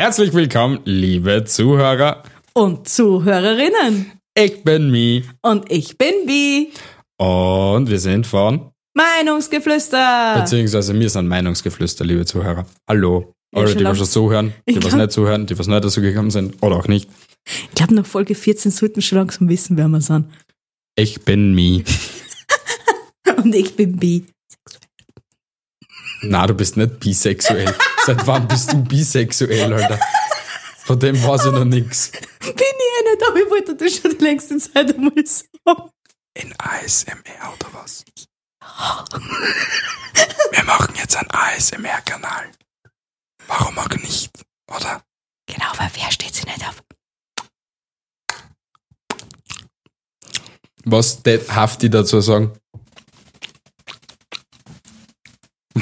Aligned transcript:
Herzlich 0.00 0.32
willkommen, 0.32 0.80
liebe 0.86 1.44
Zuhörer. 1.44 2.22
Und 2.54 2.88
Zuhörerinnen. 2.88 4.10
Ich 4.34 4.64
bin 4.64 4.90
Mi 4.90 5.22
Und 5.42 5.70
ich 5.70 5.98
bin 5.98 6.24
Bi. 6.24 6.72
und 7.18 7.90
wir 7.90 7.98
sind 7.98 8.26
von, 8.26 8.70
Meinungsgeflüster. 8.94 10.36
beziehungsweise 10.40 10.98
wir 10.98 11.10
sind 11.10 11.28
Meinungsgeflüster, 11.28 12.06
liebe 12.06 12.24
Zuhörer. 12.24 12.64
Hallo. 12.88 13.34
Ja, 13.54 13.60
Oder 13.60 13.74
die, 13.74 13.84
was 13.84 13.98
schon 13.98 14.06
zuhören, 14.06 14.54
die, 14.66 14.70
Ich 14.70 14.76
was 14.78 14.88
glaub- 14.88 15.00
nicht 15.02 15.12
zuhören, 15.12 15.44
die, 15.44 15.58
was 15.58 15.66
nicht 15.66 15.84
dazu 15.84 16.00
gekommen 16.00 16.30
sind, 16.30 16.54
oder 16.62 16.76
auch 16.76 16.88
nicht. 16.88 17.10
Ich 17.46 17.74
glaube, 17.74 17.94
nach 17.94 18.06
Folge 18.06 18.34
14 18.34 18.70
sollten 18.70 19.02
schon 19.02 19.18
langsam 19.18 19.50
wissen, 19.50 19.76
wer 19.76 19.88
wir 19.88 20.00
sind. 20.00 20.30
Ich 20.96 21.20
bin 21.26 21.54
Mi. 21.54 21.84
Und 23.36 23.54
ich 23.54 23.76
bin 23.76 23.98
Bi. 23.98 24.24
Na, 26.22 26.46
du 26.46 26.54
bist 26.54 26.76
nicht 26.76 27.00
bisexuell. 27.00 27.74
Seit 28.06 28.26
wann 28.26 28.46
bist 28.46 28.72
du 28.72 28.82
bisexuell, 28.82 29.72
Alter? 29.72 29.98
Von 30.84 30.98
dem 30.98 31.22
weiß 31.22 31.46
ich 31.46 31.52
noch 31.52 31.64
nix. 31.64 32.10
Bin 32.10 32.20
ich 32.40 32.56
eh 32.56 33.10
nicht, 33.10 33.22
aber 33.28 33.38
ich 33.38 33.50
wollte 33.50 33.76
das 33.76 33.96
schon 33.96 34.16
die 34.16 34.24
längste 34.24 34.58
Zeit 34.58 34.94
einmal 34.94 35.12
sagen. 35.24 35.90
In 36.34 36.54
ASMR 36.58 37.54
oder 37.54 37.68
was? 37.72 38.04
Wir 40.52 40.64
machen 40.64 40.94
jetzt 40.96 41.16
einen 41.16 41.30
ASMR-Kanal. 41.30 42.50
Warum 43.46 43.78
auch 43.78 43.88
nicht, 43.88 44.30
oder? 44.68 45.02
Genau, 45.46 45.66
weil 45.76 45.90
wer 45.94 46.10
steht 46.12 46.34
sie 46.34 46.44
nicht 46.44 46.66
auf? 46.66 46.82
Was 50.84 51.22
tät 51.22 51.50
Hafti 51.54 51.90
dazu 51.90 52.20
sagen? 52.20 52.59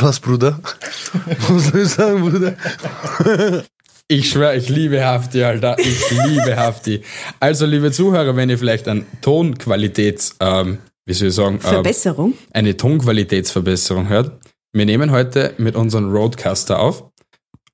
Was, 0.01 0.21
Bruder? 0.21 0.61
Was 1.49 1.69
soll 1.69 1.83
ich 1.83 1.89
sagen, 1.89 2.29
Bruder? 2.29 3.65
Ich 4.09 4.31
schwöre, 4.31 4.57
ich 4.57 4.69
liebe 4.69 5.05
Hafti, 5.05 5.43
Alter. 5.43 5.77
Ich 5.79 6.11
liebe 6.11 6.57
Hafti. 6.57 7.03
Also, 7.41 7.67
liebe 7.67 7.91
Zuhörer, 7.93 8.37
wenn 8.37 8.49
ihr 8.49 8.59
vielleicht 8.59 8.89
an 8.89 9.05
Tonqualitäts, 9.21 10.37
ähm, 10.41 10.79
wie 11.05 11.13
soll 11.15 11.29
ich 11.29 11.35
sagen, 11.35 11.57
ähm, 11.57 11.61
Verbesserung. 11.61 12.35
eine 12.53 12.77
Tonqualitätsverbesserung 12.77 14.09
hört, 14.09 14.39
wir 14.73 14.87
nehmen 14.87 15.11
heute 15.11 15.55
mit 15.59 15.77
unserem 15.77 16.11
Roadcaster 16.11 16.79
auf. 16.79 17.05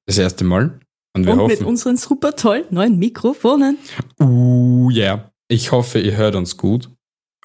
Das 0.06 0.19
erste 0.19 0.45
Mal. 0.45 0.80
Und 1.17 1.27
wir 1.27 1.34
Und 1.34 1.47
mit 1.47 1.50
hoffen, 1.58 1.67
unseren 1.67 1.97
super 1.97 2.34
tollen 2.34 2.64
neuen 2.70 2.98
Mikrofonen. 2.98 3.78
uh, 4.20 4.91
yeah. 4.91 5.30
Ich 5.48 5.72
hoffe, 5.72 6.00
ihr 6.00 6.17
hört 6.17 6.34
uns 6.34 6.56
gut. 6.56 6.91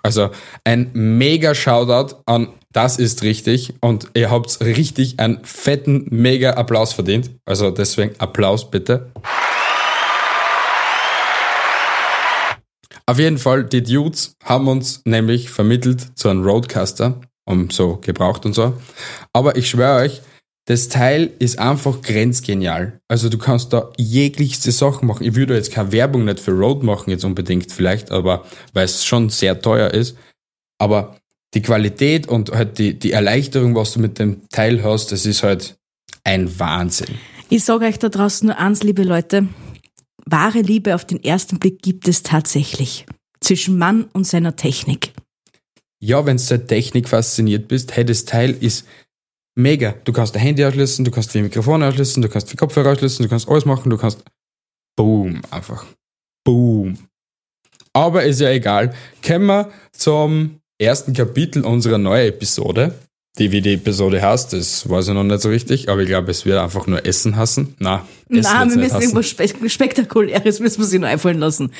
Also, 0.01 0.29
ein 0.63 0.89
mega 0.93 1.53
Shoutout 1.53 2.21
an 2.25 2.47
Das 2.71 2.97
ist 2.97 3.23
richtig. 3.23 3.73
Und 3.81 4.09
ihr 4.13 4.29
habt 4.29 4.61
richtig 4.61 5.19
einen 5.19 5.43
fetten, 5.43 6.05
mega 6.11 6.51
Applaus 6.51 6.93
verdient. 6.93 7.31
Also, 7.45 7.71
deswegen 7.71 8.13
Applaus 8.19 8.69
bitte. 8.69 9.11
Auf 13.07 13.17
jeden 13.17 13.39
Fall, 13.39 13.63
die 13.63 13.81
Dudes 13.81 14.35
haben 14.43 14.67
uns 14.67 15.01
nämlich 15.03 15.49
vermittelt 15.49 16.15
zu 16.15 16.29
einem 16.29 16.43
Roadcaster, 16.43 17.19
um 17.45 17.71
so 17.71 17.97
gebraucht 17.97 18.45
und 18.45 18.53
so. 18.53 18.73
Aber 19.33 19.55
ich 19.55 19.67
schwöre 19.67 20.03
euch, 20.03 20.21
das 20.65 20.89
Teil 20.89 21.31
ist 21.39 21.57
einfach 21.57 22.03
grenzgenial. 22.03 22.99
Also 23.07 23.29
du 23.29 23.39
kannst 23.39 23.73
da 23.73 23.89
jeglichste 23.97 24.71
Sachen 24.71 25.07
machen. 25.07 25.25
Ich 25.25 25.33
würde 25.33 25.55
jetzt 25.55 25.71
keine 25.71 25.91
Werbung 25.91 26.25
nicht 26.25 26.39
für 26.39 26.51
Road 26.51 26.83
machen 26.83 27.09
jetzt 27.09 27.25
unbedingt 27.25 27.71
vielleicht, 27.71 28.11
aber 28.11 28.45
weil 28.73 28.85
es 28.85 29.03
schon 29.03 29.29
sehr 29.29 29.59
teuer 29.59 29.89
ist. 29.89 30.15
Aber 30.77 31.18
die 31.53 31.61
Qualität 31.61 32.27
und 32.27 32.51
halt 32.51 32.77
die, 32.77 32.97
die 32.97 33.11
Erleichterung, 33.11 33.75
was 33.75 33.93
du 33.93 33.99
mit 33.99 34.19
dem 34.19 34.47
Teil 34.49 34.83
hast, 34.83 35.11
das 35.11 35.25
ist 35.25 35.43
halt 35.43 35.77
ein 36.23 36.59
Wahnsinn. 36.59 37.15
Ich 37.49 37.63
sage 37.63 37.85
euch 37.85 37.97
da 37.97 38.09
draußen 38.09 38.47
nur 38.47 38.57
eins, 38.57 38.83
liebe 38.83 39.03
Leute. 39.03 39.47
Wahre 40.25 40.61
Liebe 40.61 40.93
auf 40.93 41.05
den 41.05 41.23
ersten 41.23 41.57
Blick 41.57 41.81
gibt 41.81 42.07
es 42.07 42.21
tatsächlich. 42.21 43.05
Zwischen 43.41 43.77
Mann 43.77 44.05
und 44.13 44.27
seiner 44.27 44.55
Technik. 44.55 45.13
Ja, 45.99 46.25
wenn 46.25 46.37
du 46.37 46.43
der 46.43 46.67
Technik 46.67 47.09
fasziniert 47.09 47.67
bist, 47.67 47.95
hey, 47.95 48.05
das 48.05 48.25
Teil 48.25 48.51
ist 48.51 48.85
mega. 49.55 49.95
Du 50.03 50.13
kannst 50.13 50.35
dein 50.35 50.43
Handy 50.43 50.63
ausschließen, 50.63 51.03
du 51.03 51.11
kannst 51.11 51.33
die 51.33 51.41
Mikrofone 51.41 51.87
ausschließen, 51.87 52.21
du 52.21 52.29
kannst 52.29 52.51
die 52.51 52.57
Kopfhörer 52.57 52.91
ausschließen, 52.91 53.23
du 53.23 53.29
kannst 53.29 53.49
alles 53.49 53.65
machen, 53.65 53.89
du 53.89 53.97
kannst 53.97 54.23
Boom, 54.99 55.41
einfach. 55.49 55.85
Boom. 56.43 56.97
Aber 57.93 58.23
ist 58.25 58.41
ja 58.41 58.49
egal. 58.49 58.93
Kommen 59.25 59.45
wir 59.45 59.71
zum 59.93 60.58
ersten 60.79 61.13
Kapitel 61.13 61.63
unserer 61.63 61.97
neuen 61.97 62.29
Episode. 62.29 62.93
Die, 63.37 63.51
wie 63.51 63.61
die 63.61 63.73
Episode 63.73 64.21
heißt, 64.21 64.53
das 64.53 64.89
weiß 64.89 65.09
ich 65.09 65.13
noch 65.13 65.23
nicht 65.23 65.41
so 65.41 65.49
richtig, 65.49 65.87
aber 65.87 66.01
ich 66.01 66.07
glaube, 66.07 66.31
es 66.31 66.45
wird 66.45 66.57
einfach 66.57 66.87
nur 66.87 67.05
Essen 67.05 67.35
hassen. 67.35 67.75
Na, 67.79 68.05
Essen 68.27 68.41
Nein, 68.41 68.69
wir 68.71 68.77
müssen 68.77 69.01
irgendwas 69.01 69.27
Spe 69.27 69.69
Spektakuläres 69.69 70.59
müssen 70.59 70.79
wir 70.79 70.85
sich 70.85 70.99
noch 70.99 71.07
einfallen 71.07 71.39
lassen. 71.39 71.71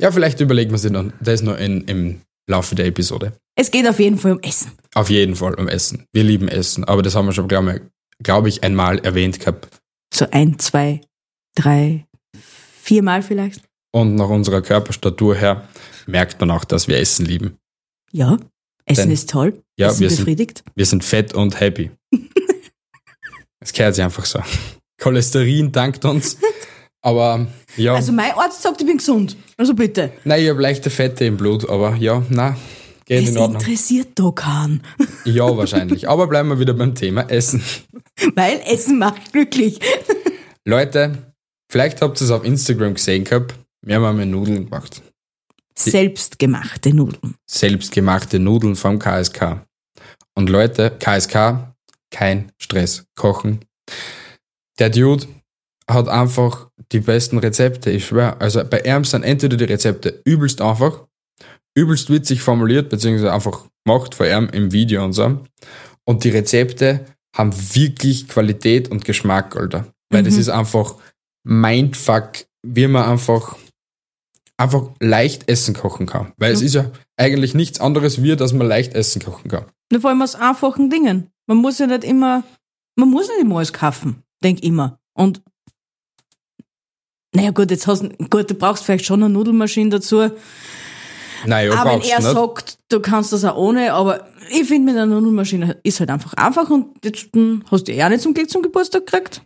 Ja, 0.00 0.12
vielleicht 0.12 0.40
überlegen 0.40 0.70
wir 0.70 0.78
sich 0.78 0.92
dann. 0.92 1.12
Das 1.20 1.42
noch 1.42 1.58
in, 1.58 1.82
im 1.84 2.20
Laufe 2.48 2.74
der 2.74 2.86
Episode. 2.86 3.32
Es 3.56 3.70
geht 3.70 3.88
auf 3.88 3.98
jeden 3.98 4.18
Fall 4.18 4.32
um 4.32 4.40
Essen. 4.40 4.72
Auf 4.94 5.10
jeden 5.10 5.34
Fall 5.34 5.54
um 5.54 5.68
Essen. 5.68 6.06
Wir 6.12 6.22
lieben 6.22 6.48
Essen, 6.48 6.84
aber 6.84 7.02
das 7.02 7.14
haben 7.14 7.26
wir 7.26 7.32
schon, 7.32 7.48
glaube 7.48 7.80
glaub 8.22 8.46
ich, 8.46 8.62
einmal 8.62 8.98
erwähnt 9.00 9.40
gehabt. 9.40 9.68
So 10.14 10.26
ein, 10.30 10.58
zwei, 10.58 11.00
drei, 11.54 12.06
viermal 12.82 13.22
vielleicht. 13.22 13.62
Und 13.92 14.14
nach 14.14 14.28
unserer 14.28 14.62
Körperstatur 14.62 15.34
her 15.34 15.68
merkt 16.06 16.40
man 16.40 16.50
auch, 16.50 16.64
dass 16.64 16.88
wir 16.88 16.98
Essen 16.98 17.26
lieben. 17.26 17.58
Ja, 18.16 18.38
Essen 18.86 19.02
Denn- 19.02 19.10
ist 19.10 19.28
toll. 19.28 19.62
Ja, 19.78 19.88
Essen 19.88 20.00
wir 20.00 20.08
sind, 20.10 20.18
befriedigt. 20.20 20.64
wir 20.74 20.86
sind 20.86 21.04
fett 21.04 21.34
und 21.34 21.60
happy. 21.60 21.90
Es 23.60 23.72
gehört 23.72 23.94
sich 23.96 24.04
einfach 24.04 24.24
so. 24.24 24.40
Cholesterin 25.02 25.72
dankt 25.72 26.04
uns. 26.04 26.38
Aber 27.02 27.46
ja, 27.76 27.94
Also 27.94 28.12
mein 28.12 28.32
Arzt 28.32 28.62
sagt, 28.62 28.80
ich 28.80 28.86
bin 28.86 28.98
gesund. 28.98 29.36
Also 29.56 29.74
bitte. 29.74 30.12
nein, 30.24 30.42
ich 30.42 30.48
habe 30.48 30.62
leichte 30.62 30.88
Fette 30.90 31.24
im 31.24 31.36
Blut, 31.36 31.68
aber 31.68 31.96
ja, 31.96 32.22
na, 32.30 32.56
geht 33.04 33.24
Es 33.24 33.30
in 33.30 33.38
Ordnung. 33.38 33.60
interessiert 33.60 34.08
doch 34.14 34.32
keinen. 34.32 34.82
Ja, 35.24 35.56
wahrscheinlich. 35.56 36.08
Aber 36.08 36.28
bleiben 36.28 36.48
wir 36.48 36.60
wieder 36.60 36.74
beim 36.74 36.94
Thema 36.94 37.22
Essen. 37.28 37.60
Weil 38.36 38.60
Essen 38.64 38.98
macht 38.98 39.32
glücklich. 39.32 39.80
Leute, 40.64 41.32
vielleicht 41.70 42.00
habt 42.00 42.20
ihr 42.20 42.24
es 42.24 42.30
auf 42.30 42.44
Instagram 42.44 42.94
gesehen 42.94 43.24
gehabt. 43.24 43.54
Wir 43.84 43.96
haben 43.96 44.04
einmal 44.04 44.26
Nudeln 44.26 44.64
gemacht. 44.66 45.02
Selbstgemachte 45.78 46.92
Nudeln. 46.94 47.34
selbstgemachte 47.48 48.38
Nudeln 48.38 48.76
vom 48.76 48.98
KSK. 48.98 49.66
Und 50.34 50.48
Leute, 50.50 50.90
KSK, 50.98 51.74
kein 52.10 52.52
Stress. 52.58 53.04
Kochen. 53.14 53.60
Der 54.78 54.90
Dude 54.90 55.26
hat 55.88 56.08
einfach 56.08 56.68
die 56.92 57.00
besten 57.00 57.38
Rezepte, 57.38 57.90
ich 57.90 58.06
schwör. 58.06 58.40
Also 58.40 58.62
bei 58.64 58.80
ihm 58.80 59.04
sind 59.04 59.22
entweder 59.22 59.56
die 59.56 59.64
Rezepte 59.64 60.20
übelst 60.24 60.60
einfach, 60.60 61.04
übelst 61.74 62.10
witzig 62.10 62.40
formuliert, 62.42 62.88
beziehungsweise 62.90 63.32
einfach 63.32 63.66
gemacht 63.84 64.14
von 64.14 64.26
ihm 64.26 64.48
im 64.52 64.72
Video 64.72 65.04
und 65.04 65.12
so. 65.12 65.44
Und 66.04 66.24
die 66.24 66.30
Rezepte 66.30 67.04
haben 67.36 67.52
wirklich 67.74 68.28
Qualität 68.28 68.90
und 68.90 69.04
Geschmack, 69.04 69.56
Alter. 69.56 69.86
Weil 70.10 70.22
das 70.22 70.34
Mhm. 70.34 70.40
ist 70.40 70.48
einfach 70.48 70.94
Mindfuck, 71.44 72.32
wie 72.66 72.86
man 72.86 73.04
einfach 73.10 73.56
einfach 74.58 74.88
leicht 75.00 75.48
Essen 75.48 75.74
kochen 75.74 76.06
kann. 76.06 76.32
Weil 76.38 76.52
es 76.52 76.60
Mhm. 76.60 76.66
ist 76.66 76.74
ja 76.74 76.90
eigentlich 77.16 77.54
nichts 77.54 77.80
anderes 77.80 78.22
wie, 78.22 78.34
dass 78.36 78.52
man 78.52 78.66
leicht 78.66 78.94
Essen 78.94 79.22
kochen 79.22 79.50
kann. 79.50 79.64
Nur 79.92 80.00
vor 80.00 80.10
allem 80.10 80.22
aus 80.22 80.34
einfachen 80.34 80.90
Dingen. 80.90 81.30
Man 81.46 81.58
muss 81.58 81.78
ja 81.78 81.86
nicht 81.86 82.04
immer, 82.04 82.42
man 82.96 83.10
muss 83.10 83.28
nicht 83.28 83.40
immer 83.40 83.56
alles 83.58 83.72
kaufen. 83.72 84.22
Denk 84.42 84.62
immer. 84.62 84.98
Und 85.14 85.42
naja 87.34 87.50
gut, 87.50 87.70
jetzt 87.70 87.86
hast 87.86 88.02
du, 88.02 88.08
gut, 88.30 88.50
du 88.50 88.54
brauchst 88.54 88.84
vielleicht 88.84 89.04
schon 89.04 89.22
eine 89.22 89.32
Nudelmaschine 89.32 89.90
dazu. 89.90 90.30
Naja, 91.44 91.74
aber 91.74 91.90
wenn 91.92 92.00
er 92.00 92.18
nicht. 92.18 92.22
sagt, 92.32 92.78
du 92.88 93.00
kannst 93.00 93.32
das 93.32 93.44
auch 93.44 93.56
ohne, 93.56 93.92
aber 93.92 94.26
ich 94.50 94.64
finde 94.66 94.92
mit 94.92 95.00
einer 95.00 95.06
Nudelmaschine 95.20 95.78
ist 95.82 96.00
halt 96.00 96.08
einfach 96.10 96.32
einfach 96.34 96.70
und 96.70 97.04
jetzt 97.04 97.28
hm, 97.34 97.62
hast 97.70 97.84
du 97.88 97.92
ja 97.92 98.06
auch 98.06 98.10
nicht 98.10 98.22
zum 98.22 98.32
Glück 98.32 98.48
zum 98.48 98.62
Geburtstag 98.62 99.04
gekriegt. 99.06 99.42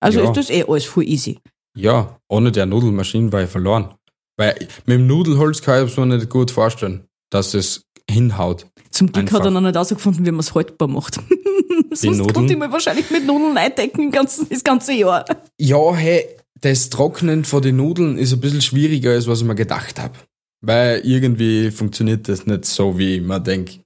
Also 0.00 0.20
Ja. 0.20 0.26
ist 0.26 0.36
das 0.36 0.50
eh 0.50 0.64
alles 0.68 0.84
voll 0.84 1.04
easy. 1.08 1.38
Ja, 1.74 2.18
ohne 2.28 2.52
der 2.52 2.66
Nudelmaschine 2.66 3.32
war 3.32 3.42
ich 3.44 3.50
verloren. 3.50 3.94
Weil 4.36 4.54
mit 4.86 4.98
dem 4.98 5.06
Nudelholz 5.06 5.62
kann 5.62 5.86
ich 5.86 5.96
mir 5.96 6.06
nicht 6.06 6.30
gut 6.30 6.50
vorstellen, 6.50 7.04
dass 7.30 7.54
es 7.54 7.84
hinhaut. 8.10 8.66
Zum 8.90 9.12
Glück 9.12 9.24
Einfach. 9.24 9.38
hat 9.38 9.46
er 9.46 9.50
noch 9.50 9.60
nicht 9.60 9.74
herausgefunden, 9.74 10.24
wie 10.26 10.30
man 10.30 10.40
es 10.40 10.54
haltbar 10.54 10.88
macht. 10.88 11.16
Sonst 11.92 12.18
Nudeln? 12.18 12.32
konnte 12.32 12.52
ich 12.54 12.58
mir 12.58 12.72
wahrscheinlich 12.72 13.10
mit 13.10 13.26
Nudeln 13.26 13.56
eindecken 13.56 14.10
das 14.12 14.64
ganze 14.64 14.92
Jahr. 14.94 15.24
Ja, 15.58 15.94
hey, 15.94 16.26
das 16.60 16.90
Trocknen 16.90 17.44
von 17.44 17.62
den 17.62 17.76
Nudeln 17.76 18.18
ist 18.18 18.32
ein 18.32 18.40
bisschen 18.40 18.62
schwieriger, 18.62 19.12
als 19.12 19.26
was 19.26 19.40
ich 19.40 19.46
mir 19.46 19.54
gedacht 19.54 20.00
habe. 20.00 20.14
Weil 20.60 21.00
irgendwie 21.04 21.70
funktioniert 21.70 22.28
das 22.28 22.46
nicht 22.46 22.64
so, 22.64 22.98
wie 22.98 23.20
mir 23.20 23.40
denke. 23.40 23.80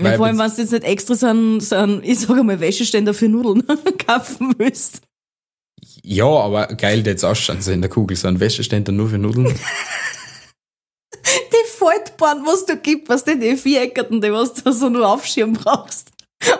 Ja, 0.00 0.16
vor 0.16 0.26
allem, 0.26 0.38
wenn 0.38 0.50
du 0.50 0.62
jetzt 0.62 0.72
nicht 0.72 0.84
extra 0.84 1.14
so 1.14 1.26
einen, 1.26 1.60
so 1.60 1.74
einen 1.74 2.02
ich 2.02 2.20
sage 2.20 2.42
mal, 2.44 2.60
Wäscheständer 2.60 3.14
für 3.14 3.28
Nudeln 3.28 3.64
kaufen 4.06 4.54
willst. 4.56 5.02
Ja, 6.02 6.26
aber 6.26 6.66
geil 6.68 7.06
jetzt 7.06 7.24
ausschauen, 7.24 7.60
so 7.60 7.72
in 7.72 7.80
der 7.80 7.90
Kugel, 7.90 8.16
so 8.16 8.28
ein 8.28 8.40
Wäscheständer 8.40 8.92
nur 8.92 9.08
für 9.08 9.18
Nudeln. 9.18 9.46
Die 11.24 11.68
Faltbahn, 11.78 12.44
was 12.44 12.66
du 12.66 12.76
gibt, 12.76 13.08
was 13.08 13.24
die, 13.24 13.38
die 13.38 13.56
Viereckerten, 13.56 14.20
die 14.20 14.32
was 14.32 14.54
du 14.54 14.72
so 14.72 14.88
nur 14.88 15.08
aufschirmen 15.08 15.54
brauchst. 15.54 16.10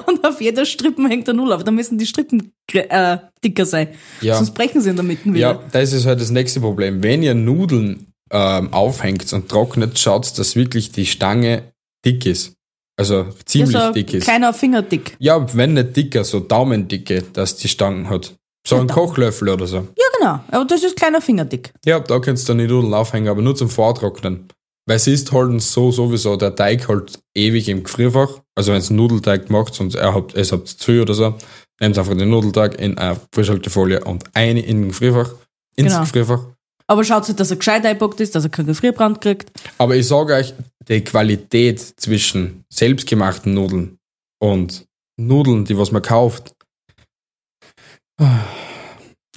Und 0.07 0.27
auf 0.27 0.41
jeder 0.41 0.65
Strippen 0.65 1.09
hängt 1.09 1.29
ein 1.29 1.37
Null 1.37 1.53
auf. 1.53 1.65
Da 1.65 1.71
müssen 1.71 1.99
die 1.99 2.07
Strippen 2.07 2.53
äh, 2.73 3.19
dicker 3.45 3.65
sein. 3.65 3.89
Ja. 4.21 4.37
Sonst 4.37 4.53
brechen 4.53 4.81
sie 4.81 4.91
in 4.91 4.97
der 4.97 5.05
Mitte 5.05 5.27
wieder. 5.27 5.39
Ja, 5.39 5.63
das 5.73 5.93
ist 5.93 6.07
halt 6.07 6.21
das 6.21 6.31
nächste 6.31 6.61
Problem. 6.61 7.03
Wenn 7.03 7.23
ihr 7.23 7.35
Nudeln 7.35 8.13
ähm, 8.31 8.73
aufhängt 8.73 9.33
und 9.33 9.49
trocknet, 9.49 9.99
schaut, 9.99 10.39
dass 10.39 10.57
wirklich 10.57 10.93
die 10.93 11.07
Stange 11.07 11.73
dick 12.05 12.27
ist. 12.27 12.55
Also 12.97 13.27
ziemlich 13.45 13.75
ja, 13.75 13.89
so 13.89 13.93
dick 13.93 14.13
ist. 14.13 14.25
kleiner 14.25 14.53
Fingerdick. 14.53 15.17
Ja, 15.21 15.55
wenn 15.55 15.75
nicht 15.75 15.97
dicker, 15.97 16.25
so 16.25 16.41
Daumendicke, 16.41 17.23
dass 17.33 17.57
die 17.57 17.69
Stangen 17.69 18.11
hat. 18.11 18.35
So 18.69 18.77
ein 18.77 18.87
Kochlöffel 18.89 19.49
oder 19.49 19.67
so. 19.67 19.77
Ja, 19.77 20.05
genau. 20.19 20.41
Aber 20.51 20.65
das 20.65 20.83
ist 20.83 20.97
kleiner 20.97 21.21
Fingerdick. 21.21 21.73
Ja, 21.85 22.01
da 22.01 22.19
kannst 22.19 22.49
du 22.49 22.53
dann 22.53 22.59
die 22.59 22.67
Nudeln 22.67 22.93
aufhängen, 22.95 23.29
aber 23.29 23.41
nur 23.43 23.57
zum 23.57 23.71
Vortrocknen. 23.71 24.49
Weil 24.87 24.99
sie 24.99 25.13
ist 25.13 25.33
halt 25.33 25.61
so 25.61 25.91
sowieso, 25.91 26.37
der 26.37 26.55
Teig 26.55 26.89
halt 26.89 27.19
ewig 27.35 27.69
im 27.69 27.83
Gefrierfach. 27.85 28.41
Also 28.55 28.73
wenn 28.73 28.79
es 28.79 28.89
einen 28.91 28.99
Nudelteig 28.99 29.51
macht 29.51 29.79
und 29.81 29.95
er 29.95 30.15
habt, 30.15 30.35
es 30.35 30.51
habt 30.53 30.69
zu 30.69 30.85
viel 30.85 31.03
oder 31.03 31.15
so, 31.15 31.35
nehmt 31.81 31.99
einfach 31.99 32.17
den 32.17 32.31
Nudelteig 32.31 32.79
in 32.81 32.97
eine 32.99 33.21
Frischhaltefolie 33.33 34.03
und 34.05 34.25
eine 34.35 34.61
in 34.61 34.83
den 34.83 34.89
Gefrierfach, 34.89 35.31
ins 35.77 35.93
Genau. 35.93 36.01
Gefrierfach. 36.01 36.41
Aber 36.87 37.05
schaut 37.05 37.27
so, 37.27 37.35
dass 37.35 37.51
er 37.51 37.59
gescheit 37.59 37.85
eingepackt 37.85 38.19
ist, 38.21 38.35
dass 38.35 38.45
er 38.45 38.51
keinen 38.51 38.69
Gefrierbrand 38.69 39.21
kriegt. 39.21 39.51
Aber 39.77 39.95
ich 39.95 40.07
sage 40.09 40.35
euch, 40.35 40.55
die 40.89 41.05
Qualität 41.05 41.81
zwischen 41.81 42.65
selbstgemachten 42.73 43.53
Nudeln 43.53 43.99
und 44.41 44.87
Nudeln, 45.19 45.67
die 45.67 45.77
was 45.77 45.93
man 45.93 46.01
kauft, 46.01 46.55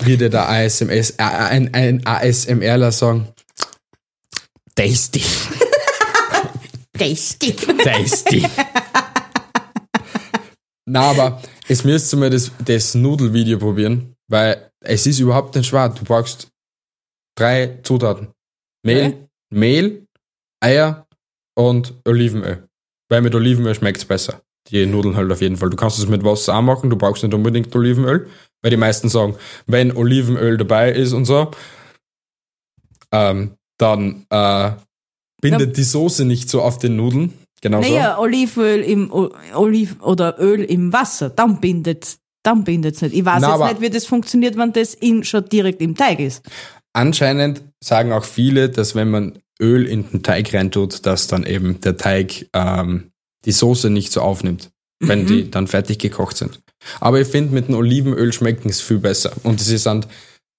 würde 0.05 0.29
der 0.29 0.49
ASMS, 0.49 1.11
äh, 1.11 1.23
ein, 1.23 1.73
ein 1.73 2.05
ASMRler 2.05 2.91
sagen, 2.91 3.27
tasty, 4.75 5.23
Tasty. 6.97 7.53
tasty. 7.55 8.45
Na, 10.85 11.11
aber 11.11 11.41
es 11.67 11.83
müsst 11.83 12.13
ihr 12.13 12.17
mal 12.17 12.29
das, 12.29 12.51
das 12.63 12.95
Nudelvideo 12.95 13.57
probieren, 13.59 14.15
weil 14.29 14.69
es 14.83 15.05
ist 15.07 15.19
überhaupt 15.19 15.55
nicht 15.55 15.67
schwer. 15.67 15.89
Du 15.89 16.03
brauchst 16.03 16.47
drei 17.37 17.79
Zutaten. 17.83 18.29
Mehl, 18.85 19.05
Okay. 19.05 19.27
Mehl, 19.53 20.05
Eier 20.63 21.05
und 21.57 21.93
Olivenöl. 22.07 22.67
Weil 23.09 23.21
mit 23.21 23.35
Olivenöl 23.35 23.75
schmeckt 23.75 23.97
es 23.99 24.05
besser. 24.05 24.41
Die 24.69 24.85
Nudeln 24.85 25.15
halt 25.17 25.31
auf 25.31 25.41
jeden 25.41 25.57
Fall. 25.57 25.69
Du 25.69 25.75
kannst 25.77 25.99
es 25.99 26.07
mit 26.07 26.23
Wasser 26.23 26.55
auch 26.55 26.61
machen, 26.61 26.89
du 26.89 26.95
brauchst 26.95 27.23
nicht 27.23 27.33
unbedingt 27.33 27.75
Olivenöl, 27.75 28.29
weil 28.61 28.71
die 28.71 28.77
meisten 28.77 29.09
sagen, 29.09 29.35
wenn 29.67 29.95
Olivenöl 29.95 30.57
dabei 30.57 30.91
ist 30.91 31.13
und 31.13 31.25
so, 31.25 31.51
ähm, 33.11 33.55
dann 33.77 34.25
äh, 34.29 34.71
bindet 35.41 35.77
die 35.77 35.83
Soße 35.83 36.25
nicht 36.25 36.49
so 36.49 36.61
auf 36.61 36.77
den 36.77 36.95
Nudeln. 36.95 37.33
Genau 37.61 37.81
so. 37.81 37.89
Naja, 37.89 38.17
Olivenöl 38.19 38.81
im 38.81 39.11
O- 39.11 39.29
Oliv 39.53 39.97
oder 40.01 40.39
Öl 40.39 40.63
im 40.63 40.93
Wasser, 40.93 41.29
dann 41.29 41.59
bindet 41.59 42.17
dann 42.43 42.63
bindet's 42.63 43.01
nicht. 43.03 43.13
Ich 43.13 43.23
weiß 43.23 43.39
Na, 43.41 43.55
jetzt 43.69 43.79
nicht, 43.79 43.81
wie 43.81 43.93
das 43.95 44.05
funktioniert, 44.07 44.57
wenn 44.57 44.73
das 44.73 44.95
in, 44.95 45.23
schon 45.23 45.47
direkt 45.47 45.79
im 45.79 45.95
Teig 45.95 46.19
ist. 46.19 46.43
Anscheinend 46.91 47.61
sagen 47.83 48.11
auch 48.13 48.23
viele, 48.23 48.67
dass 48.69 48.95
wenn 48.95 49.11
man 49.11 49.37
Öl 49.61 49.85
in 49.85 50.09
den 50.09 50.23
Teig 50.23 50.51
reintut, 50.51 51.05
dass 51.05 51.27
dann 51.27 51.43
eben 51.45 51.79
der 51.81 51.97
Teig 51.97 52.47
ähm, 52.53 53.11
die 53.45 53.51
Soße 53.51 53.91
nicht 53.91 54.11
so 54.11 54.21
aufnimmt, 54.21 54.71
wenn 54.99 55.21
Mhm. 55.23 55.27
die 55.27 55.51
dann 55.51 55.67
fertig 55.67 55.99
gekocht 55.99 56.35
sind. 56.35 56.60
Aber 56.99 57.19
ich 57.19 57.27
finde, 57.27 57.53
mit 57.53 57.67
dem 57.67 57.75
Olivenöl 57.75 58.33
schmecken 58.33 58.69
es 58.69 58.81
viel 58.81 58.99
besser. 58.99 59.31
Und 59.43 59.59
sie 59.61 59.77
sind 59.77 60.07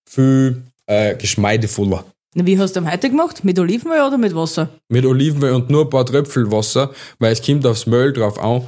viel 0.09 0.63
äh, 0.87 1.17
geschmeidevoller. 1.17 2.05
Wie 2.35 2.59
hast 2.59 2.77
du 2.77 2.81
am 2.81 2.91
heute 2.91 3.11
gemacht? 3.11 3.45
Mit 3.45 3.59
Olivenöl 3.59 4.01
oder 4.07 4.17
mit 4.17 4.35
Wasser? 4.35 4.71
Mit 4.89 5.05
Olivenöl 5.05 5.53
und 5.53 5.69
nur 5.69 5.85
ein 5.85 5.91
paar 5.91 6.07
Tröpfel 6.07 6.51
Wasser, 6.51 6.91
weil 7.19 7.33
es 7.33 7.43
kommt 7.43 7.67
aufs 7.67 7.87
Mehl 7.87 8.13
drauf 8.13 8.43
an. 8.43 8.63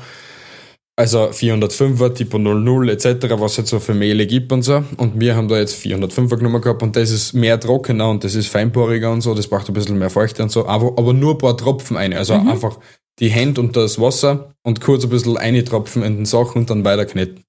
Also 0.96 1.30
405er, 1.30 2.14
Tipo 2.14 2.38
00 2.38 2.90
etc., 2.90 3.06
was 3.38 3.58
es 3.58 3.70
so 3.70 3.80
für 3.80 3.94
Mehle 3.94 4.26
gibt 4.26 4.52
und 4.52 4.62
so. 4.62 4.84
Und 4.98 5.18
wir 5.18 5.34
haben 5.34 5.48
da 5.48 5.58
jetzt 5.58 5.82
405er 5.82 6.36
genommen 6.36 6.60
gehabt 6.60 6.82
und 6.82 6.94
das 6.94 7.10
ist 7.10 7.32
mehr 7.32 7.58
trockener 7.58 8.10
und 8.10 8.22
das 8.22 8.34
ist 8.34 8.48
feinporiger 8.48 9.10
und 9.10 9.22
so, 9.22 9.34
das 9.34 9.48
braucht 9.48 9.66
ein 9.68 9.74
bisschen 9.74 9.98
mehr 9.98 10.10
Feuchte 10.10 10.42
und 10.42 10.52
so, 10.52 10.68
aber, 10.68 10.92
aber 10.96 11.12
nur 11.12 11.32
ein 11.32 11.38
paar 11.38 11.56
Tropfen 11.56 11.96
ein. 11.96 12.12
Also 12.12 12.34
einfach 12.34 12.78
die 13.20 13.28
Hände 13.28 13.60
unter 13.60 13.82
das 13.82 14.00
Wasser 14.00 14.54
und 14.62 14.80
kurz 14.80 15.04
ein 15.04 15.10
bisschen 15.10 15.36
eintropfen 15.36 16.02
in 16.02 16.16
den 16.16 16.26
Sachen 16.26 16.62
und 16.62 16.70
dann 16.70 16.84
weiter 16.84 17.06
kneten. 17.06 17.44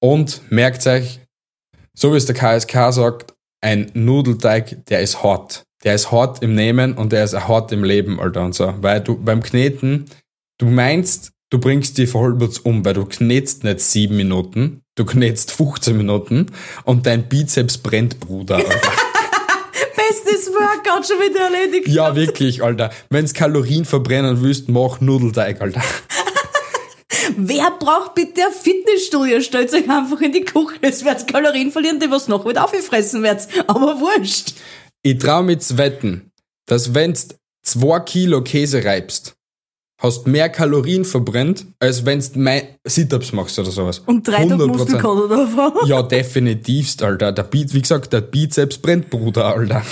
Und 0.00 0.42
merkt 0.50 0.86
euch, 0.86 1.20
so 1.94 2.12
wie 2.12 2.16
es 2.16 2.26
der 2.26 2.34
KSK 2.34 2.92
sagt, 2.92 3.34
ein 3.60 3.90
Nudelteig, 3.94 4.86
der 4.86 5.00
ist 5.00 5.22
hart. 5.22 5.64
Der 5.84 5.94
ist 5.94 6.12
hart 6.12 6.42
im 6.42 6.54
Nehmen 6.54 6.94
und 6.94 7.12
der 7.12 7.24
ist 7.24 7.34
auch 7.34 7.48
hart 7.48 7.72
im 7.72 7.84
Leben, 7.84 8.20
Alter, 8.20 8.44
und 8.44 8.54
so. 8.54 8.74
Weil 8.80 9.00
du 9.00 9.16
beim 9.16 9.42
Kneten, 9.42 10.06
du 10.58 10.66
meinst, 10.66 11.32
du 11.50 11.58
bringst 11.58 11.98
die 11.98 12.06
Vollbutz 12.06 12.58
um, 12.58 12.84
weil 12.84 12.94
du 12.94 13.04
knetst 13.04 13.64
nicht 13.64 13.80
sieben 13.80 14.16
Minuten, 14.16 14.82
du 14.94 15.04
knetst 15.04 15.52
15 15.52 15.96
Minuten 15.96 16.46
und 16.84 17.06
dein 17.06 17.28
Bizeps 17.28 17.78
brennt, 17.78 18.20
Bruder, 18.20 18.62
Alter. 20.10 20.24
Bestes 20.24 20.52
Workout 20.52 21.06
schon 21.06 21.18
wieder 21.18 21.40
erledigt. 21.40 21.88
ja, 21.88 22.14
wirklich, 22.16 22.62
Alter. 22.62 22.90
Wenn's 23.10 23.34
Kalorien 23.34 23.84
verbrennen 23.84 24.42
willst, 24.42 24.68
mach 24.68 25.00
Nudelteig, 25.00 25.60
Alter. 25.60 25.82
Wer 27.36 27.70
braucht 27.78 28.14
bitte 28.14 28.46
ein 28.46 28.52
Fitnessstudio? 28.52 29.40
Stellt 29.40 29.72
euch 29.72 29.88
einfach 29.88 30.20
in 30.20 30.32
die 30.32 30.44
Küche. 30.44 30.78
Es 30.80 31.04
wird 31.04 31.28
Kalorien 31.28 31.70
verlieren, 31.70 32.00
die 32.00 32.10
was 32.10 32.28
noch 32.28 32.46
wieder 32.46 32.64
aufgefressen 32.64 33.22
wird. 33.22 33.46
Aber 33.66 34.00
wurscht. 34.00 34.54
Ich 35.02 35.18
trau 35.18 35.42
mich 35.42 35.60
zu 35.60 35.78
wetten, 35.78 36.30
dass 36.66 36.94
wenn's 36.94 37.28
zwei 37.62 38.00
Kilo 38.00 38.42
Käse 38.42 38.84
reibst, 38.84 39.34
hast 40.00 40.26
mehr 40.26 40.48
Kalorien 40.48 41.04
verbrennt, 41.04 41.66
als 41.78 42.04
wenn's 42.06 42.34
mei- 42.34 42.76
Sit-Ups 42.84 43.32
machst 43.32 43.58
oder 43.58 43.70
sowas. 43.70 44.00
Und 44.06 44.26
drei 44.26 44.46
Tage 44.46 44.64
100%. 44.64 44.66
Muskelkater 44.66 45.28
davon. 45.28 45.72
Ja, 45.86 46.02
definitivst, 46.02 47.02
Alter. 47.02 47.32
Der 47.32 47.42
Bi 47.42 47.66
wie 47.70 47.82
gesagt, 47.82 48.12
der 48.12 48.22
Bizeps 48.22 48.78
brennt, 48.78 49.10
Bruder, 49.10 49.54
Alter. 49.54 49.82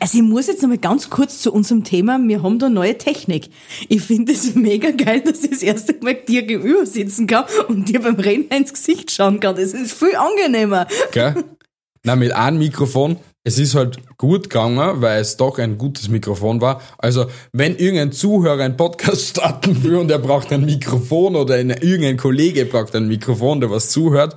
Also 0.00 0.18
ich 0.18 0.24
muss 0.24 0.46
jetzt 0.46 0.62
nochmal 0.62 0.78
ganz 0.78 1.10
kurz 1.10 1.38
zu 1.40 1.52
unserem 1.52 1.84
Thema, 1.84 2.18
wir 2.22 2.42
haben 2.42 2.58
da 2.58 2.68
neue 2.68 2.96
Technik. 2.96 3.50
Ich 3.88 4.00
finde 4.02 4.32
es 4.32 4.54
mega 4.54 4.90
geil, 4.90 5.20
dass 5.20 5.44
ich 5.44 5.50
das 5.50 5.62
erste 5.62 5.94
Mal 6.00 6.14
dir 6.14 6.42
gegenüber 6.42 6.86
sitzen 6.86 7.26
kann 7.26 7.44
und 7.68 7.88
dir 7.88 8.00
beim 8.00 8.16
Reden 8.16 8.48
ins 8.54 8.72
Gesicht 8.72 9.10
schauen 9.10 9.38
kann. 9.40 9.56
Das 9.56 9.72
ist 9.74 9.92
viel 9.92 10.16
angenehmer. 10.16 10.86
Gell? 11.12 11.34
Na, 12.04 12.16
mit 12.16 12.32
einem 12.32 12.58
Mikrofon. 12.58 13.16
Es 13.44 13.58
ist 13.58 13.74
halt 13.74 13.98
gut 14.18 14.50
gegangen, 14.50 15.00
weil 15.00 15.20
es 15.20 15.36
doch 15.36 15.58
ein 15.58 15.78
gutes 15.78 16.08
Mikrofon 16.08 16.60
war. 16.60 16.82
Also, 16.98 17.26
wenn 17.52 17.76
irgendein 17.76 18.12
Zuhörer 18.12 18.62
einen 18.62 18.76
Podcast 18.76 19.28
starten 19.30 19.82
will 19.82 19.96
und 19.96 20.10
er 20.10 20.18
braucht 20.18 20.52
ein 20.52 20.64
Mikrofon 20.64 21.36
oder 21.36 21.54
ein, 21.54 21.70
irgendein 21.70 22.16
Kollege 22.16 22.66
braucht 22.66 22.94
ein 22.94 23.08
Mikrofon, 23.08 23.60
der 23.60 23.70
was 23.70 23.90
zuhört, 23.90 24.36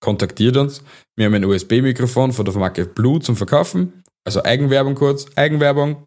kontaktiert 0.00 0.56
uns. 0.56 0.82
Wir 1.16 1.26
haben 1.26 1.34
ein 1.34 1.44
USB-Mikrofon 1.44 2.32
von 2.32 2.44
der 2.44 2.54
Marke 2.54 2.86
Blue 2.86 3.20
zum 3.20 3.36
Verkaufen. 3.36 4.04
Also 4.24 4.42
Eigenwerbung 4.44 4.94
kurz. 4.94 5.26
Eigenwerbung. 5.36 6.04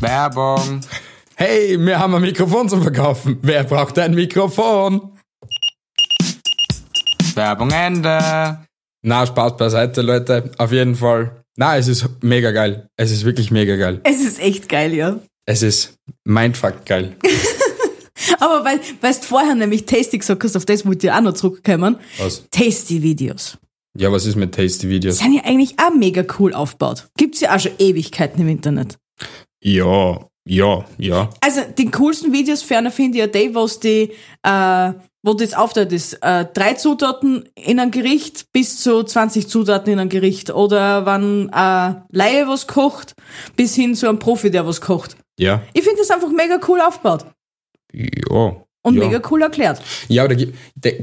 Werbung. 0.00 0.80
Hey, 1.34 1.78
wir 1.78 1.98
haben 1.98 2.14
ein 2.14 2.22
Mikrofon 2.22 2.68
zum 2.68 2.82
Verkaufen. 2.82 3.38
Wer 3.42 3.64
braucht 3.64 3.98
ein 3.98 4.14
Mikrofon? 4.14 5.18
Werbung 7.34 7.70
Ende. 7.70 8.66
Na, 9.08 9.24
Spaß 9.24 9.56
beiseite, 9.56 10.02
Leute. 10.02 10.50
Auf 10.58 10.72
jeden 10.72 10.96
Fall. 10.96 11.44
Na, 11.56 11.76
es 11.76 11.86
ist 11.86 12.08
mega 12.22 12.50
geil. 12.50 12.88
Es 12.96 13.12
ist 13.12 13.24
wirklich 13.24 13.52
mega 13.52 13.76
geil. 13.76 14.00
Es 14.02 14.20
ist 14.20 14.40
echt 14.40 14.68
geil, 14.68 14.92
ja. 14.94 15.20
Es 15.44 15.62
ist 15.62 15.94
mindfuck 16.24 16.84
geil. 16.84 17.14
Aber 18.40 18.64
weil, 18.64 18.80
weil 19.00 19.14
du 19.14 19.20
vorher 19.20 19.54
nämlich 19.54 19.86
Tasty 19.86 20.18
gesagt 20.18 20.42
hast, 20.42 20.56
auf 20.56 20.64
das 20.64 20.84
wollte 20.84 21.06
ich 21.06 21.12
auch 21.12 21.20
noch 21.20 21.34
zurückkommen. 21.34 21.98
Was? 22.18 22.50
Tasty-Videos. 22.50 23.58
Ja, 23.96 24.10
was 24.10 24.26
ist 24.26 24.34
mit 24.34 24.52
Tasty 24.52 24.88
Videos? 24.88 25.18
Sind 25.18 25.34
ja 25.34 25.44
eigentlich 25.44 25.78
auch 25.78 25.94
mega 25.94 26.24
cool 26.40 26.52
aufgebaut. 26.52 27.06
Gibt's 27.16 27.40
ja 27.40 27.54
auch 27.54 27.60
schon 27.60 27.72
Ewigkeiten 27.78 28.40
im 28.40 28.48
Internet. 28.48 28.98
Ja, 29.62 30.18
ja, 30.48 30.84
ja. 30.98 31.30
Also 31.40 31.60
die 31.78 31.92
coolsten 31.92 32.32
Videos 32.32 32.62
ferner 32.62 32.90
finde 32.90 33.18
ich 33.18 33.24
ja 33.24 33.28
die, 33.28 33.54
was 33.54 33.78
die, 33.78 34.10
äh, 34.42 34.92
wo 35.26 35.34
das 35.34 35.52
aufteilt 35.54 35.92
ist, 35.92 36.14
äh, 36.22 36.46
drei 36.54 36.74
Zutaten 36.74 37.48
in 37.56 37.80
ein 37.80 37.90
Gericht 37.90 38.46
bis 38.52 38.80
zu 38.80 39.02
20 39.02 39.48
Zutaten 39.48 39.92
in 39.92 39.98
ein 39.98 40.08
Gericht. 40.08 40.50
Oder 40.50 41.04
wenn 41.04 41.48
äh, 41.50 41.94
Laie 42.16 42.46
was 42.48 42.66
kocht, 42.66 43.14
bis 43.56 43.74
hin 43.74 43.94
zu 43.96 44.08
einem 44.08 44.18
Profi, 44.20 44.50
der 44.50 44.66
was 44.66 44.80
kocht. 44.80 45.16
Ja. 45.38 45.62
Ich 45.74 45.82
finde 45.82 45.98
das 45.98 46.10
einfach 46.10 46.30
mega 46.30 46.58
cool 46.68 46.80
aufgebaut 46.80 47.26
Ja. 47.92 48.56
und 48.82 48.94
ja. 48.96 49.04
mega 49.08 49.20
cool 49.30 49.42
erklärt. 49.42 49.82
Ja, 50.08 50.24
oder 50.24 50.36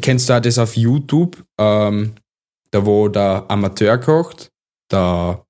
kennst 0.02 0.30
du 0.30 0.34
auch 0.34 0.40
das 0.40 0.58
auf 0.58 0.76
YouTube, 0.78 1.44
ähm, 1.60 2.14
da 2.72 2.86
wo 2.86 3.10
der 3.10 3.46
Amateur 3.50 3.98
kocht, 3.98 4.50
der 4.90 5.44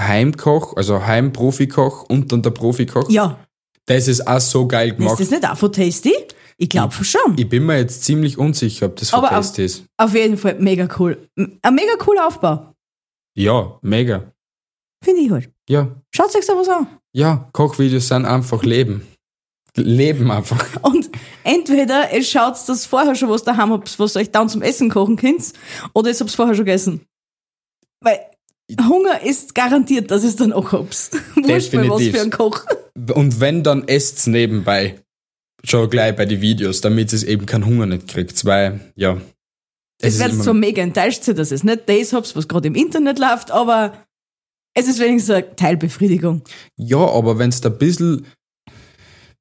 Heimkoch, 0.00 0.76
also 0.76 1.04
Heimprofikoch 1.06 2.04
und 2.10 2.30
dann 2.30 2.42
der 2.42 2.50
Profikoch? 2.50 3.08
Ja, 3.08 3.38
Das 3.86 4.06
ist 4.08 4.26
auch 4.26 4.40
so 4.40 4.66
geil 4.68 4.90
ist 4.90 4.96
gemacht. 4.98 5.18
das 5.20 5.30
nicht 5.30 5.48
auch 5.48 5.56
von 5.56 5.72
Tasty? 5.72 6.12
Ich 6.58 6.68
glaube 6.70 6.92
schon. 7.04 7.36
Ich 7.36 7.48
bin 7.48 7.66
mir 7.66 7.76
jetzt 7.78 8.04
ziemlich 8.04 8.38
unsicher, 8.38 8.86
ob 8.86 8.96
das 8.96 9.12
Aber 9.12 9.26
auf- 9.26 9.30
Tasty 9.30 9.64
ist. 9.64 9.84
Auf 9.98 10.14
jeden 10.14 10.38
Fall 10.38 10.56
mega 10.58 10.88
cool. 10.98 11.28
Ein 11.36 11.74
mega 11.74 11.96
cooler 11.98 12.26
Aufbau. 12.26 12.72
Ja, 13.36 13.78
mega. 13.82 14.32
Finde 15.04 15.20
ich 15.20 15.30
halt. 15.30 15.50
Ja, 15.68 15.88
Schaut 16.14 16.34
euch 16.34 16.46
sowas 16.46 16.68
an. 16.68 16.86
ja, 17.12 17.48
Kochvideos 17.52 18.08
sind 18.08 18.24
einfach 18.24 18.62
Leben. 18.62 19.06
leben 19.76 20.30
einfach. 20.30 20.64
Und 20.82 21.10
entweder 21.44 22.10
ihr 22.14 22.24
schaut, 22.24 22.56
dass 22.66 22.86
vorher 22.86 23.14
schon 23.14 23.28
was 23.28 23.44
daheim 23.44 23.72
habt, 23.72 23.98
was 23.98 24.16
euch 24.16 24.30
dann 24.30 24.48
zum 24.48 24.62
Essen 24.62 24.88
kochen 24.88 25.16
könnt, 25.16 25.52
oder 25.92 26.08
ihr 26.10 26.16
habt's 26.18 26.34
vorher 26.34 26.54
schon 26.54 26.64
gegessen. 26.64 27.02
Weil 28.00 28.18
Hunger 28.88 29.20
ist 29.22 29.54
garantiert, 29.54 30.10
dass 30.10 30.24
es 30.24 30.36
dann 30.36 30.54
auch 30.54 30.72
hab's. 30.72 31.10
Wurscht 31.34 31.74
mal 31.74 31.90
was 31.90 32.02
für 32.04 32.20
ein 32.22 32.30
Koch. 32.30 32.64
Und 33.14 33.40
wenn, 33.40 33.62
dann 33.62 33.86
esst's 33.86 34.26
nebenbei. 34.26 34.98
Schon 35.66 35.90
gleich 35.90 36.14
bei 36.14 36.26
den 36.26 36.40
Videos, 36.40 36.80
damit 36.80 37.12
es 37.12 37.24
eben 37.24 37.44
keinen 37.44 37.66
Hunger 37.66 37.86
nicht 37.86 38.06
kriegt. 38.06 38.44
Weil, 38.44 38.80
ja. 38.94 39.20
Es 40.00 40.18
wird 40.18 40.34
zwar 40.34 40.54
mega 40.54 40.80
enttäuscht 40.80 41.24
sein, 41.24 41.36
dass 41.36 41.50
es 41.50 41.64
nicht 41.64 41.88
das 41.88 42.12
habt, 42.12 42.36
was 42.36 42.46
gerade 42.46 42.68
im 42.68 42.74
Internet 42.74 43.18
läuft, 43.18 43.50
aber 43.50 43.92
es 44.74 44.86
ist 44.86 45.00
wenigstens 45.00 45.34
eine 45.34 45.56
Teilbefriedigung. 45.56 46.42
Ja, 46.76 46.98
aber 46.98 47.38
wenn's 47.38 47.60
da 47.62 47.70
ein 47.70 47.78
bisschen, 47.78 48.26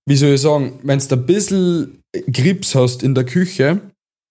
wie 0.05 0.15
soll 0.15 0.29
ich 0.29 0.41
sagen, 0.41 0.79
wenn's 0.83 1.09
da 1.09 1.15
ein 1.15 1.25
bisschen 1.25 2.01
Grips 2.31 2.73
hast 2.73 3.03
in 3.03 3.13
der 3.13 3.25
Küche, 3.25 3.81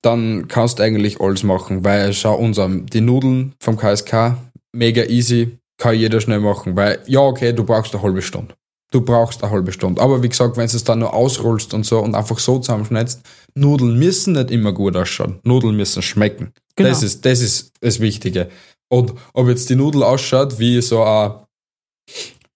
dann 0.02 0.48
kannst 0.48 0.78
du 0.78 0.82
eigentlich 0.82 1.20
alles 1.20 1.42
machen, 1.42 1.84
weil 1.84 2.12
schau 2.12 2.36
uns 2.36 2.58
an, 2.58 2.86
die 2.86 3.02
Nudeln 3.02 3.54
vom 3.60 3.76
KSK, 3.76 4.36
mega 4.72 5.04
easy, 5.04 5.58
kann 5.78 5.94
jeder 5.94 6.20
schnell 6.20 6.40
machen, 6.40 6.74
weil, 6.74 7.00
ja, 7.06 7.20
okay, 7.20 7.52
du 7.52 7.64
brauchst 7.64 7.94
eine 7.94 8.02
halbe 8.02 8.22
Stunde. 8.22 8.54
Du 8.94 9.00
brauchst 9.00 9.42
eine 9.42 9.50
halbe 9.50 9.72
Stunde. 9.72 10.00
Aber 10.00 10.22
wie 10.22 10.28
gesagt, 10.28 10.56
wenn 10.56 10.68
du 10.68 10.76
es 10.76 10.84
dann 10.84 11.00
nur 11.00 11.12
ausrollst 11.12 11.74
und 11.74 11.84
so 11.84 11.98
und 11.98 12.14
einfach 12.14 12.38
so 12.38 12.60
zusammenschneidest, 12.60 13.22
Nudeln 13.56 13.98
müssen 13.98 14.34
nicht 14.34 14.52
immer 14.52 14.72
gut 14.72 14.94
ausschauen. 14.96 15.40
Nudeln 15.42 15.74
müssen 15.76 16.00
schmecken. 16.00 16.52
Genau. 16.76 16.90
Das, 16.90 17.02
ist, 17.02 17.24
das 17.26 17.40
ist 17.40 17.72
das 17.80 17.98
Wichtige. 17.98 18.50
Und 18.88 19.14
ob 19.32 19.48
jetzt 19.48 19.68
die 19.68 19.74
Nudel 19.74 20.04
ausschaut 20.04 20.60
wie 20.60 20.80
so 20.80 21.02
ein, 21.02 21.32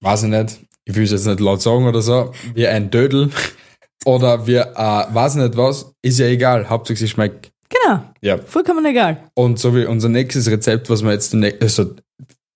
weiß 0.01 0.23
ich 0.23 0.29
nicht, 0.29 0.61
ich 0.85 0.95
will 0.95 1.03
es 1.03 1.11
jetzt 1.11 1.27
nicht 1.27 1.41
laut 1.41 1.61
sagen 1.61 1.89
oder 1.89 2.03
so, 2.03 2.33
wie 2.55 2.69
ein 2.69 2.89
Dödel 2.89 3.31
oder 4.05 4.47
wie, 4.47 4.55
äh, 4.55 4.65
weiß 4.75 5.35
ich 5.35 5.43
nicht 5.43 5.57
was, 5.57 5.91
ist 6.03 6.21
ja 6.21 6.27
egal. 6.27 6.69
Hauptsache 6.71 6.99
sie 6.99 7.09
schmeckt. 7.09 7.51
Genau, 7.69 8.01
Ja. 8.23 8.39
vollkommen 8.39 8.87
egal. 8.87 9.25
Und 9.35 9.59
so 9.59 9.75
wie 9.75 9.87
unser 9.87 10.09
nächstes 10.09 10.49
Rezept, 10.49 10.89
was 10.89 11.03
wir 11.03 11.11
jetzt 11.11 11.35
ne- 11.35 11.57
also 11.61 11.97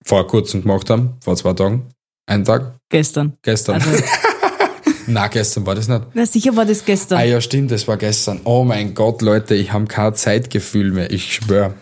vor 0.05 0.25
kurzem 0.29 0.62
gemacht 0.62 0.89
haben, 0.89 1.15
vor 1.21 1.35
zwei 1.35 1.53
Tagen, 1.53 1.89
einen 2.33 2.45
Tag, 2.45 2.77
Gestern. 2.89 3.35
gestern. 3.43 3.77
Also, 3.77 3.91
Na, 5.07 5.27
gestern 5.29 5.67
war 5.67 5.75
das 5.75 5.89
nicht. 5.89 6.03
na 6.15 6.25
sicher 6.27 6.55
war 6.57 6.65
das 6.65 6.85
gestern. 6.85 7.19
Ah 7.19 7.25
ja, 7.25 7.41
stimmt, 7.41 7.71
das 7.71 7.87
war 7.89 7.97
gestern. 7.97 8.41
Oh 8.45 8.62
mein 8.65 8.95
Gott, 8.95 9.21
Leute, 9.21 9.55
ich 9.55 9.73
habe 9.73 9.87
kein 9.87 10.15
Zeitgefühl 10.15 10.93
mehr, 10.93 11.11
ich 11.11 11.35
schwöre. 11.35 11.75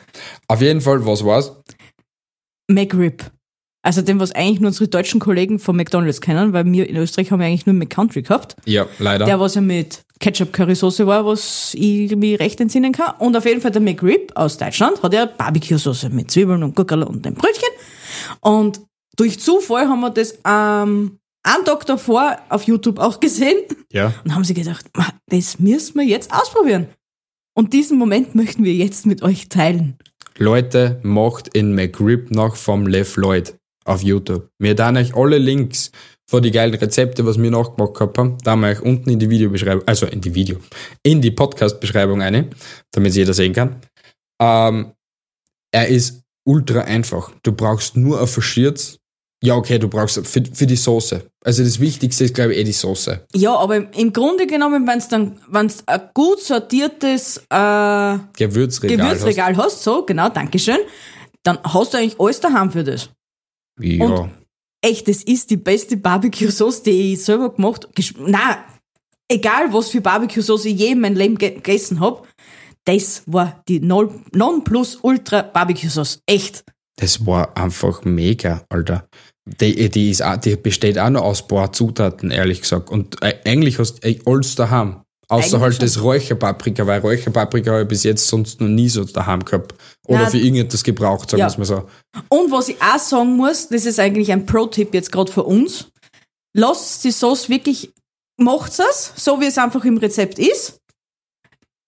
Auf 0.48 0.62
jeden 0.62 0.80
Fall, 0.80 1.04
was 1.06 1.24
war's? 1.24 1.52
McRib. 2.68 3.24
Also 3.82 4.02
dem, 4.02 4.20
was 4.20 4.32
eigentlich 4.32 4.60
nur 4.60 4.68
unsere 4.68 4.88
deutschen 4.88 5.20
Kollegen 5.20 5.58
von 5.58 5.74
McDonalds 5.74 6.20
kennen, 6.20 6.52
weil 6.52 6.66
wir 6.66 6.88
in 6.88 6.96
Österreich 6.96 7.30
haben 7.30 7.40
ja 7.40 7.46
eigentlich 7.46 7.64
nur 7.66 7.74
McCountry 7.74 8.22
gehabt. 8.22 8.56
Ja, 8.66 8.86
leider. 8.98 9.24
Der, 9.24 9.40
was 9.40 9.54
ja 9.54 9.62
mit 9.62 10.02
Ketchup 10.18 10.52
Currysoße 10.52 11.06
war, 11.06 11.24
was 11.24 11.72
ich 11.74 12.14
mir 12.14 12.38
recht 12.40 12.60
entsinnen 12.60 12.92
kann. 12.92 13.14
Und 13.18 13.36
auf 13.36 13.46
jeden 13.46 13.62
Fall 13.62 13.70
der 13.70 13.80
McRib 13.80 14.32
aus 14.34 14.58
Deutschland 14.58 15.02
hat 15.02 15.14
ja 15.14 15.24
Barbecue-Soße 15.24 16.10
mit 16.10 16.30
Zwiebeln 16.30 16.62
und 16.62 16.76
Gurkel 16.76 17.02
und 17.02 17.24
dem 17.24 17.34
Brötchen. 17.34 17.68
Und 18.40 18.80
durch 19.20 19.38
Zufall 19.38 19.86
haben 19.86 20.00
wir 20.00 20.10
das 20.10 20.38
ähm, 20.46 21.18
einen 21.42 21.64
Tag 21.66 21.84
davor 21.84 22.38
auf 22.48 22.62
YouTube 22.62 22.98
auch 22.98 23.20
gesehen 23.20 23.58
ja. 23.92 24.14
und 24.24 24.34
haben 24.34 24.44
sie 24.44 24.54
gedacht, 24.54 24.86
"Ma, 24.96 25.06
das 25.26 25.58
müssen 25.58 25.98
wir 25.98 26.06
jetzt 26.06 26.32
ausprobieren. 26.32 26.88
Und 27.54 27.74
diesen 27.74 27.98
Moment 27.98 28.34
möchten 28.34 28.64
wir 28.64 28.72
jetzt 28.72 29.04
mit 29.04 29.22
euch 29.22 29.48
teilen. 29.48 29.98
Leute, 30.38 31.00
macht 31.02 31.48
in 31.48 31.74
McRib 31.74 32.30
nach 32.30 32.56
vom 32.56 32.86
Lev 32.86 33.16
Lloyd 33.16 33.54
auf 33.84 34.02
YouTube. 34.02 34.48
Wir 34.58 34.74
dann 34.74 34.96
euch 34.96 35.14
alle 35.14 35.36
Links 35.36 35.90
von 36.26 36.42
die 36.42 36.50
geilen 36.50 36.74
Rezepte, 36.74 37.26
was 37.26 37.42
wir 37.42 37.50
nachgemacht 37.50 38.00
haben, 38.16 38.38
da 38.42 38.56
wir 38.56 38.68
euch 38.68 38.80
unten 38.80 39.10
in 39.10 39.18
die 39.18 39.28
Videobeschreibung, 39.28 39.86
also 39.86 40.06
in 40.06 40.20
die 40.22 40.34
Video, 40.34 40.58
in 41.02 41.20
die 41.20 41.32
Podcast-Beschreibung 41.32 42.22
eine, 42.22 42.48
damit 42.92 43.14
jeder 43.14 43.34
sehen 43.34 43.52
kann. 43.52 43.82
Ähm, 44.40 44.92
er 45.72 45.88
ist 45.88 46.22
ultra 46.44 46.82
einfach. 46.82 47.32
Du 47.42 47.52
brauchst 47.52 47.96
nur 47.96 48.20
ein 48.20 48.26
Verschierz. 48.26 48.99
Ja, 49.42 49.54
okay, 49.56 49.78
du 49.78 49.88
brauchst 49.88 50.16
für, 50.26 50.42
für 50.52 50.66
die 50.66 50.76
Soße. 50.76 51.24
Also 51.44 51.64
das 51.64 51.80
Wichtigste 51.80 52.24
ist, 52.24 52.34
glaube 52.34 52.52
ich, 52.52 52.58
eh 52.60 52.64
die 52.64 52.72
Soße. 52.72 53.26
Ja, 53.34 53.56
aber 53.56 53.76
im- 53.94 54.12
Grunde 54.12 54.46
genommen, 54.46 54.86
wenn 54.86 54.98
es 54.98 55.08
dann, 55.08 55.40
wenn 55.48 55.66
es 55.66 55.86
ein 55.88 56.10
gut 56.12 56.40
sortiertes 56.42 57.38
äh, 57.48 58.18
Gewürzregal. 58.36 58.96
Gewürzregal 58.98 59.56
hast, 59.56 59.82
so, 59.82 60.04
genau, 60.04 60.28
Dankeschön, 60.28 60.78
dann 61.42 61.58
hast 61.64 61.94
du 61.94 61.98
eigentlich 61.98 62.20
alles 62.20 62.40
daheim 62.40 62.70
für 62.70 62.84
das. 62.84 63.02
Hast. 63.02 63.10
Ja. 63.80 64.04
Und- 64.04 64.30
Echt, 64.82 65.08
das 65.08 65.22
ist 65.24 65.50
die 65.50 65.58
beste 65.58 65.96
Barbecue-Sauce, 65.98 66.82
die 66.82 67.12
ich 67.12 67.22
selber 67.22 67.50
gemacht 67.54 67.86
gesch- 67.94 68.14
Na, 68.18 68.64
egal 69.30 69.70
was 69.74 69.90
für 69.90 70.00
Barbecue-Sauce 70.00 70.64
ich 70.66 70.78
je 70.78 70.92
in 70.92 71.00
meinem 71.00 71.16
Leben 71.16 71.36
ge 71.36 71.50
gegessen 71.50 72.00
hab, 72.00 72.26
das 72.86 73.22
war 73.26 73.62
die 73.68 73.80
Non- 73.80 74.24
Non-Plus-Ultra-Barbecue-Sauce. 74.32 76.20
Echt. 76.26 76.64
Das 76.96 77.24
war 77.26 77.56
einfach 77.56 78.04
mega, 78.04 78.64
Alter. 78.70 79.06
Die, 79.46 79.88
die, 79.88 80.10
ist 80.10 80.22
die 80.44 80.56
besteht 80.56 80.98
auch 80.98 81.10
noch 81.10 81.22
aus 81.22 81.42
ein 81.42 81.48
paar 81.48 81.72
Zutaten, 81.72 82.30
ehrlich 82.30 82.60
gesagt. 82.60 82.90
Und 82.90 83.22
äh, 83.22 83.34
eigentlich 83.44 83.78
hast 83.78 84.04
du 84.04 84.08
äh, 84.08 84.20
alles 84.26 84.54
daheim. 84.54 85.02
Außer 85.28 85.56
Eigentlich 85.56 85.78
halt 85.78 85.82
das 85.82 86.02
Räucherpaprika, 86.02 86.86
weil 86.88 87.00
Räucherpaprika 87.00 87.70
habe 87.70 87.82
ich 87.82 87.88
bis 87.88 88.02
jetzt 88.02 88.26
sonst 88.26 88.60
noch 88.60 88.66
nie 88.66 88.88
so 88.88 89.04
daheim 89.04 89.44
gehabt. 89.44 89.74
Oder 90.08 90.22
Na, 90.24 90.30
für 90.30 90.38
irgendetwas 90.38 90.82
gebraucht, 90.82 91.30
sagen 91.30 91.38
ja. 91.38 91.46
wir 91.46 91.50
es 91.50 91.58
mal 91.58 91.64
so. 91.64 91.88
Und 92.28 92.50
was 92.50 92.68
ich 92.68 92.82
auch 92.82 92.98
sagen 92.98 93.36
muss, 93.36 93.68
das 93.68 93.86
ist 93.86 94.00
eigentlich 94.00 94.32
ein 94.32 94.44
Pro-Tipp 94.44 94.92
jetzt 94.92 95.12
gerade 95.12 95.30
für 95.30 95.44
uns. 95.44 95.86
Lasst 96.52 97.04
die 97.04 97.12
Sauce 97.12 97.48
wirklich, 97.48 97.92
macht 98.38 98.72
es, 98.72 99.12
so 99.14 99.40
wie 99.40 99.46
es 99.46 99.56
einfach 99.56 99.84
im 99.84 99.98
Rezept 99.98 100.40
ist. 100.40 100.80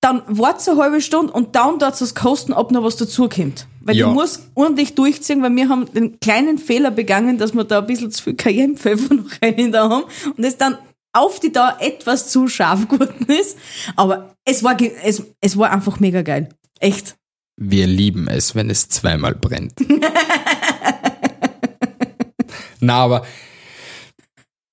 Dann 0.03 0.23
wartet 0.27 0.69
eine 0.69 0.83
halbe 0.83 1.01
Stunde 1.01 1.33
und 1.33 1.55
dann 1.55 1.79
dort 1.79 1.99
es 2.01 2.15
kosten, 2.15 2.53
ob 2.53 2.73
noch 2.73 2.83
was 2.83 2.97
dazukommt. 2.97 3.69
Weil 3.81 3.97
Ja. 3.97 4.09
du 4.09 4.15
musst 4.15 4.43
ordentlich 4.55 4.95
durchziehen, 4.97 5.43
weil 5.43 5.55
wir 5.55 5.69
haben 5.69 5.87
den 5.95 6.19
kleinen 6.19 6.59
Fehler 6.59 6.91
begangen, 6.91 7.39
dass 7.39 7.55
wir 7.55 7.63
da 7.65 7.79
ein 7.79 7.87
bisschen 7.87 8.11
zu 8.11 8.23
viel 8.25 8.35
Cayennepfeffer 8.35 9.15
noch 9.15 9.31
rein 9.41 9.71
da 9.73 9.89
haben 9.89 10.05
und 10.37 10.45
es 10.45 10.57
dann 10.59 10.77
auf 11.13 11.39
die 11.41 11.53
Dauer 11.53 11.77
etwas 11.81 12.31
zu 12.31 12.49
scharf 12.49 12.89
geworden 12.89 13.27
ist. 13.29 13.57
Aber 13.97 14.35
es 14.45 14.63
war, 14.65 14.77
es, 15.05 15.23
es 15.41 15.57
war 15.57 15.71
einfach 15.71 16.01
mega 16.01 16.23
geil. 16.23 16.49
Echt. 16.81 17.15
Wir 17.57 17.87
lieben 17.87 18.27
es, 18.29 18.55
wenn 18.57 18.71
es 18.71 18.89
zweimal 18.89 19.35
brennt. 19.37 19.75
Na, 22.81 22.95
aber 23.05 23.25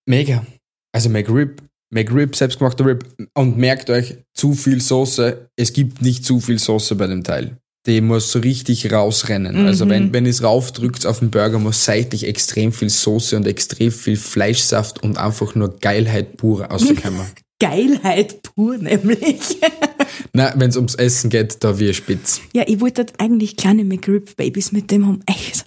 mega. 0.07 0.43
Also 0.91 1.09
McRib, 1.09 1.61
McRib, 1.91 2.35
selbstgemachter 2.35 2.85
Rib. 2.85 3.05
Und 3.33 3.57
merkt 3.57 3.89
euch, 3.89 4.17
zu 4.33 4.53
viel 4.53 4.81
Soße, 4.81 5.49
es 5.55 5.73
gibt 5.73 6.01
nicht 6.01 6.25
zu 6.25 6.39
viel 6.39 6.59
Soße 6.59 6.95
bei 6.95 7.07
dem 7.07 7.23
Teil. 7.23 7.57
Die 7.85 8.01
muss 8.01 8.31
so 8.31 8.39
richtig 8.39 8.91
rausrennen. 8.91 9.65
Also 9.65 9.89
wenn, 9.89 10.13
wenn 10.13 10.25
ihr 10.25 10.31
es 10.31 10.43
raufdrückt 10.43 11.05
auf 11.05 11.19
den 11.19 11.31
Burger, 11.31 11.59
muss 11.59 11.85
seitlich 11.85 12.27
extrem 12.27 12.73
viel 12.73 12.89
Soße 12.89 13.37
und 13.37 13.47
extrem 13.47 13.91
viel 13.91 14.17
Fleischsaft 14.17 15.01
und 15.01 15.17
einfach 15.17 15.55
nur 15.55 15.79
Geilheit 15.79 16.37
pur 16.37 16.65
rauskommen. 16.65 17.21
Geilheit 17.59 18.43
pur, 18.43 18.77
nämlich. 18.77 19.57
Na, 20.33 20.53
wenn 20.55 20.69
es 20.69 20.75
ums 20.77 20.95
Essen 20.95 21.29
geht, 21.29 21.63
da 21.63 21.79
wir 21.79 21.93
spitz. 21.93 22.41
Ja, 22.53 22.63
ich 22.67 22.79
wollte 22.79 23.05
eigentlich 23.17 23.57
kleine 23.57 23.83
McRib-Babys 23.83 24.71
mit 24.71 24.91
dem 24.91 25.05
haben. 25.05 25.21
Echt. 25.25 25.65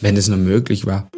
Wenn 0.00 0.16
es 0.16 0.28
nur 0.28 0.38
möglich 0.38 0.86
war. 0.86 1.08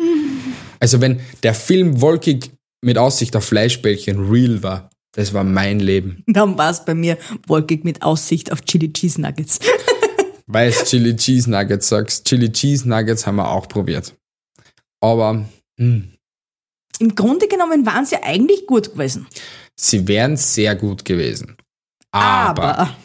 Also 0.81 1.01
wenn 1.01 1.21
der 1.43 1.55
Film 1.55 2.01
Wolkig 2.01 2.51
mit 2.83 2.99
Aussicht 2.99 3.35
auf 3.37 3.45
Fleischbällchen 3.45 4.29
real 4.31 4.63
war, 4.63 4.91
das 5.13 5.33
war 5.33 5.45
mein 5.45 5.81
Leben. 5.81 6.23
Dann 6.27 6.59
war 6.59 6.71
es 6.71 6.85
bei 6.85 6.95
mir 6.95 7.17
wolkig 7.47 7.85
mit 7.85 8.03
Aussicht 8.03 8.53
auf 8.53 8.63
Chili 8.63 8.93
Cheese 8.93 9.21
Nuggets. 9.21 9.59
Weil 10.47 10.69
es 10.69 10.85
Chili 10.85 11.17
Cheese 11.17 11.51
Nuggets 11.51 11.89
sagst. 11.89 12.27
Chili 12.27 12.53
Cheese 12.53 12.89
Nuggets 12.89 13.27
haben 13.27 13.37
wir 13.37 13.51
auch 13.51 13.67
probiert. 13.67 14.15
Aber 15.01 15.45
hm, 15.79 16.13
Im 16.99 17.15
Grunde 17.15 17.49
genommen 17.49 17.85
waren 17.87 18.07
sie 18.07 18.23
eigentlich 18.23 18.67
gut 18.67 18.93
gewesen. 18.93 19.27
sie 19.79 20.07
wären 20.09 20.37
sehr 20.37 20.75
gut 20.77 21.05
gewesen. 21.05 21.57
Aber, 22.13 22.79
Aber, 22.79 22.97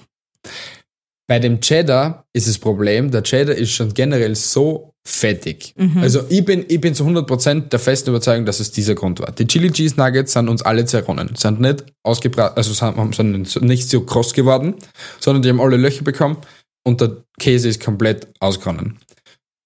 bei 1.27 1.39
dem 1.39 1.59
Cheddar 1.61 2.25
ist 2.33 2.47
das 2.47 2.57
Problem, 2.57 3.11
der 3.11 3.23
Cheddar 3.23 3.55
ist 3.55 3.71
schon 3.71 3.93
generell 3.93 4.35
so 4.35 4.90
fettig. 5.07 5.73
Mhm. 5.77 5.97
Also 5.97 6.21
ich 6.29 6.45
bin, 6.45 6.65
ich 6.67 6.79
bin 6.79 6.93
zu 6.93 7.05
100% 7.05 7.69
der 7.69 7.79
festen 7.79 8.11
Überzeugung, 8.11 8.45
dass 8.45 8.59
es 8.59 8.71
dieser 8.71 8.95
Grund 8.95 9.19
war. 9.19 9.31
Die 9.31 9.47
Chili 9.47 9.71
Cheese 9.71 9.95
Nuggets 9.97 10.33
sind 10.33 10.47
uns 10.47 10.61
alle 10.61 10.85
zerronnen. 10.85 11.35
Sind 11.35 11.59
nicht 11.59 11.85
ausgebrannt, 12.03 12.55
also 12.55 12.73
sind, 12.73 13.47
sind 13.47 13.65
nicht 13.65 13.89
so 13.89 14.01
kross 14.01 14.33
geworden, 14.33 14.75
sondern 15.19 15.41
die 15.41 15.49
haben 15.49 15.59
alle 15.61 15.77
Löcher 15.77 16.03
bekommen 16.03 16.37
und 16.83 17.01
der 17.01 17.23
Käse 17.39 17.69
ist 17.69 17.83
komplett 17.83 18.27
ausgeronnen. 18.39 18.99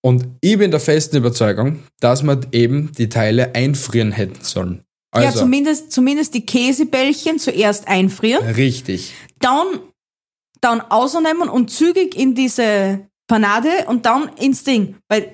Und 0.02 0.28
ich 0.42 0.58
bin 0.58 0.72
der 0.72 0.80
festen 0.80 1.18
Überzeugung, 1.18 1.80
dass 2.00 2.22
man 2.24 2.46
eben 2.52 2.92
die 2.94 3.10
Teile 3.10 3.56
einfrieren 3.56 4.12
hätten 4.12 4.44
sollen. 4.44 4.84
ja, 5.16 5.24
Also, 5.24 5.40
zumindest, 5.40 5.92
zumindest 5.92 6.34
die 6.36 6.46
Käsebällchen 6.46 7.40
zuerst 7.40 7.88
einfrieren, 7.88 8.46
richtig. 8.52 9.14
dann, 9.40 9.66
dann 10.62 10.80
ausnehmen 10.80 11.50
und 11.50 11.72
zügig 11.72 12.16
in 12.16 12.36
diese 12.36 13.08
Panade 13.28 13.70
und 13.88 14.06
dann 14.06 14.30
ins 14.40 14.64
Ding. 14.64 14.96
Weil 15.10 15.32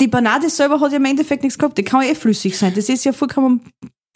die 0.00 0.08
Panade 0.08 0.48
selber 0.50 0.80
hat 0.80 0.92
ja 0.92 0.96
im 0.98 1.04
Endeffekt 1.04 1.42
nichts 1.42 1.58
gehabt, 1.58 1.78
die 1.78 1.84
kann 1.84 2.02
ja 2.02 2.10
eh 2.10 2.14
flüssig 2.14 2.56
sein. 2.56 2.72
Das 2.74 2.88
ist 2.88 3.04
ja 3.04 3.12
vollkommen 3.12 3.60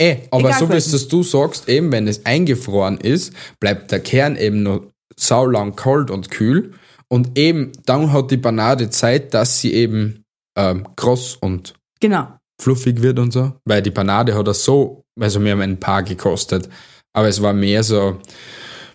Eh, 0.00 0.16
aber 0.30 0.48
Egal 0.48 0.58
so 0.58 0.68
wie 0.70 0.74
es 0.74 1.08
du 1.08 1.22
sagst, 1.22 1.68
eben 1.68 1.92
wenn 1.92 2.08
es 2.08 2.24
eingefroren 2.24 2.96
ist, 2.98 3.32
bleibt 3.60 3.92
der 3.92 4.00
Kern 4.00 4.36
eben 4.36 4.62
noch 4.62 4.82
saulang 5.16 5.76
kalt 5.76 6.10
und 6.10 6.30
kühl. 6.30 6.72
Und 7.08 7.38
eben 7.38 7.72
dann 7.84 8.10
hat 8.12 8.30
die 8.30 8.38
Banane 8.38 8.88
Zeit, 8.90 9.34
dass 9.34 9.60
sie 9.60 9.74
eben 9.74 10.24
ähm, 10.56 10.88
kross 10.96 11.36
und 11.36 11.74
Genau. 12.00 12.26
fluffig 12.60 13.02
wird 13.02 13.18
und 13.18 13.32
so. 13.32 13.52
Weil 13.64 13.82
die 13.82 13.90
Banane 13.90 14.34
hat 14.34 14.46
das 14.48 14.64
so, 14.64 15.04
also 15.20 15.44
wir 15.44 15.52
haben 15.52 15.60
ein 15.60 15.78
paar 15.78 16.02
gekostet, 16.02 16.68
aber 17.12 17.28
es 17.28 17.40
war 17.42 17.52
mehr 17.52 17.84
so, 17.84 18.18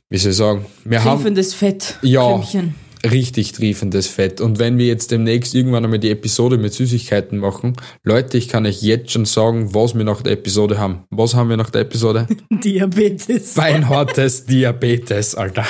wie 0.09 0.17
soll 0.17 0.31
ich 0.31 0.37
sagen, 0.37 0.65
wir 0.83 1.03
haben 1.03 1.17
Triefendes 1.19 1.53
Fett. 1.53 1.99
Ja. 2.01 2.27
Klümpchen. 2.27 2.75
Richtig 3.03 3.51
triefendes 3.53 4.07
Fett. 4.07 4.41
Und 4.41 4.59
wenn 4.59 4.77
wir 4.77 4.85
jetzt 4.85 5.11
demnächst 5.11 5.53
irgendwann 5.55 5.83
einmal 5.83 5.99
die 5.99 6.11
Episode 6.11 6.57
mit 6.57 6.73
Süßigkeiten 6.73 7.37
machen, 7.37 7.75
Leute, 8.03 8.37
ich 8.37 8.47
kann 8.47 8.65
euch 8.65 8.81
jetzt 8.81 9.11
schon 9.11 9.25
sagen, 9.25 9.73
was 9.73 9.95
wir 9.95 10.03
nach 10.03 10.21
der 10.21 10.33
Episode 10.33 10.77
haben. 10.77 11.03
Was 11.09 11.35
haben 11.35 11.49
wir 11.49 11.57
nach 11.57 11.69
der 11.69 11.81
Episode? 11.81 12.27
Diabetes. 12.51 13.53
Beinhartes 13.53 14.45
Diabetes, 14.45 15.35
Alter. 15.35 15.65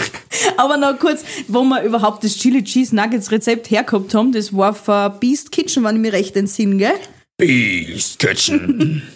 Aber 0.58 0.78
noch 0.78 0.98
kurz, 1.00 1.24
wo 1.48 1.64
wir 1.64 1.84
überhaupt 1.84 2.24
das 2.24 2.36
Chili 2.38 2.64
Cheese 2.64 2.96
Nuggets 2.96 3.32
Rezept 3.32 3.70
hergehabt 3.70 4.14
haben, 4.14 4.32
das 4.32 4.56
war 4.56 4.74
von 4.74 5.20
Beast 5.20 5.52
Kitchen, 5.52 5.84
wenn 5.84 5.96
ich 5.96 6.02
mich 6.02 6.14
recht 6.14 6.36
entsinne, 6.36 6.78
gell? 6.78 6.96
Beast 7.38 8.20
Kitchen. 8.20 9.04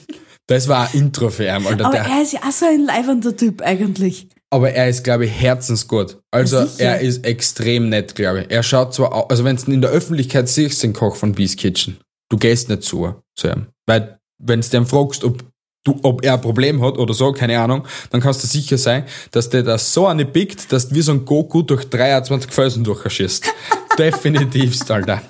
Das 0.48 0.68
war 0.68 0.90
ein 0.90 1.00
Intro 1.00 1.30
für 1.30 1.46
ihn, 1.46 1.66
Alter. 1.66 1.86
Aber 1.86 1.96
Der, 1.96 2.08
er 2.08 2.24
ist 2.24 2.34
ja 2.34 2.42
auch 2.42 2.52
so 2.52 2.66
ein 2.66 2.84
leibender 2.84 3.38
Typ 3.38 3.62
eigentlich. 3.62 4.28
Aber 4.52 4.72
er 4.72 4.90
ist, 4.90 5.04
glaube 5.04 5.26
ich, 5.26 5.32
herzensgut. 5.32 6.18
Also 6.30 6.66
Sicher. 6.66 6.84
er 6.84 7.00
ist 7.00 7.26
extrem 7.26 7.90
nett, 7.90 8.16
glaube 8.16 8.42
ich. 8.42 8.52
Er 8.52 8.64
schaut 8.64 8.94
zwar, 8.94 9.32
also 9.32 9.44
wenn 9.46 9.56
du 9.56 9.72
in 9.72 9.82
der 9.82 9.90
Öffentlichkeit 9.90 10.50
siehst, 10.50 10.84
den 10.84 10.94
Koch 10.94 11.16
von 11.16 11.32
Beast 11.32 11.58
Kitchen, 11.58 11.98
du 12.30 12.38
gehst 12.38 12.70
nicht 12.70 12.84
zu, 12.84 13.16
zu 13.36 13.48
ihm. 13.48 13.68
Weil, 13.88 14.20
wenn 14.40 14.62
du 14.62 14.68
den 14.68 14.86
fragst, 14.86 15.24
ob, 15.24 15.42
du, 15.86 15.98
ob 16.04 16.24
er 16.26 16.34
ein 16.34 16.42
Problem 16.42 16.82
hat 16.82 16.98
oder 16.98 17.14
so, 17.14 17.32
keine 17.32 17.60
Ahnung, 17.60 17.88
dann 18.10 18.20
kannst 18.20 18.44
du 18.44 18.48
sicher 18.48 18.78
sein, 18.78 19.06
dass 19.32 19.50
der 19.50 19.64
das 19.64 19.94
so 19.94 20.06
eine 20.06 20.26
pickt, 20.26 20.72
dass 20.72 20.90
du 20.90 20.96
wie 20.96 21.02
so 21.02 21.14
ein 21.14 21.24
Goku 21.24 21.62
durch 21.62 21.90
23 21.90 22.52
Felsen 22.52 22.84
durchschießt. 22.84 23.46
Definitivst, 23.98 24.92
Alter. 24.92 25.22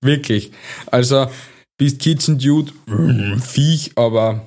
Wirklich. 0.00 0.52
Also, 0.86 1.26
Beast 1.78 1.98
Kitchen 1.98 2.38
Dude, 2.38 2.72
mm, 2.86 3.40
Viech, 3.40 3.92
aber 3.96 4.46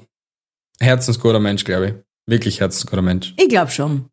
herzensguter 0.79 1.39
Mensch, 1.39 1.65
glaube 1.65 1.87
ich. 1.87 2.08
Wirklich 2.29 2.59
herzensguter 2.59 3.01
Mensch. 3.01 3.33
Ich 3.37 3.49
glaube 3.49 3.71
schon. 3.71 4.05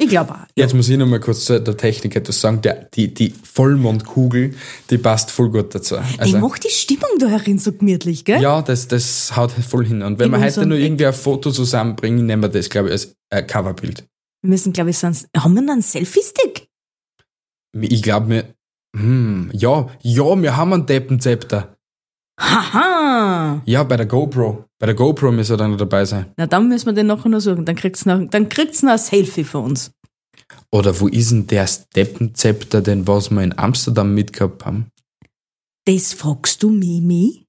Ich 0.00 0.08
glaube 0.08 0.32
auch. 0.32 0.46
Jetzt 0.54 0.74
muss 0.74 0.88
ich 0.88 0.96
noch 0.96 1.06
mal 1.06 1.18
kurz 1.18 1.44
zu 1.44 1.60
der 1.60 1.76
Technik 1.76 2.14
etwas 2.14 2.40
sagen. 2.40 2.60
Der, 2.62 2.84
die, 2.94 3.12
die 3.12 3.30
Vollmondkugel, 3.42 4.54
die 4.90 4.98
passt 4.98 5.32
voll 5.32 5.50
gut 5.50 5.74
dazu. 5.74 5.96
die 5.96 6.20
Also, 6.20 6.38
macht 6.38 6.62
die 6.62 6.70
Stimmung 6.70 7.10
da 7.18 7.26
herin 7.26 7.58
so 7.58 7.72
gemütlich, 7.72 8.24
gell? 8.24 8.40
ja, 8.40 8.62
das, 8.62 8.86
das 8.86 9.34
haut 9.36 9.50
voll 9.50 9.84
hin. 9.84 10.02
Und 10.02 10.20
wenn 10.20 10.30
wir 10.30 10.38
heute 10.38 10.46
unserem 10.46 10.68
nur 10.68 10.78
irgendwie 10.78 11.06
ein 11.06 11.12
Foto 11.12 11.50
zusammenbringen, 11.50 12.24
nehmen 12.26 12.42
wir 12.42 12.48
das, 12.48 12.70
glaube 12.70 12.88
ich, 12.88 12.92
als 12.92 13.16
äh, 13.30 13.42
Coverbild. 13.42 14.04
Wir 14.42 14.50
müssen, 14.50 14.72
glaube 14.72 14.90
ich, 14.90 14.98
sonst. 14.98 15.26
Haben 15.36 15.54
wir 15.56 15.62
noch 15.62 15.72
einen 15.72 15.82
Selfie-Stick? 15.82 16.68
Ich 17.80 18.02
glaube 18.02 18.26
mir, 18.26 18.54
hm, 18.96 19.50
ja, 19.52 19.88
ja, 20.02 20.40
wir 20.40 20.56
haben 20.56 20.72
einen 20.72 20.86
Deppenzepter. 20.86 21.76
Haha! 22.38 23.60
Ja, 23.64 23.82
bei 23.82 23.96
der 23.96 24.06
GoPro. 24.06 24.64
Bei 24.78 24.86
der 24.86 24.94
GoPro 24.94 25.32
müssen 25.32 25.50
wir 25.50 25.56
dann 25.56 25.72
noch 25.72 25.78
dabei 25.78 26.04
sein. 26.04 26.26
Na, 26.36 26.46
dann 26.46 26.68
müssen 26.68 26.86
wir 26.86 26.92
den 26.92 27.06
nachher 27.08 27.28
noch 27.28 27.40
suchen. 27.40 27.64
Dann 27.64 27.74
kriegt's 27.74 28.06
noch, 28.06 28.20
dann 28.30 28.48
kriegt's 28.48 28.82
noch 28.82 28.92
ein 28.92 28.98
Selfie 28.98 29.44
von 29.44 29.64
uns. 29.64 29.90
Oder 30.70 30.98
wo 31.00 31.08
ist 31.08 31.30
denn 31.30 31.46
der 31.46 31.68
Deppenzepter, 31.96 32.80
den 32.80 33.06
was 33.06 33.30
wir 33.30 33.42
in 33.42 33.58
Amsterdam 33.58 34.14
mitgehabt 34.14 34.64
haben? 34.64 34.86
Das 35.84 36.12
fragst 36.12 36.62
du 36.62 36.70
Mimi? 36.70 37.44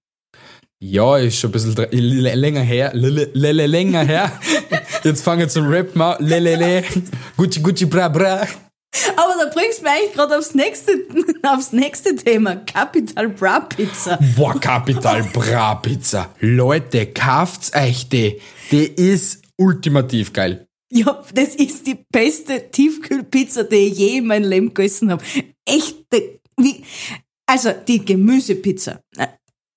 Ja, 0.82 1.18
ist 1.18 1.38
schon 1.38 1.50
ein 1.50 1.54
bisschen 1.54 1.76
länger 1.92 2.62
her. 2.62 2.92
Lele, 2.94 3.68
länger 3.68 4.04
her. 4.04 4.32
Jetzt 5.04 5.24
fangen 5.24 5.42
wir 5.42 5.50
zum 5.50 5.68
Rappen 5.68 6.02
an. 6.02 6.16
Lelele. 6.20 6.84
Gucci, 7.36 7.60
Gucci, 7.60 7.86
bra, 7.86 8.08
bra. 8.08 8.48
Aber 9.16 9.34
da 9.38 9.52
bringst 9.54 9.80
du 9.80 9.84
mich 9.84 9.92
eigentlich 9.92 10.14
gerade 10.14 10.38
aufs 10.38 10.56
nächste, 10.56 10.92
aufs 11.44 11.72
nächste 11.72 12.16
Thema. 12.16 12.56
Capital 12.58 13.30
Bra 13.30 13.60
Pizza. 13.62 14.18
Boah, 14.36 14.60
Capital 14.60 15.24
Bra 15.32 15.76
Pizza. 15.76 16.30
Leute, 16.40 17.08
kauft's 17.08 17.72
euch 17.76 18.10
die. 18.10 18.42
Die 18.72 18.86
ist 18.86 19.44
ultimativ 19.58 20.34
geil. 20.34 20.66
Ja, 20.92 21.24
das 21.34 21.56
ist 21.56 21.86
die 21.86 22.00
beste 22.12 22.72
Tiefkühlpizza, 22.72 23.64
die 23.64 23.76
ich 23.76 23.98
je 24.00 24.18
in 24.18 24.26
meinem 24.26 24.50
Leben 24.50 24.74
gegessen 24.74 25.12
habe. 25.12 25.24
Echte, 25.66 26.40
wie, 26.58 26.84
also 27.46 27.72
die 27.88 28.04
Gemüsepizza. 28.04 29.00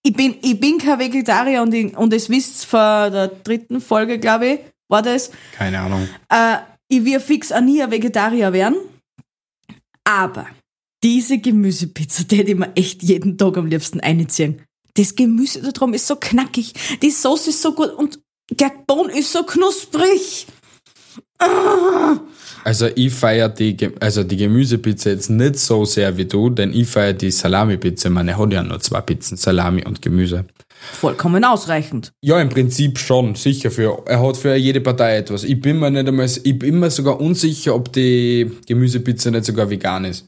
Ich 0.02 0.14
bin, 0.14 0.36
ich 0.40 0.58
bin 0.58 0.78
kein 0.78 0.98
Vegetarier 0.98 1.62
und, 1.62 1.74
ich, 1.74 1.96
und 1.96 2.14
es 2.14 2.30
wisst 2.30 2.64
von 2.64 3.12
der 3.12 3.28
dritten 3.28 3.80
Folge, 3.80 4.18
glaube 4.18 4.46
ich, 4.46 4.60
war 4.88 5.02
das. 5.02 5.30
Keine 5.54 5.80
Ahnung. 5.80 6.08
Äh, 6.30 6.56
ich 6.88 7.04
will 7.04 7.20
fix 7.20 7.52
auch 7.52 7.60
nie 7.60 7.82
ein 7.82 7.90
Vegetarier 7.90 8.52
werden. 8.52 8.76
Aber 10.04 10.46
diese 11.02 11.38
Gemüsepizza, 11.38 12.24
die 12.24 12.36
hätte 12.36 12.52
ich 12.52 12.58
mir 12.58 12.76
echt 12.76 13.02
jeden 13.02 13.38
Tag 13.38 13.56
am 13.56 13.66
liebsten 13.66 14.00
einziehen. 14.00 14.62
Das 14.94 15.14
Gemüse 15.14 15.62
da 15.62 15.70
drum 15.70 15.94
ist 15.94 16.06
so 16.06 16.16
knackig, 16.16 16.74
die 17.02 17.10
Sauce 17.10 17.48
ist 17.48 17.62
so 17.62 17.72
gut 17.74 17.92
und 17.92 18.20
der 18.50 18.72
Bohnen 18.86 19.10
ist 19.10 19.32
so 19.32 19.42
knusprig. 19.42 20.46
Ah. 21.38 22.18
Also 22.64 22.86
ich 22.94 23.12
feiere 23.12 23.48
die, 23.48 23.76
also 23.98 24.22
die 24.22 24.36
Gemüsepizza 24.36 25.10
jetzt 25.10 25.30
nicht 25.30 25.58
so 25.58 25.84
sehr 25.84 26.16
wie 26.16 26.26
du, 26.26 26.50
denn 26.50 26.72
ich 26.72 26.88
feiere 26.88 27.12
die 27.12 27.30
Salami-Pizza. 27.30 28.10
Meine 28.10 28.38
hat 28.38 28.52
ja 28.52 28.62
nur 28.62 28.78
zwei 28.80 29.00
Pizzen, 29.00 29.36
Salami 29.36 29.84
und 29.84 30.00
Gemüse. 30.00 30.44
Vollkommen 30.92 31.44
ausreichend. 31.44 32.12
Ja, 32.22 32.40
im 32.40 32.48
Prinzip 32.48 32.98
schon, 32.98 33.34
sicher 33.34 33.70
für, 33.70 34.02
er 34.06 34.20
hat 34.20 34.36
für 34.36 34.54
jede 34.54 34.80
Partei 34.80 35.16
etwas. 35.16 35.44
Ich 35.44 35.60
bin 35.60 35.78
mir 35.78 35.90
nicht 35.90 36.08
einmal, 36.08 36.26
ich 36.26 36.58
bin 36.58 36.80
mir 36.80 36.90
sogar 36.90 37.20
unsicher, 37.20 37.74
ob 37.74 37.92
die 37.92 38.50
Gemüsepizza 38.66 39.30
nicht 39.30 39.44
sogar 39.44 39.70
vegan 39.70 40.04
ist. 40.04 40.26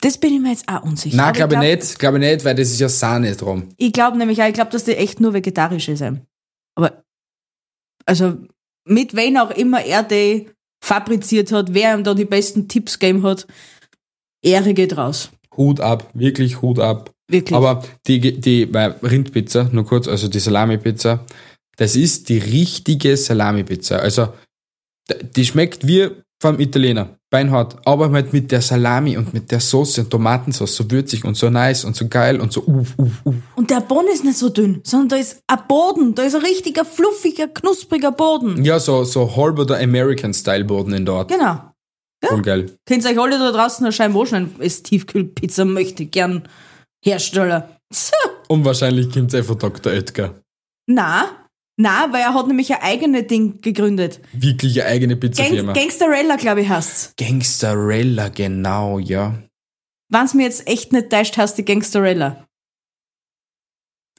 Das 0.00 0.18
bin 0.18 0.34
ich 0.34 0.40
mir 0.40 0.50
jetzt 0.50 0.68
auch 0.68 0.82
unsicher. 0.82 1.16
Nein, 1.16 1.32
glaube 1.32 1.54
ich 1.54 1.60
glaub- 1.60 1.70
nicht, 1.70 1.98
glaube 1.98 2.18
ich 2.18 2.24
nicht, 2.24 2.44
weil 2.44 2.54
das 2.54 2.70
ist 2.70 2.80
ja 2.80 2.88
Sahne 2.88 3.34
drum. 3.34 3.68
Ich 3.76 3.92
glaube 3.92 4.18
nämlich 4.18 4.42
auch, 4.42 4.46
ich 4.48 4.54
glaube, 4.54 4.70
dass 4.70 4.84
die 4.84 4.96
echt 4.96 5.20
nur 5.20 5.32
vegetarische 5.32 5.96
sind. 5.96 6.20
Aber, 6.74 7.02
also, 8.04 8.36
mit 8.84 9.14
wen 9.14 9.38
auch 9.38 9.50
immer 9.50 9.84
er 9.84 10.02
die 10.02 10.50
fabriziert 10.84 11.50
hat, 11.52 11.72
wer 11.72 11.94
ihm 11.94 12.04
da 12.04 12.14
die 12.14 12.26
besten 12.26 12.68
Tipps 12.68 12.98
gegeben 12.98 13.22
hat, 13.22 13.46
Ehre 14.42 14.74
geht 14.74 14.96
raus. 14.96 15.30
Hut 15.56 15.80
ab, 15.80 16.10
wirklich 16.12 16.60
Hut 16.60 16.78
ab. 16.78 17.12
Wirklich. 17.28 17.56
Aber 17.56 17.82
die, 18.06 18.40
die 18.40 18.62
Rindpizza, 18.72 19.68
nur 19.72 19.84
kurz, 19.84 20.06
also 20.06 20.28
die 20.28 20.38
Salami-Pizza, 20.38 21.24
das 21.76 21.96
ist 21.96 22.28
die 22.28 22.38
richtige 22.38 23.16
Salami-Pizza. 23.16 23.98
Also, 23.98 24.28
die 25.34 25.44
schmeckt 25.44 25.86
wie 25.86 26.10
vom 26.40 26.60
Italiener, 26.60 27.18
beinhart, 27.30 27.76
aber 27.86 28.10
halt 28.12 28.32
mit 28.32 28.52
der 28.52 28.60
Salami 28.60 29.16
und 29.16 29.32
mit 29.32 29.50
der 29.50 29.60
Soße 29.60 30.02
und 30.02 30.10
Tomatensauce 30.10 30.76
so 30.76 30.90
würzig 30.90 31.24
und 31.24 31.34
so 31.34 31.48
nice 31.48 31.84
und 31.84 31.96
so 31.96 32.08
geil 32.08 32.40
und 32.40 32.52
so 32.52 32.62
uff, 32.66 32.92
uff, 32.98 33.22
uff. 33.24 33.34
Und 33.54 33.70
der 33.70 33.80
Boden 33.80 34.08
ist 34.12 34.22
nicht 34.22 34.36
so 34.36 34.50
dünn, 34.50 34.80
sondern 34.84 35.08
da 35.08 35.16
ist 35.16 35.40
ein 35.46 35.58
Boden, 35.66 36.14
da 36.14 36.24
ist 36.24 36.34
ein 36.34 36.42
richtiger, 36.42 36.84
fluffiger, 36.84 37.48
knuspriger 37.48 38.12
Boden. 38.12 38.64
Ja, 38.64 38.78
so, 38.78 39.04
so 39.04 39.34
halber 39.34 39.64
der 39.64 39.80
American-Style-Boden 39.80 40.92
in 40.92 41.06
dort. 41.06 41.30
Genau. 41.30 41.72
Voll 42.22 42.42
geil. 42.42 42.72
Könnt 42.86 43.04
ihr 43.04 43.10
euch 43.10 43.18
alle 43.18 43.38
da 43.38 43.52
draußen 43.52 43.86
erscheinen, 43.86 44.14
wahrscheinlich 44.14 44.58
ist 44.58 44.86
Tiefkühlpizza 44.86 45.64
möchte 45.64 46.02
ich 46.02 46.10
gern 46.10 46.42
Hersteller. 47.06 47.78
Und 48.48 48.64
wahrscheinlich 48.64 49.12
kommt 49.12 49.32
es 49.32 49.46
von 49.46 49.58
Dr. 49.58 49.92
Oetker. 49.92 50.40
Na, 50.88 51.46
na, 51.78 52.12
weil 52.12 52.22
er 52.22 52.34
hat 52.34 52.46
nämlich 52.46 52.72
ein 52.72 52.82
eigenes 52.82 53.26
Ding 53.26 53.60
gegründet. 53.60 54.20
Wirklich 54.32 54.80
eine 54.80 54.90
eigene 54.90 55.16
Gang 55.16 55.20
Pizzafirma. 55.20 55.72
Gangsterella, 55.72 56.36
glaube 56.36 56.62
ich, 56.62 56.68
heißt's. 56.68 57.14
Gangsterella, 57.16 58.28
genau, 58.28 58.98
ja. 58.98 59.34
Wenn's 60.08 60.34
mir 60.34 60.44
jetzt 60.44 60.66
echt 60.66 60.92
nicht 60.92 61.10
täuscht, 61.10 61.36
heißt 61.36 61.58
die 61.58 61.64
Gangsterella. 61.64 62.46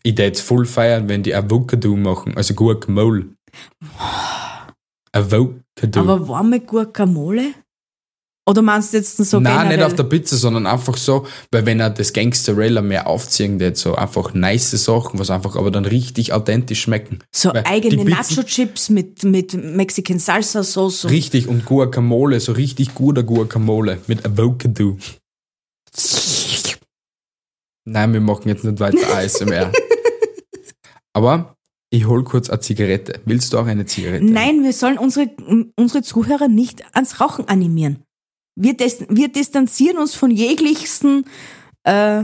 Ich 0.04 0.17
würde 0.17 0.39
voll 0.39 0.65
feiern, 0.65 1.10
wenn 1.10 1.23
die 1.23 1.36
Avocado 1.36 1.95
machen, 1.95 2.38
also 2.38 2.54
Guacamole. 2.54 3.30
Avocado. 5.12 6.00
Aber 6.00 6.28
warme 6.28 6.60
Guacamole? 6.60 7.54
Oder 8.49 8.62
meinst 8.62 8.93
du 8.93 8.97
jetzt 8.97 9.17
so 9.17 9.39
Nein, 9.41 9.53
generell? 9.57 9.77
nicht 9.77 9.86
auf 9.86 9.95
der 9.95 10.03
Pizza, 10.03 10.38
sondern 10.38 10.67
einfach 10.67 10.95
so, 10.95 11.27
weil 11.51 11.65
wenn 11.65 11.81
er 11.81 11.89
das 11.89 12.13
Gangsterella 12.13 12.81
mehr 12.81 13.05
aufziehen 13.07 13.60
wird, 13.60 13.75
so 13.75 13.95
einfach 13.95 14.33
nice 14.33 14.71
Sachen, 14.71 15.19
was 15.19 15.29
einfach 15.29 15.57
aber 15.57 15.69
dann 15.69 15.83
richtig 15.83 16.31
authentisch 16.31 16.81
schmecken. 16.81 17.19
So 17.36 17.53
Weil 17.53 17.65
eigene 17.65 18.05
Nacho-Chips 18.05 18.89
mit, 18.89 19.23
mit 19.23 19.53
Mexican 19.53 20.17
Salsa-Sauce. 20.17 21.03
und- 21.03 21.12
Richtig, 21.12 21.47
und 21.49 21.65
Guacamole, 21.65 22.39
so 22.39 22.53
richtig 22.53 22.95
guter 22.95 23.23
Guacamole 23.23 23.97
mit 24.07 24.25
Avocado. 24.25 24.97
Nein, 27.86 28.13
wir 28.13 28.21
machen 28.21 28.47
jetzt 28.47 28.63
nicht 28.63 28.79
weiter 28.79 29.13
ASMR. 29.15 29.71
aber 31.13 31.55
ich 31.89 32.05
hol 32.05 32.23
kurz 32.23 32.49
eine 32.49 32.60
Zigarette. 32.60 33.19
Willst 33.25 33.51
du 33.53 33.60
auch 33.60 33.65
eine 33.65 33.86
Zigarette? 33.86 34.23
Nein, 34.25 34.63
wir 34.63 34.73
sollen 34.73 34.97
unsere, 34.97 35.29
unsere 35.75 36.01
Zuhörer 36.01 36.47
nicht 36.47 36.83
ans 36.95 37.19
Rauchen 37.21 37.47
animieren. 37.47 38.03
Wir, 38.59 38.75
dis 38.75 39.05
wir 39.07 39.27
distanzieren 39.31 39.99
uns 39.99 40.15
von 40.15 40.31
jeglichsten, 40.31 41.25
äh, 41.83 42.23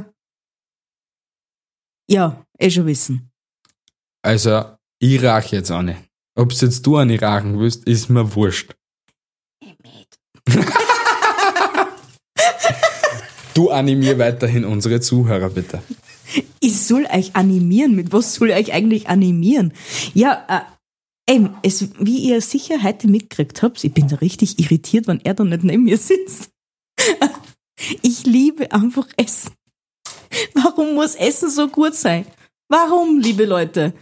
ja, 2.10 2.44
eh 2.58 2.72
schon 2.72 2.88
wissen. 2.88 3.30
Also, 4.24 4.66
Ich 5.00 5.22
rache 5.22 5.58
jetzt 5.58 5.70
eine. 5.70 5.98
Ob's 6.36 6.62
jetzt 6.62 6.86
du 6.86 6.98
eine 6.98 7.22
rachen 7.22 7.60
willst, 7.60 7.86
ist 7.86 8.10
mir 8.10 8.34
wurscht. 8.36 8.74
du 13.54 13.70
animier 13.70 14.18
weiterhin 14.18 14.66
unsere 14.66 15.02
Zuhörer, 15.02 15.50
bitte. 15.50 15.84
Ich 16.60 16.82
soll 16.82 17.06
euch 17.14 17.36
animieren. 17.36 17.96
Mit 17.96 18.12
was 18.12 18.34
soll 18.34 18.50
ich 18.50 18.56
euch 18.56 18.74
eigentlich 18.74 19.08
animieren? 19.10 19.74
Ja, 20.14 20.46
äh, 20.48 20.62
eben, 21.30 21.56
es, 21.64 21.90
wie 22.00 22.20
ihr 22.20 22.42
sicher 22.42 22.82
heute 22.84 23.08
mitgekriegt 23.08 23.62
habt, 23.62 23.84
ich 23.84 23.94
bin 23.94 24.08
da 24.08 24.18
richtig 24.18 24.60
irritiert, 24.60 25.08
wenn 25.08 25.22
er 25.24 25.34
da 25.34 25.44
nicht 25.44 25.64
neben 25.64 25.84
mir 25.84 25.98
sitzt. 25.98 26.50
Ich 28.02 28.24
liebe 28.24 28.72
einfach 28.72 29.08
Essen. 29.18 29.52
Warum 30.54 30.94
muss 30.94 31.16
Essen 31.16 31.50
so 31.50 31.68
gut 31.68 31.96
sein? 31.96 32.26
Warum, 32.70 33.20
liebe 33.20 33.46
Leute? 33.46 33.94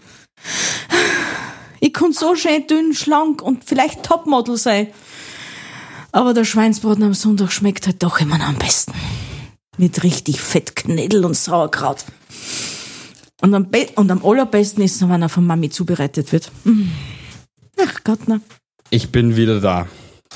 Ich 1.80 1.94
kann 1.94 2.14
so 2.14 2.36
schön 2.36 2.68
dünn, 2.68 2.94
schlank 2.94 3.42
und 3.42 3.64
vielleicht 3.64 4.04
Topmodel 4.04 4.58
sein. 4.58 4.88
Aber 6.12 6.34
der 6.34 6.46
Schweinsbraten 6.46 7.04
am 7.04 7.14
Sonntag 7.14 7.52
schmeckt 7.52 7.88
halt 7.88 8.04
doch 8.04 8.20
immer 8.20 8.38
noch 8.38 8.50
am 8.50 8.58
besten. 8.58 8.94
Mit 9.78 10.04
richtig 10.04 10.42
Fettknädel 10.42 11.26
und 11.26 11.36
Sauerkraut. 11.36 12.06
Und 13.42 13.56
am, 13.56 13.70
Be 13.70 13.88
und 13.96 14.12
am 14.12 14.24
allerbesten 14.24 14.84
ist 14.84 15.02
es, 15.02 15.10
wenn 15.10 15.22
er 15.22 15.30
von 15.30 15.48
Mami 15.48 15.70
zubereitet 15.70 16.32
wird. 16.32 16.52
Mm. 16.64 16.90
Ach 17.84 18.04
Gott, 18.04 18.20
na. 18.28 18.42
Ich 18.90 19.12
bin 19.12 19.36
wieder 19.36 19.60
da. 19.60 19.88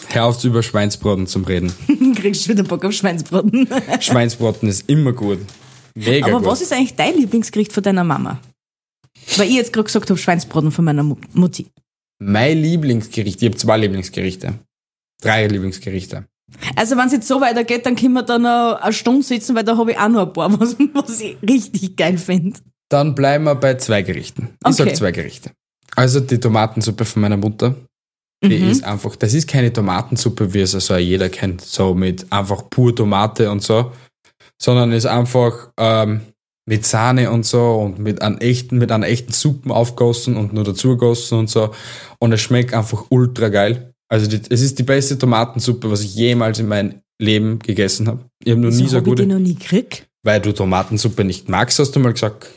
Hör 0.10 0.26
auf, 0.26 0.44
über 0.44 0.62
Schweinsbraten 0.64 1.28
zum 1.28 1.46
Reden. 1.46 1.72
Kriegst 2.16 2.46
du 2.46 2.52
wieder 2.52 2.64
Bock 2.64 2.84
auf 2.86 2.92
Schweinsbraten. 2.94 3.68
Schweinsbraten 4.00 4.68
ist 4.70 4.90
immer 4.90 5.14
gut. 5.14 5.40
Mega 5.96 6.26
Aber 6.28 6.40
gut. 6.40 6.48
was 6.48 6.62
ist 6.62 6.74
eigentlich 6.74 6.96
dein 6.96 7.16
Lieblingsgericht 7.18 7.72
von 7.72 7.84
deiner 7.84 8.04
Mama? 8.04 8.40
Weil 9.38 9.48
ich 9.48 9.56
jetzt 9.56 9.72
gerade 9.74 9.86
gesagt 9.86 10.10
habe, 10.10 10.20
Schweinsbraten 10.20 10.72
von 10.72 10.86
meiner 10.86 11.04
Mu- 11.04 11.18
Mutti. 11.34 11.68
Mein 12.20 12.58
Lieblingsgericht, 12.62 13.42
ich 13.42 13.48
habe 13.50 13.58
zwei 13.58 13.78
Lieblingsgerichte. 13.78 14.60
Drei 15.22 15.48
Lieblingsgerichte. 15.48 16.26
Also 16.76 16.96
wenn 16.98 17.08
es 17.08 17.14
jetzt 17.14 17.28
so 17.28 17.42
weitergeht, 17.42 17.86
dann 17.86 17.96
können 17.96 18.14
wir 18.14 18.24
da 18.24 18.38
noch 18.38 18.80
eine 18.82 18.94
Stunde 18.94 19.24
sitzen, 19.24 19.56
weil 19.56 19.64
da 19.64 19.78
habe 19.78 19.92
ich 19.92 19.98
auch 19.98 20.10
noch 20.10 20.28
ein 20.28 20.34
paar, 20.34 20.52
was, 20.60 20.76
was 20.94 21.20
ich 21.22 21.38
richtig 21.42 21.96
geil 21.98 22.18
finde. 22.18 22.60
Dann 22.90 23.16
bleiben 23.16 23.46
wir 23.46 23.56
bei 23.56 23.76
zwei 23.76 24.02
Gerichten. 24.04 24.50
Ich 24.62 24.74
Okay. 24.74 24.90
sag 24.90 24.96
zwei 24.98 25.12
Gerichte. 25.12 25.52
Also 25.96 26.20
die 26.20 26.40
Tomatensuppe 26.40 27.06
von 27.06 27.22
meiner 27.22 27.38
Mutter. 27.38 27.76
Die 28.44 28.60
Mhm. 28.60 28.70
ist 28.70 28.84
einfach, 28.84 29.16
das 29.16 29.34
ist 29.34 29.48
keine 29.48 29.72
Tomatensuppe, 29.72 30.54
wie 30.54 30.60
es 30.60 30.76
also 30.76 30.98
jeder 30.98 31.30
kennt, 31.30 31.62
so 31.62 31.94
mit 31.96 32.32
einfach 32.32 32.70
pur 32.70 32.94
Tomate 32.96 33.50
und 33.50 33.64
so, 33.64 33.92
sondern 34.62 34.92
ist 34.92 35.06
einfach 35.06 35.72
ähm, 35.78 36.22
mit 36.68 36.86
Sahne 36.86 37.32
und 37.32 37.46
so 37.46 37.76
und 37.76 37.98
mit 38.00 38.22
einem 38.22 38.38
echten, 38.40 38.78
mit 38.78 38.92
einer 38.92 39.08
echten 39.08 39.32
Suppen 39.32 39.72
aufgossen 39.72 40.36
und 40.36 40.54
nur 40.54 40.64
dazu 40.64 40.90
gegossen 40.90 41.40
und 41.40 41.50
so. 41.50 41.72
Und 42.20 42.34
es 42.34 42.42
schmeckt 42.42 42.74
einfach 42.74 43.06
ultra 43.10 43.50
geil. 43.50 43.94
Also 44.10 44.28
die, 44.28 44.42
es 44.50 44.62
ist 44.62 44.78
die 44.78 44.84
beste 44.84 45.18
Tomatensuppe, 45.18 45.90
was 45.90 46.02
ich 46.02 46.14
jemals 46.14 46.60
in 46.60 46.68
meinem 46.68 46.96
Leben 47.20 47.58
gegessen 47.60 48.08
habe. 48.08 48.20
Ich 48.44 48.52
habe 48.52 48.62
noch 48.62 48.70
nie 48.70 48.88
so 48.88 48.98
habe 48.98 48.98
ich 48.98 49.04
die 49.04 49.10
gute, 49.10 49.26
noch 49.26 49.40
nie 49.40 49.56
gekriegt. 49.56 50.08
weil 50.24 50.42
du 50.42 50.52
Tomatensuppe 50.54 51.24
nicht 51.24 51.50
magst, 51.50 51.80
hast 51.80 51.96
du 51.96 52.00
mal 52.00 52.14
gesagt. 52.14 52.48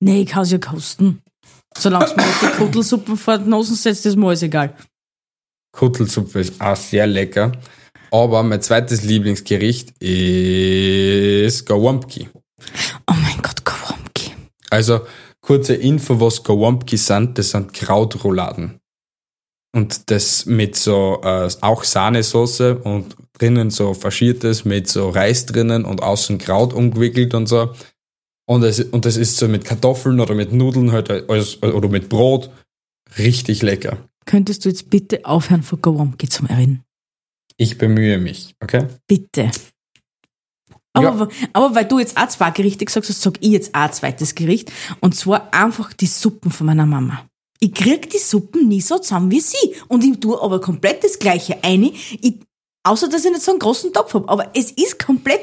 Nee, 0.00 0.22
ich 0.22 0.28
kann 0.28 0.44
ja 0.44 0.58
kosten. 0.58 1.21
Solange 1.76 2.04
es 2.04 2.16
mir 2.16 2.24
nicht 2.24 2.42
die 2.42 2.46
Kuttelsuppe 2.58 3.16
vor 3.16 3.38
die 3.38 3.48
Nase 3.48 3.74
setzt, 3.74 4.06
ist 4.06 4.16
mir 4.16 4.26
alles 4.26 4.42
egal. 4.42 4.74
Kuttelsuppe 5.72 6.40
ist 6.40 6.60
auch 6.60 6.76
sehr 6.76 7.06
lecker. 7.06 7.52
Aber 8.10 8.42
mein 8.42 8.60
zweites 8.60 9.02
Lieblingsgericht 9.04 9.98
ist 10.00 11.64
Gawamki. 11.64 12.28
Oh 13.10 13.14
mein 13.14 13.40
Gott, 13.40 13.64
Kawamki. 13.64 14.32
Also 14.68 15.00
kurze 15.40 15.74
Info, 15.74 16.20
was 16.20 16.44
Gawamki 16.44 16.98
sind. 16.98 17.38
Das 17.38 17.50
sind 17.50 17.72
Krautrouladen. 17.72 18.78
Und 19.74 20.10
das 20.10 20.44
mit 20.44 20.76
so 20.76 21.22
äh, 21.24 21.48
auch 21.62 21.84
Sahnesoße 21.84 22.76
und 22.76 23.16
drinnen 23.32 23.70
so 23.70 23.94
faschiertes 23.94 24.66
mit 24.66 24.88
so 24.88 25.08
Reis 25.08 25.46
drinnen 25.46 25.86
und 25.86 26.02
außen 26.02 26.36
Kraut 26.36 26.74
umgewickelt 26.74 27.32
und 27.32 27.46
so. 27.46 27.72
Und 28.46 28.62
das, 28.62 28.80
und 28.80 29.04
das 29.04 29.16
ist 29.16 29.36
so 29.36 29.48
mit 29.48 29.64
Kartoffeln 29.64 30.20
oder 30.20 30.34
mit 30.34 30.52
Nudeln 30.52 30.92
halt 30.92 31.10
oder 31.28 31.88
mit 31.88 32.08
Brot. 32.08 32.50
Richtig 33.18 33.62
lecker. 33.62 33.98
Könntest 34.24 34.64
du 34.64 34.68
jetzt 34.68 34.90
bitte 34.90 35.24
aufhören, 35.24 35.62
von 35.62 35.80
Kawamki 35.80 36.28
zu 36.28 36.44
reden? 36.46 36.82
Ich 37.56 37.78
bemühe 37.78 38.18
mich, 38.18 38.54
okay? 38.62 38.86
Bitte. 39.06 39.50
Aber, 40.94 41.28
Ja. 41.30 41.48
aber 41.52 41.74
weil 41.74 41.84
du 41.86 41.98
jetzt 41.98 42.16
auch 42.16 42.28
zwei 42.28 42.50
Gerichte 42.50 42.84
gesagt 42.84 43.08
hast, 43.08 43.22
sag 43.22 43.34
ich 43.40 43.50
jetzt 43.50 43.74
auch 43.74 43.80
ein 43.80 43.92
zweites 43.92 44.34
Gericht. 44.34 44.70
Und 45.00 45.14
zwar 45.14 45.52
einfach 45.54 45.92
die 45.92 46.06
Suppen 46.06 46.50
von 46.50 46.66
meiner 46.66 46.86
Mama. 46.86 47.26
Ich 47.60 47.72
krieg 47.72 48.10
die 48.10 48.18
Suppen 48.18 48.68
nie 48.68 48.80
so 48.80 48.98
zusammen 48.98 49.30
wie 49.30 49.40
sie. 49.40 49.76
Und 49.88 50.04
ich 50.04 50.18
tue 50.20 50.40
aber 50.40 50.60
komplett 50.60 51.04
das 51.04 51.18
Gleiche 51.18 51.62
ein. 51.62 51.84
Ich, 51.84 52.34
außer, 52.84 53.08
dass 53.08 53.24
ich 53.24 53.30
nicht 53.30 53.42
so 53.42 53.52
einen 53.52 53.60
großen 53.60 53.92
Topf 53.92 54.14
habe. 54.14 54.28
Aber 54.28 54.50
es 54.54 54.70
ist 54.72 54.98
komplett, 54.98 55.40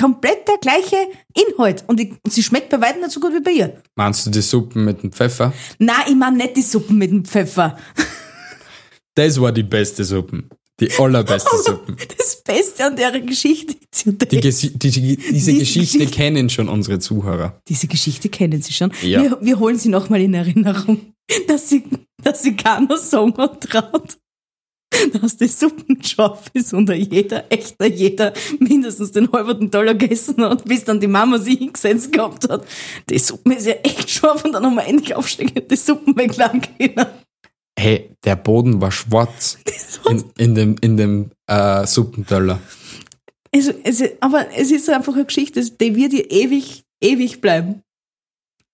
komplett 0.00 0.46
der 0.48 0.58
gleiche 0.58 0.96
Inhalt. 1.34 1.84
Und, 1.86 2.00
ich, 2.00 2.12
und 2.22 2.32
sie 2.32 2.42
schmeckt 2.42 2.68
bei 2.70 2.80
weitem 2.80 3.00
nicht 3.00 3.12
so 3.12 3.20
gut 3.20 3.32
wie 3.34 3.40
bei 3.40 3.52
ihr. 3.52 3.82
Meinst 3.94 4.26
du 4.26 4.30
die 4.30 4.42
Suppen 4.42 4.84
mit 4.84 5.02
dem 5.02 5.12
Pfeffer? 5.12 5.52
Nein, 5.78 5.96
ich 6.08 6.14
meine 6.16 6.36
nicht 6.36 6.56
die 6.56 6.62
Suppen 6.62 6.98
mit 6.98 7.10
dem 7.10 7.24
Pfeffer. 7.24 7.76
Das 9.14 9.40
war 9.40 9.52
die 9.52 9.62
beste 9.62 10.04
Suppen. 10.04 10.48
Die 10.78 10.90
allerbeste 10.98 11.56
Suppen. 11.64 11.96
Das 12.18 12.42
Beste 12.42 12.84
an 12.84 12.96
der 12.96 13.18
Geschichte 13.22 13.74
ist 13.90 14.04
ja 14.04 14.12
Die. 14.12 14.40
Gesi- 14.42 14.76
die, 14.76 14.90
die, 14.90 15.16
diese 15.16 15.32
Diese 15.32 15.54
Geschichte 15.54 15.98
Geschichte- 15.98 16.14
kennen 16.16 16.50
schon 16.50 16.68
unsere 16.68 16.98
Zuhörer. 16.98 17.58
Diese 17.66 17.86
Geschichte 17.86 18.28
kennen 18.28 18.60
Sie 18.60 18.74
schon. 18.74 18.92
Ja. 19.00 19.22
Wir, 19.22 19.38
wir 19.40 19.58
holen 19.58 19.78
sie 19.78 19.88
nochmal 19.88 20.20
in 20.20 20.34
Erinnerung, 20.34 21.00
dass 21.48 21.70
sie, 21.70 21.84
dass 22.22 22.42
sie 22.42 22.56
keiner 22.56 22.90
hat 23.38 23.60
traut, 23.62 24.18
dass 25.20 25.36
die 25.36 25.48
Suppen 25.48 26.02
scharf 26.02 26.50
ist 26.52 26.72
und 26.72 26.88
jeder, 26.90 27.44
echter 27.50 27.86
jeder, 27.86 28.32
mindestens 28.58 29.12
den 29.12 29.30
halben 29.32 29.70
Dollar 29.70 29.94
gegessen 29.94 30.42
hat, 30.44 30.64
bis 30.64 30.84
dann 30.84 31.00
die 31.00 31.06
Mama 31.06 31.38
sie 31.38 31.56
hingesetzt 31.56 32.12
gehabt 32.12 32.48
hat. 32.48 32.64
Die 33.10 33.18
Suppe 33.18 33.54
ist 33.54 33.66
ja 33.66 33.74
echt 33.82 34.10
scharf 34.10 34.44
und 34.44 34.52
dann 34.52 34.64
haben 34.64 34.74
wir 34.74 34.86
endlich 34.86 35.14
aufsteigen 35.14 35.58
und 35.58 35.70
die 35.70 35.76
Suppen 35.76 36.16
wegladen 36.16 36.60
können. 36.60 37.06
Hey, 37.78 38.10
der 38.24 38.36
Boden 38.36 38.80
war 38.80 38.90
schwarz 38.90 39.58
in, 40.08 40.24
in 40.38 40.54
dem, 40.54 40.76
in 40.80 40.96
dem 40.96 41.30
äh, 41.46 41.86
Suppenteller. 41.86 42.60
Also, 43.54 43.72
es, 43.84 44.02
aber 44.20 44.46
es 44.56 44.70
ist 44.70 44.88
einfach 44.88 45.14
eine 45.14 45.24
Geschichte, 45.24 45.62
die 45.62 45.96
wird 45.96 46.12
dir 46.12 46.30
ewig, 46.30 46.84
ewig 47.02 47.40
bleiben. 47.40 47.82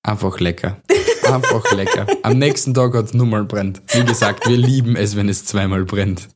Einfach 0.02 0.40
lecker. 0.40 0.82
Einfach 1.24 1.72
lecker. 1.72 2.06
Am 2.22 2.38
nächsten 2.38 2.74
Tag 2.74 2.94
hat 2.94 3.06
es 3.06 3.14
nur 3.14 3.26
mal 3.26 3.44
brennt. 3.44 3.80
Wie 3.92 4.04
gesagt, 4.04 4.48
wir 4.48 4.56
lieben 4.56 4.96
es, 4.96 5.16
wenn 5.16 5.28
es 5.28 5.44
zweimal 5.44 5.84
brennt. 5.84 6.28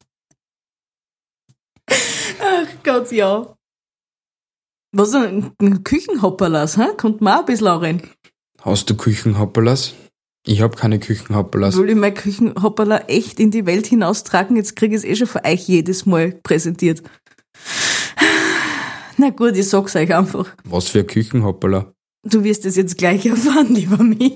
Ach 1.88 2.68
Gott, 2.84 3.10
ja. 3.12 3.54
Was 4.92 5.14
ein, 5.14 5.50
ein 5.60 5.82
Küchenhopperlas, 5.84 6.78
hä? 6.78 6.86
Kommt 6.96 7.20
auch 7.22 7.40
ein 7.40 7.44
bisschen 7.44 7.68
auch 7.68 7.82
rein. 7.82 8.02
Hast 8.62 8.88
du 8.88 8.96
Küchenhopperlas? 8.96 9.94
Ich 10.46 10.60
habe 10.60 10.76
keine 10.76 11.00
Küchenhopperlas. 11.00 11.76
Will 11.76 11.90
ich 11.90 11.96
mein 11.96 12.14
Küchenhopperla 12.14 12.98
echt 13.08 13.40
in 13.40 13.50
die 13.50 13.66
Welt 13.66 13.86
hinaustragen? 13.86 14.56
Jetzt 14.56 14.76
kriege 14.76 14.94
ich 14.94 15.02
es 15.02 15.04
eh 15.04 15.16
schon 15.16 15.26
von 15.26 15.44
euch 15.44 15.66
jedes 15.66 16.06
Mal 16.06 16.32
präsentiert. 16.42 17.02
Na 19.16 19.30
gut, 19.30 19.56
ich 19.56 19.68
sag's 19.68 19.96
euch 19.96 20.14
einfach. 20.14 20.54
Was 20.64 20.88
für 20.88 21.02
Küchenhopperla? 21.02 21.92
Du 22.28 22.44
wirst 22.44 22.64
es 22.64 22.76
jetzt 22.76 22.98
gleich 22.98 23.26
erfahren, 23.26 23.74
lieber 23.74 24.02
mich. 24.02 24.34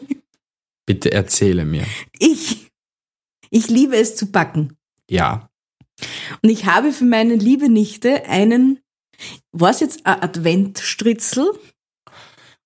Bitte 0.87 1.13
erzähle 1.13 1.65
mir. 1.65 1.85
Ich, 2.19 2.69
ich 3.51 3.69
liebe 3.69 3.97
es 3.97 4.17
zu 4.17 4.27
backen. 4.31 4.77
Ja. 5.11 5.49
Und 6.43 6.49
ich 6.51 6.67
habe 6.67 6.93
für 6.93 7.05
meine 7.05 7.35
liebe 7.37 7.69
Nichte 7.69 8.25
einen, 8.27 8.79
was 9.53 9.81
jetzt 9.81 10.07
ein 10.07 10.23
Adventstritzel 10.23 11.51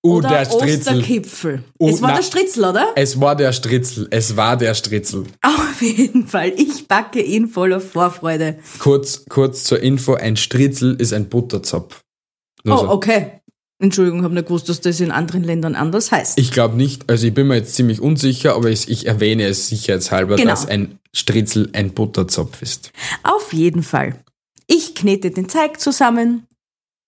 Oh, 0.07 0.17
oder 0.17 0.29
der 0.29 0.45
Stritzel. 0.45 0.97
Osterkipfel? 0.99 1.63
Oh, 1.79 1.89
es 1.89 1.99
war 1.99 2.09
na- 2.11 2.17
der 2.17 2.23
Stritzel, 2.23 2.63
oder? 2.65 2.93
Es 2.95 3.19
war 3.19 3.35
der 3.35 3.51
Stritzel. 3.53 4.07
Es 4.11 4.37
war 4.37 4.55
der 4.55 4.75
Stritzel. 4.75 5.25
Auf 5.41 5.81
jeden 5.81 6.27
Fall. 6.27 6.53
Ich 6.55 6.87
backe 6.87 7.21
ihn 7.23 7.47
voller 7.47 7.81
Vorfreude. 7.81 8.59
Kurz, 8.77 9.25
kurz 9.27 9.63
zur 9.63 9.79
Info, 9.79 10.13
ein 10.13 10.37
Stritzel 10.37 10.93
ist 11.01 11.11
ein 11.11 11.27
Butterzopf. 11.27 12.01
Nur 12.63 12.75
Oh, 12.75 12.81
so. 12.83 12.89
okay. 12.91 13.41
Entschuldigung, 13.79 14.23
habe 14.23 14.33
nicht 14.33 14.47
gewusst, 14.47 14.69
dass 14.69 14.79
das 14.79 14.99
in 15.01 15.11
anderen 15.11 15.43
Ländern 15.43 15.75
anders 15.75 16.11
heißt. 16.11 16.37
Ich 16.39 16.51
glaube 16.51 16.77
nicht, 16.77 17.09
also 17.09 17.27
ich 17.27 17.33
bin 17.33 17.47
mir 17.47 17.55
jetzt 17.55 17.75
ziemlich 17.75 17.99
unsicher, 17.99 18.55
aber 18.55 18.69
ich, 18.69 18.89
ich 18.89 19.05
erwähne 19.05 19.45
es 19.47 19.67
sicherheitshalber, 19.67 20.37
Genau. 20.37 20.49
dass 20.51 20.65
ein 20.65 20.97
Stritzel 21.13 21.69
ein 21.73 21.93
Butterzopf 21.93 22.61
ist. 22.61 22.91
Auf 23.23 23.51
jeden 23.53 23.83
Fall. 23.83 24.23
Ich 24.67 24.95
knete 24.95 25.29
den 25.31 25.47
Teig 25.49 25.79
zusammen, 25.81 26.47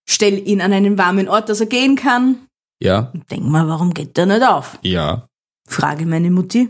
stell 0.08 0.46
ihn 0.48 0.60
an 0.62 0.74
einen 0.74 0.98
warmen 0.98 1.30
Ort, 1.30 1.48
dass 1.50 1.62
er 1.62 1.68
gehen 1.68 1.96
kann. 1.96 2.38
Ja? 2.82 3.14
Denk 3.32 3.44
mal, 3.46 3.68
warum 3.68 3.94
geht 3.94 4.18
der 4.18 4.26
nicht 4.26 4.44
auf? 4.46 4.78
Ja. 4.82 5.28
Frage 5.68 6.06
meine 6.06 6.32
Mutti. 6.32 6.70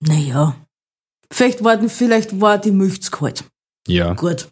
Naja, 0.00 0.56
vielleicht 1.30 1.62
war, 1.62 1.78
vielleicht 1.88 2.40
war 2.40 2.56
die 2.58 2.72
Milch 2.72 3.02
zu 3.02 3.10
kalt. 3.10 3.44
Ja. 3.86 4.14
Gut. 4.14 4.48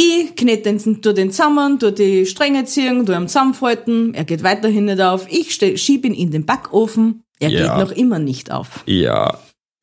Ich 0.00 0.36
knete 0.36 0.72
den, 0.72 1.02
tu 1.02 1.12
den 1.12 1.32
zusammen, 1.32 1.80
tu 1.80 1.90
die 1.90 2.24
Stränge 2.24 2.64
ziehen, 2.66 3.04
tu 3.04 3.12
ihn 3.12 3.26
zusammenfalten. 3.26 4.14
Er 4.14 4.24
geht 4.24 4.44
weiterhin 4.44 4.84
nicht 4.84 5.00
auf. 5.00 5.26
Ich 5.28 5.52
stell, 5.52 5.76
schieb 5.76 6.04
ihn 6.04 6.14
in 6.14 6.30
den 6.30 6.46
Backofen. 6.46 7.24
Er 7.40 7.50
Ja. 7.50 7.76
geht 7.78 7.88
noch 7.88 7.96
immer 7.96 8.20
nicht 8.20 8.52
auf. 8.52 8.84
Ja. 8.86 9.40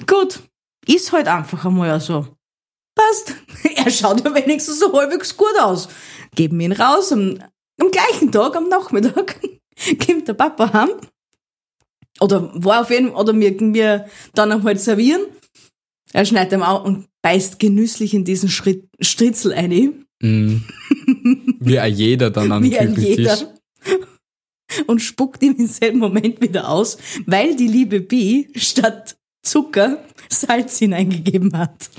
Gut, 0.07 0.39
ist 0.87 1.11
halt 1.11 1.27
einfach 1.27 1.65
einmal 1.65 1.99
so. 1.99 2.27
Passt. 2.95 3.35
Er 3.75 3.91
schaut 3.91 4.23
ja 4.23 4.33
wenigstens 4.33 4.79
so 4.79 4.93
halbwegs 4.93 5.35
gut 5.35 5.59
aus. 5.59 5.89
Geben 6.33 6.61
ihn 6.61 6.71
raus 6.71 7.11
am, 7.11 7.37
am 7.81 7.91
gleichen 7.91 8.31
Tag, 8.31 8.55
am 8.55 8.69
Nachmittag, 8.69 9.37
kommt 10.07 10.29
der 10.29 10.33
Papa 10.33 10.71
heim. 10.71 10.91
Oder 12.21 12.51
war 12.53 12.81
auf 12.81 12.89
jeden 12.89 13.09
oder 13.09 13.33
mir, 13.33 13.51
mir 13.61 14.07
dann 14.33 14.63
halt 14.63 14.79
servieren. 14.79 15.23
Er 16.13 16.23
schneidet 16.25 16.53
ihm 16.53 16.63
auf 16.63 16.85
und 16.85 17.07
beißt 17.21 17.59
genüsslich 17.59 18.13
in 18.13 18.23
diesen 18.23 18.47
Schritt, 18.47 18.87
Stritzel 19.01 19.51
ein. 19.51 20.04
Mm. 20.21 20.57
Wie 21.59 21.79
ein 21.79 21.93
jeder 21.93 22.29
dann 22.29 22.51
am 22.51 22.63
wie 22.63 22.77
ein 22.77 22.95
jeder. 22.95 23.37
Und 24.87 24.99
spuckt 24.99 25.41
ihm 25.43 25.55
im 25.57 25.67
selben 25.67 25.99
Moment 25.99 26.41
wieder 26.41 26.69
aus, 26.69 26.97
weil 27.25 27.55
die 27.55 27.67
liebe 27.67 28.01
Bi 28.01 28.49
statt 28.55 29.15
Zucker 29.43 30.03
Salz 30.29 30.79
hineingegeben 30.79 31.57
hat. 31.57 31.89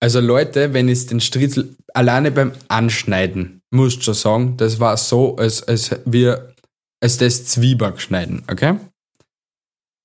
Also 0.00 0.20
Leute, 0.20 0.72
wenn 0.72 0.88
ich 0.88 1.06
den 1.06 1.20
Stritzel 1.20 1.76
alleine 1.92 2.30
beim 2.30 2.52
Anschneiden, 2.68 3.62
musst 3.70 4.04
schon 4.04 4.14
sagen, 4.14 4.56
das 4.56 4.80
war 4.80 4.96
so, 4.96 5.36
als, 5.36 5.62
als 5.62 5.96
wir 6.04 6.54
als 7.00 7.18
das 7.18 7.44
Zwieback 7.44 8.00
schneiden, 8.00 8.44
okay? 8.50 8.78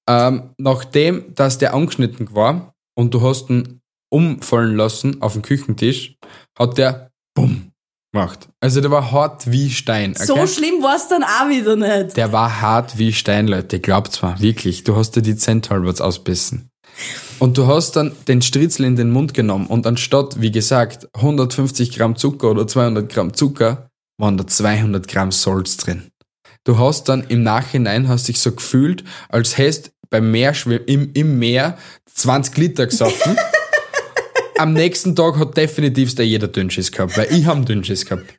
Ähm, 0.09 0.49
nachdem, 0.57 1.33
dass 1.35 1.57
der 1.57 1.73
angeschnitten 1.73 2.33
war 2.33 2.73
und 2.95 3.13
du 3.13 3.21
hast 3.21 3.49
ihn 3.49 3.79
umfallen 4.11 4.75
lassen 4.75 5.21
auf 5.21 5.33
den 5.33 5.43
Küchentisch, 5.43 6.17
hat 6.57 6.77
der 6.77 7.08
Bumm 7.33 7.71
gemacht. 8.11 8.49
Also 8.59 8.81
der 8.81 8.89
war 8.91 9.11
hart 9.11 9.49
wie 9.51 9.69
Stein, 9.69 10.13
okay? 10.15 10.25
So 10.25 10.47
schlimm 10.47 10.81
war 10.81 10.95
es 10.95 11.07
dann 11.07 11.23
auch 11.23 11.47
wieder 11.49 11.75
nicht. 11.75 12.17
Der 12.17 12.31
war 12.31 12.61
hart 12.61 12.97
wie 12.97 13.13
Stein, 13.13 13.47
Leute. 13.47 13.79
Glaubt's 13.79 14.21
mir, 14.21 14.39
wirklich. 14.39 14.83
Du 14.83 14.95
hast 14.95 15.11
dir 15.15 15.21
die 15.21 15.35
Zenthalberts 15.35 16.01
ausbissen. 16.01 16.69
Und 17.37 17.57
du 17.57 17.67
hast 17.67 17.95
dann 17.95 18.11
den 18.27 18.41
Stritzel 18.41 18.85
in 18.85 18.95
den 18.95 19.11
Mund 19.11 19.33
genommen 19.33 19.67
und 19.67 19.85
anstatt, 19.87 20.41
wie 20.41 20.51
gesagt, 20.51 21.07
150 21.15 21.95
Gramm 21.95 22.15
Zucker 22.17 22.49
oder 22.51 22.67
200 22.67 23.07
Gramm 23.09 23.33
Zucker, 23.33 23.89
waren 24.19 24.37
da 24.37 24.45
200 24.45 25.07
Gramm 25.07 25.31
Salz 25.31 25.77
drin. 25.77 26.09
Du 26.65 26.77
hast 26.77 27.07
dann 27.07 27.23
im 27.29 27.43
Nachhinein, 27.43 28.09
hast 28.09 28.27
dich 28.27 28.39
so 28.41 28.51
gefühlt, 28.51 29.03
als 29.29 29.57
hättest 29.57 29.91
beim 30.09 30.29
Meer, 30.31 30.53
schwimm- 30.53 30.83
im, 30.87 31.11
im 31.13 31.39
Meer 31.39 31.77
20 32.13 32.57
Liter 32.57 32.87
gesoffen. 32.87 33.37
Am 34.59 34.73
nächsten 34.73 35.15
Tag 35.15 35.37
hat 35.37 35.55
definitiv 35.55 36.15
der 36.15 36.27
jeder 36.27 36.49
Dünnschiss 36.49 36.91
gehabt, 36.91 37.17
weil 37.17 37.31
ich 37.31 37.45
hab 37.45 37.65
Dünnschiss 37.65 38.05
gehabt. 38.05 38.37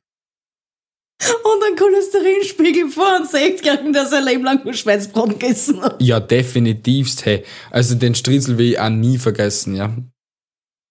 Und 1.19 1.65
ein 1.65 1.77
Cholesterinspiegel 1.77 2.91
vor 2.91 3.21
und 3.21 3.31
sagt, 3.31 3.63
kriegen, 3.63 3.95
dass 3.95 4.13
er 4.13 4.21
Leben 4.21 4.45
lang 4.45 4.63
nur 4.63 4.75
Schweinsbraten 4.75 5.39
gegessen 5.39 5.81
hat. 5.81 6.01
Ja, 6.03 6.21
definitivst, 6.21 7.25
hey. 7.25 7.43
Also 7.71 7.95
den 7.95 8.15
Stritzel 8.15 8.59
will 8.59 8.73
ich 8.73 8.79
auch 8.79 8.91
nie 8.91 9.17
vergessen, 9.17 9.75
ja. 9.75 9.97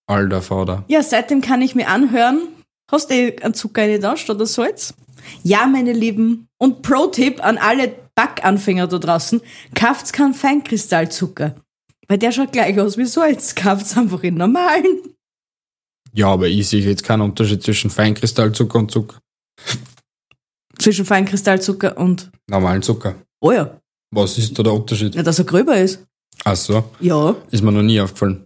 Alter 0.07 0.41
Vater. 0.41 0.83
Ja, 0.87 1.03
seitdem 1.03 1.41
kann 1.41 1.61
ich 1.61 1.75
mir 1.75 1.89
anhören. 1.89 2.47
Hast 2.91 3.11
du 3.11 3.13
eh 3.13 3.37
einen 3.39 3.53
Zucker 3.53 3.99
da 3.99 4.17
statt 4.17 4.41
das 4.41 4.55
Salz? 4.55 4.95
Ja, 5.43 5.67
meine 5.67 5.93
Lieben. 5.93 6.47
Und 6.57 6.81
Pro-Tipp 6.81 7.45
an 7.45 7.59
alle 7.59 7.93
Backanfänger 8.15 8.87
da 8.87 8.97
draußen. 8.97 9.41
Kauft's 9.75 10.11
keinen 10.11 10.33
Feinkristallzucker. 10.33 11.53
Weil 12.07 12.17
der 12.17 12.31
schaut 12.31 12.51
gleich 12.51 12.79
aus 12.79 12.97
wie 12.97 13.05
Salz. 13.05 13.53
Kauft's 13.53 13.95
einfach 13.95 14.23
in 14.23 14.33
normalen. 14.33 15.08
Ja, 16.19 16.27
aber 16.27 16.49
ich 16.49 16.67
sehe 16.67 16.81
jetzt 16.81 17.05
keinen 17.05 17.21
Unterschied 17.21 17.63
zwischen 17.63 17.89
Feinkristallzucker 17.89 18.77
und 18.77 18.91
Zucker. 18.91 19.19
Zwischen 20.77 21.05
Feinkristallzucker 21.05 21.97
und, 21.97 22.29
Normalen 22.49 22.81
Zucker. 22.81 23.15
oh 23.39 23.53
ja, 23.53 23.79
Was 24.13 24.37
ist 24.37 24.59
da 24.59 24.63
der 24.63 24.73
Unterschied? 24.73 25.15
ja, 25.15 25.23
dass 25.23 25.39
er 25.39 25.45
gröber 25.45 25.77
ist. 25.77 26.05
Ach 26.43 26.57
so, 26.57 26.83
Ja, 26.99 27.37
ist 27.51 27.63
mir 27.63 27.71
noch 27.71 27.83
nie 27.83 28.01
aufgefallen. 28.01 28.45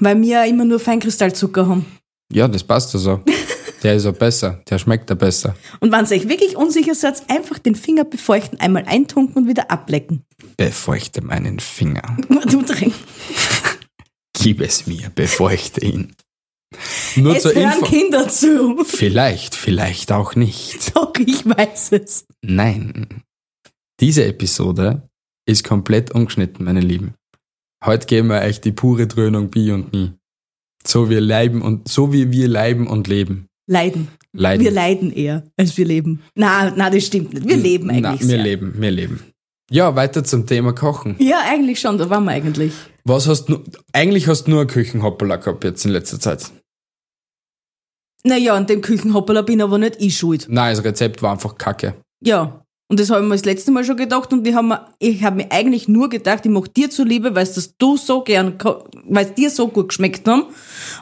weil 0.00 0.20
wir 0.20 0.28
ja 0.28 0.44
immer 0.46 0.64
nur 0.64 0.80
Feinkristallzucker 0.80 1.68
haben. 1.68 1.86
Ja, 2.32 2.48
das 2.48 2.64
passt 2.64 2.92
ja 2.94 2.98
so. 2.98 3.20
Der 3.84 3.94
ist 3.94 4.04
ja 4.04 4.10
besser, 4.10 4.62
der 4.68 4.78
schmeckt 4.80 5.10
ja 5.10 5.14
besser. 5.14 5.54
Und 5.78 5.92
wenn 5.92 6.04
ihr 6.06 6.10
euch 6.10 6.28
wirklich 6.28 6.56
unsicher 6.56 6.94
seid, 6.96 7.22
einfach 7.30 7.58
den 7.60 7.76
Finger 7.76 8.02
befeuchten, 8.04 8.58
einmal 8.58 8.84
eintunken 8.86 9.36
und 9.44 9.48
wieder 9.48 9.70
ablecken. 9.70 10.24
Befeuchte 10.56 11.22
meinen 11.22 11.60
Finger. 11.60 12.16
Du. 12.50 12.64
Gib 14.32 14.60
es 14.60 14.86
mir, 14.88 15.10
befeuchte 15.14 15.84
ihn. 15.84 16.16
Nur 17.16 17.36
Es 17.36 17.42
zur 17.42 17.54
hören 17.54 17.72
Info. 17.80 17.86
Kinder 17.86 18.28
zu. 18.28 18.84
Vielleicht, 18.84 19.54
vielleicht 19.54 20.12
auch 20.12 20.34
nicht. 20.34 20.94
Doch, 20.96 21.12
ich 21.24 21.44
weiß 21.46 21.92
es. 21.92 22.26
Nein. 22.42 23.06
Diese 24.00 24.24
Episode 24.24 25.08
ist 25.46 25.64
komplett 25.64 26.10
ungeschnitten, 26.12 26.64
meine 26.64 26.80
Lieben. 26.80 27.14
Heute 27.84 28.06
geben 28.06 28.28
wir 28.28 28.40
euch 28.40 28.60
die 28.60 28.72
pure 28.72 29.06
Dröhnung 29.06 29.50
Bi 29.50 29.70
und 29.72 29.92
Nie. 29.92 30.12
So 30.86 31.10
wir 31.10 31.20
leiben 31.20 31.62
und 31.62 31.88
so 31.88 32.12
wie 32.12 32.30
wir 32.30 32.48
leiben 32.48 32.86
und 32.86 33.08
leben. 33.08 33.46
Leiden. 33.68 34.08
Leiden. 34.32 34.64
Wir 34.64 34.70
leiden 34.70 35.12
eher, 35.12 35.44
als 35.56 35.76
wir 35.76 35.86
leben. 35.86 36.22
Na, 36.34 36.72
na, 36.76 36.90
das 36.90 37.06
stimmt 37.06 37.32
nicht. 37.32 37.48
Wir 37.48 37.56
leben 37.56 37.88
eigentlich 37.90 38.02
Na, 38.02 38.20
wir 38.20 38.26
sehr. 38.26 38.42
leben, 38.42 38.74
wir 38.80 38.90
leben. 38.90 39.20
Ja, 39.70 39.96
weiter 39.96 40.22
zum 40.22 40.46
Thema 40.46 40.72
Kochen. 40.72 41.16
Ja, 41.18 41.40
eigentlich 41.44 41.80
schon, 41.80 41.98
da 41.98 42.08
waren 42.10 42.24
wir 42.24 42.30
eigentlich. 42.32 42.72
Was 43.04 43.26
hast 43.26 43.46
du, 43.46 43.64
eigentlich 43.92 44.28
hast 44.28 44.44
du 44.44 44.50
nur 44.52 44.60
einen 44.60 44.68
Küchenhoppala 44.68 45.36
gehabt 45.36 45.64
jetzt 45.64 45.84
in 45.84 45.90
letzter 45.90 46.20
Zeit. 46.20 46.52
Naja, 48.26 48.54
an 48.54 48.66
dem 48.66 48.80
Küchenhoppala 48.80 49.42
bin 49.42 49.62
aber 49.62 49.78
nicht 49.78 49.96
ich 50.00 50.18
schuld. 50.18 50.46
Nein, 50.48 50.74
das 50.74 50.84
Rezept 50.84 51.22
war 51.22 51.32
einfach 51.32 51.56
kacke. 51.56 51.94
Ja. 52.20 52.62
Und 52.88 52.98
das 53.00 53.10
habe 53.10 53.20
ich 53.20 53.28
mir 53.28 53.34
das 53.34 53.44
letzte 53.44 53.70
Mal 53.70 53.84
schon 53.84 53.96
gedacht 53.96 54.32
und 54.32 54.46
ich 54.46 54.54
habe 54.54 54.66
mir, 54.66 54.86
ich 54.98 55.22
habe 55.22 55.36
mir 55.36 55.50
eigentlich 55.50 55.88
nur 55.88 56.08
gedacht, 56.08 56.44
ich 56.44 56.50
mache 56.50 56.68
dir 56.68 56.90
zuliebe, 56.90 57.34
weil 57.34 57.42
es 57.42 57.54
das 57.54 57.76
du 57.76 57.96
so 57.96 58.22
gern, 58.22 58.58
weil 59.08 59.26
es 59.26 59.34
dir 59.34 59.50
so 59.50 59.68
gut 59.68 59.88
geschmeckt 59.88 60.26
haben, 60.26 60.44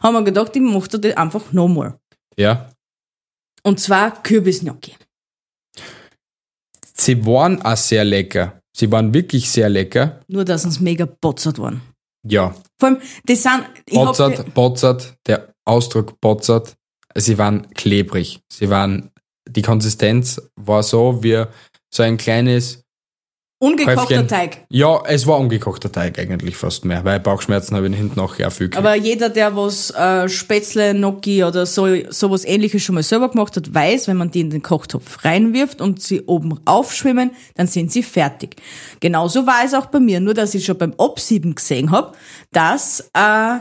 haben 0.02 0.14
wir 0.14 0.22
gedacht, 0.22 0.54
ich 0.54 0.62
mache 0.62 0.88
dir 0.88 0.98
das 0.98 1.16
einfach 1.16 1.52
nochmal. 1.52 1.98
Ja. 2.36 2.70
Und 3.62 3.80
zwar 3.80 4.22
Kürbisgnocchi. 4.22 4.94
Sie 6.94 7.24
waren 7.26 7.60
auch 7.62 7.76
sehr 7.76 8.04
lecker. 8.04 8.60
Sie 8.76 8.90
waren 8.90 9.12
wirklich 9.14 9.50
sehr 9.50 9.68
lecker. 9.68 10.20
Nur, 10.28 10.44
dass 10.44 10.64
uns 10.64 10.80
mega 10.80 11.06
botzert 11.06 11.58
waren. 11.58 11.80
Ja. 12.26 12.54
Vor 12.78 12.88
allem, 12.88 12.98
das 13.26 13.42
sind, 13.42 13.64
ich 13.86 13.96
hab, 13.96 14.06
Botzert, 14.06 14.54
botzert, 14.54 15.14
der 15.26 15.54
Ausdruck 15.64 16.20
botzert. 16.20 16.74
Sie 17.16 17.38
waren 17.38 17.70
klebrig. 17.74 18.40
Sie 18.52 18.70
waren, 18.70 19.10
die 19.48 19.62
Konsistenz 19.62 20.40
war 20.56 20.82
so 20.82 21.22
wie 21.22 21.44
so 21.90 22.02
ein 22.02 22.16
kleines, 22.16 22.84
ungekochter 23.64 24.02
Häufchen. 24.02 24.28
Teig. 24.28 24.66
ja, 24.68 25.02
es 25.06 25.26
war 25.26 25.38
ungekochter 25.38 25.90
Teig 25.90 26.18
eigentlich 26.18 26.56
fast 26.56 26.84
mehr, 26.84 27.04
weil 27.04 27.20
Bauchschmerzen 27.20 27.76
habe 27.76 27.88
ich 27.88 27.96
hinten 27.96 28.20
nachher 28.20 28.48
auch 28.48 28.52
viel 28.52 28.68
gekriegt. 28.68 28.84
Aber 28.84 28.94
jeder, 28.94 29.30
der 29.30 29.56
was 29.56 29.90
äh, 29.90 30.28
Spätzle, 30.28 30.94
Gnocchi 30.94 31.44
oder 31.44 31.66
so 31.66 31.86
sowas 32.10 32.44
ähnliches 32.44 32.82
schon 32.82 32.96
mal 32.96 33.02
selber 33.02 33.30
gemacht 33.30 33.56
hat, 33.56 33.72
weiß, 33.72 34.08
wenn 34.08 34.16
man 34.16 34.30
die 34.30 34.40
in 34.40 34.50
den 34.50 34.62
Kochtopf 34.62 35.24
reinwirft 35.24 35.80
und 35.80 36.02
sie 36.02 36.22
oben 36.22 36.60
aufschwimmen, 36.64 37.30
dann 37.54 37.66
sind 37.66 37.92
sie 37.92 38.02
fertig. 38.02 38.56
Genauso 39.00 39.46
war 39.46 39.64
es 39.64 39.74
auch 39.74 39.86
bei 39.86 40.00
mir, 40.00 40.20
nur 40.20 40.34
dass 40.34 40.54
ich 40.54 40.64
schon 40.64 40.78
beim 40.78 40.94
Absieben 40.98 41.54
gesehen 41.54 41.90
habe, 41.90 42.12
dass 42.52 43.10
äh, 43.14 43.58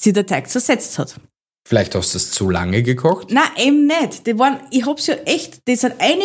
sie 0.00 0.12
der 0.12 0.26
Teig 0.26 0.48
zersetzt 0.48 0.98
hat. 0.98 1.16
Vielleicht 1.66 1.96
hast 1.96 2.14
du 2.14 2.18
es 2.18 2.30
zu 2.30 2.48
lange 2.48 2.84
gekocht. 2.84 3.26
Na, 3.32 3.42
eben 3.56 3.88
nicht. 3.88 4.24
Die 4.24 4.38
waren, 4.38 4.60
ich 4.70 4.86
hab's 4.86 5.08
ja 5.08 5.16
echt, 5.24 5.66
die 5.66 5.74
sind 5.74 5.94
eine 5.98 6.22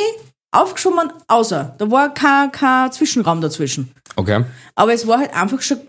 aufgeschoben, 0.51 1.11
außer. 1.27 1.73
Da 1.79 1.89
war 1.89 2.13
kein, 2.13 2.51
kein 2.51 2.91
Zwischenraum 2.91 3.41
dazwischen. 3.41 3.91
Okay. 4.15 4.45
Aber 4.75 4.93
es 4.93 5.07
war 5.07 5.17
halt 5.17 5.33
einfach 5.33 5.59
schon, 5.63 5.79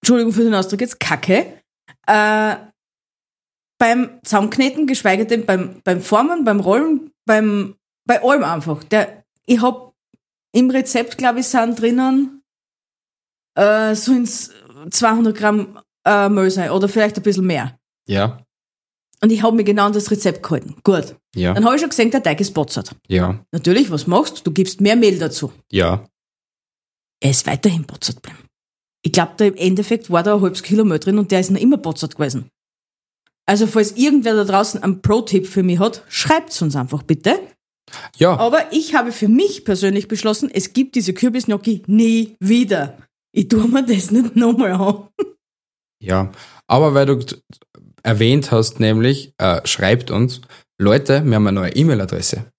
Entschuldigung 0.00 0.32
für 0.32 0.44
den 0.44 0.54
Ausdruck 0.54 0.80
jetzt, 0.80 1.00
Kacke. 1.00 1.60
Äh, 2.06 2.56
beim 3.78 4.20
Zusammenkneten, 4.22 4.86
geschweige 4.86 5.26
denn 5.26 5.44
beim, 5.44 5.80
beim 5.82 6.00
Formen, 6.00 6.44
beim 6.44 6.60
Rollen, 6.60 7.10
beim, 7.26 7.74
bei 8.06 8.22
allem 8.22 8.44
einfach. 8.44 8.84
Der, 8.84 9.24
ich 9.46 9.60
hab 9.60 9.92
im 10.52 10.70
Rezept, 10.70 11.18
glaube 11.18 11.40
ich, 11.40 11.48
sind 11.48 11.80
drinnen 11.80 12.44
äh, 13.56 13.96
so 13.96 14.12
ins 14.12 14.52
200 14.88 15.36
Gramm 15.36 15.80
äh, 16.06 16.28
Mehl 16.28 16.48
sein 16.48 16.70
oder 16.70 16.88
vielleicht 16.88 17.16
ein 17.16 17.24
bisschen 17.24 17.46
mehr. 17.46 17.76
Ja. 18.06 18.38
Und 19.24 19.32
ich 19.32 19.42
habe 19.42 19.56
mir 19.56 19.64
genau 19.64 19.86
an 19.86 19.94
das 19.94 20.10
Rezept 20.10 20.42
gehalten. 20.42 20.74
Gut. 20.84 21.16
Ja. 21.34 21.54
Dann 21.54 21.64
habe 21.64 21.76
ich 21.76 21.80
schon 21.80 21.88
gesehen, 21.88 22.10
der 22.10 22.22
Teig 22.22 22.42
ist 22.42 22.52
botzert. 22.52 22.94
Ja. 23.08 23.42
Natürlich, 23.52 23.90
was 23.90 24.06
machst 24.06 24.40
du? 24.40 24.42
Du 24.42 24.50
gibst 24.50 24.82
mehr 24.82 24.96
Mehl 24.96 25.18
dazu. 25.18 25.50
Ja. 25.72 26.04
Er 27.22 27.30
ist 27.30 27.46
weiterhin 27.46 27.84
botzert 27.84 28.20
bleiben. 28.20 28.40
Ich 29.00 29.12
glaube, 29.12 29.32
da 29.38 29.46
im 29.46 29.56
Endeffekt 29.56 30.10
war 30.10 30.22
da 30.22 30.34
ein 30.34 30.42
halbes 30.42 30.62
Kilo 30.62 30.84
Mehl 30.84 30.98
drin 30.98 31.18
und 31.18 31.30
der 31.30 31.40
ist 31.40 31.50
noch 31.50 31.58
immer 31.58 31.78
botzert 31.78 32.16
gewesen. 32.16 32.50
Also, 33.46 33.66
falls 33.66 33.92
irgendwer 33.92 34.34
da 34.34 34.44
draußen 34.44 34.82
einen 34.82 35.00
Pro-Tipp 35.00 35.46
für 35.46 35.62
mich 35.62 35.78
hat, 35.78 36.04
schreibt's 36.08 36.60
uns 36.60 36.76
einfach 36.76 37.02
bitte. 37.02 37.40
Ja. 38.16 38.36
Aber 38.36 38.74
ich 38.74 38.94
habe 38.94 39.10
für 39.10 39.28
mich 39.28 39.64
persönlich 39.64 40.06
beschlossen, 40.06 40.50
es 40.52 40.74
gibt 40.74 40.96
diese 40.96 41.14
Kürbisgnocchi 41.14 41.82
nie 41.86 42.36
wieder. 42.40 42.98
Ich 43.32 43.48
tue 43.48 43.68
mir 43.68 43.86
das 43.86 44.10
nicht 44.10 44.36
nochmal 44.36 44.72
an. 44.72 45.08
Ja, 46.02 46.30
aber 46.66 46.92
weil 46.92 47.06
du 47.06 47.24
erwähnt 48.04 48.52
hast, 48.52 48.80
nämlich, 48.80 49.32
äh, 49.38 49.66
schreibt 49.66 50.10
uns, 50.10 50.42
Leute, 50.78 51.24
wir 51.24 51.34
haben 51.34 51.46
eine 51.46 51.60
neue 51.60 51.74
E-Mail-Adresse. 51.74 52.50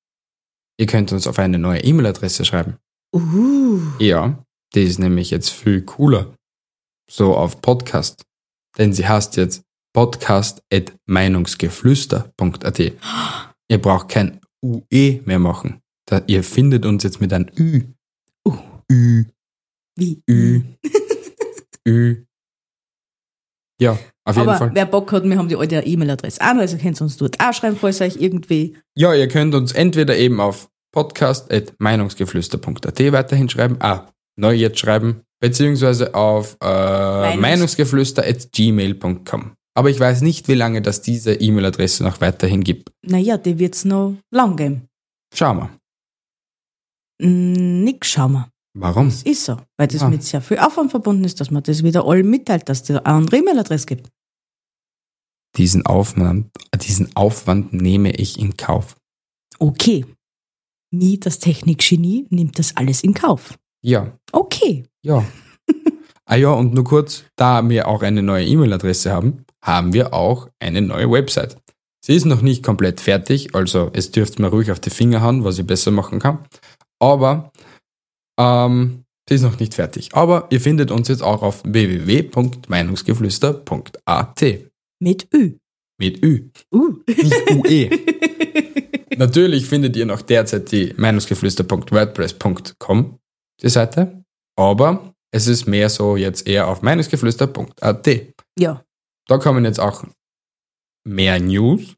Ihr 0.77 0.87
könnt 0.87 1.13
uns 1.13 1.27
auf 1.27 1.37
eine 1.39 1.59
neue 1.59 1.81
E-Mail-Adresse 1.81 2.45
schreiben. 2.45 2.77
Uh. 3.13 3.81
Ja. 3.99 4.41
Die 4.73 4.83
ist 4.83 4.99
nämlich 4.99 5.31
jetzt 5.31 5.51
viel 5.51 5.81
cooler. 5.83 6.35
So 7.09 7.33
auf 7.35 7.61
Podcast. 7.61 8.23
Denn 8.77 8.91
sie 8.91 9.07
heißt 9.07 9.37
jetzt 9.37 9.63
podcast.meinungsgeflüster.at. 9.93 12.79
Ihr 12.79 13.81
braucht 13.81 14.09
kein 14.09 14.41
UE 14.61 15.21
mehr 15.23 15.39
machen. 15.39 15.79
Da, 16.05 16.21
ihr 16.27 16.43
findet 16.43 16.85
uns 16.85 17.03
jetzt 17.03 17.21
mit 17.21 17.31
einem 17.31 17.47
Ü. 17.57 17.83
Uh. 18.45 18.57
Ü. 18.91 19.23
Wie? 19.95 20.21
Ü. 20.29 20.63
Ü. 21.87 22.25
Ja, 23.77 23.99
auf 24.25 24.35
jeden 24.35 24.49
Aber 24.49 24.57
Fall. 24.57 24.71
wer 24.73 24.85
Bock 24.85 25.11
hat, 25.11 25.23
wir 25.23 25.37
haben 25.37 25.47
die 25.47 25.55
alte 25.55 25.75
E-Mail-Adresse 25.77 26.41
an, 26.41 26.59
also 26.59 26.77
könnt 26.77 26.99
ihr 26.99 27.03
uns 27.03 27.17
dort 27.17 27.39
auch 27.39 27.53
schreiben, 27.53 27.77
falls 27.79 28.01
euch 28.01 28.17
irgendwie. 28.19 28.75
Ja, 28.95 29.13
ihr 29.13 29.27
könnt 29.27 29.53
uns 29.55 29.71
entweder 29.71 30.17
eben 30.17 30.39
auf 30.41 30.69
podcast.meinungsgeflüster.at 30.91 32.99
weiterhin 33.11 33.49
schreiben, 33.49 33.77
ah, 33.79 34.07
neu 34.37 34.53
jetzt 34.53 34.79
schreiben, 34.79 35.21
beziehungsweise 35.39 36.13
auf 36.15 36.57
äh, 36.61 36.65
Meinungs- 36.65 37.37
meinungsgeflüster.gmail.com. 37.39 39.51
Aber 39.77 39.89
ich 39.89 39.99
weiß 39.99 40.21
nicht, 40.21 40.47
wie 40.47 40.53
lange 40.53 40.81
das 40.81 41.01
diese 41.01 41.33
E-Mail-Adresse 41.33 42.01
noch 42.03 42.21
weiterhin 42.21 42.63
gibt. 42.63 42.91
Naja, 43.05 43.37
die 43.37 43.59
wird's 43.59 43.83
noch 43.83 44.15
lang 44.31 44.55
geben. 44.55 44.83
Schauen 45.33 45.57
wir. 45.57 45.69
Nix 47.21 48.07
schauen 48.09 48.31
wir. 48.33 48.49
Warum? 48.77 49.07
Das 49.09 49.23
ist 49.23 49.45
so. 49.45 49.57
Weil 49.77 49.87
das 49.87 50.01
Ah. 50.01 50.09
mit 50.09 50.23
sehr 50.23 50.41
viel 50.41 50.59
Aufwand 50.59 50.91
verbunden 50.91 51.23
ist, 51.25 51.39
dass 51.39 51.49
man 51.51 51.63
das 51.63 51.81
wieder 51.83 52.05
allen 52.05 52.29
mitteilt, 52.29 52.67
dass 52.69 52.81
es 52.83 52.89
eine 52.89 53.05
andere 53.05 53.37
E-Mail-Adresse 53.37 53.85
gibt. 53.85 54.09
Diesen 55.57 55.85
Aufwand, 55.85 56.49
diesen 56.81 57.15
Aufwand 57.15 57.73
nehme 57.73 58.11
ich 58.11 58.39
in 58.39 58.57
Kauf. 58.57 58.95
Okay. 59.59 60.05
Nie 60.91 61.19
das 61.19 61.39
Technikgenie 61.39 62.25
nimmt 62.29 62.59
das 62.59 62.75
alles 62.75 63.03
in 63.03 63.13
Kauf. 63.13 63.57
Ja, 63.83 64.17
Okay. 64.31 64.85
ja. 65.03 65.23
ah 66.25 66.35
ja, 66.35 66.51
und 66.51 66.73
nur 66.73 66.83
kurz, 66.83 67.23
da 67.35 67.67
wir 67.69 67.87
auch 67.87 68.01
eine 68.03 68.23
neue 68.23 68.45
E-Mail-Adresse 68.45 69.11
haben, 69.11 69.45
haben 69.63 69.93
wir 69.93 70.13
auch 70.13 70.49
eine 70.59 70.81
neue 70.81 71.09
Website. 71.11 71.57
Sie 72.05 72.15
ist 72.15 72.25
noch 72.25 72.41
nicht 72.41 72.63
komplett 72.63 73.01
fertig, 73.01 73.55
also 73.55 73.89
es 73.93 74.11
dürft 74.11 74.37
mir 74.39 74.47
ruhig 74.47 74.71
auf 74.71 74.79
die 74.79 74.91
Finger 74.91 75.21
hauen, 75.21 75.43
was 75.43 75.57
ich 75.57 75.65
besser 75.65 75.89
machen 75.91 76.19
kann. 76.19 76.45
Aber 76.99 77.51
ähm, 78.39 79.03
sie 79.27 79.35
ist 79.35 79.41
noch 79.41 79.59
nicht 79.59 79.73
fertig. 79.73 80.13
Aber 80.13 80.47
ihr 80.51 80.61
findet 80.61 80.91
uns 80.91 81.07
jetzt 81.07 81.23
auch 81.23 81.41
auf 81.41 81.63
www.meinungsgeflüster.at 81.65 84.43
Mit 85.01 85.27
Ü. 85.33 85.57
mit 85.99 86.23
Ü, 86.23 86.49
Uh. 86.73 86.99
nicht 87.07 87.51
UE. 87.51 87.89
Natürlich 89.17 89.65
findet 89.67 89.95
ihr 89.95 90.05
noch 90.05 90.21
derzeit 90.21 90.69
die 90.71 90.93
meinungsgeflüster.wordpress.com, 90.97 93.19
die 93.61 93.69
Seite, 93.69 94.23
aber 94.57 95.13
es 95.31 95.47
ist 95.47 95.65
mehr 95.67 95.89
so 95.89 96.17
jetzt 96.17 96.45
eher 96.47 96.67
auf 96.67 96.81
meinungsgeflüster.at. 96.81 98.07
ja. 98.59 98.81
Da 99.27 99.37
kommen 99.39 99.65
jetzt 99.65 99.79
auch 99.79 100.03
mehr 101.03 101.39
News 101.39 101.95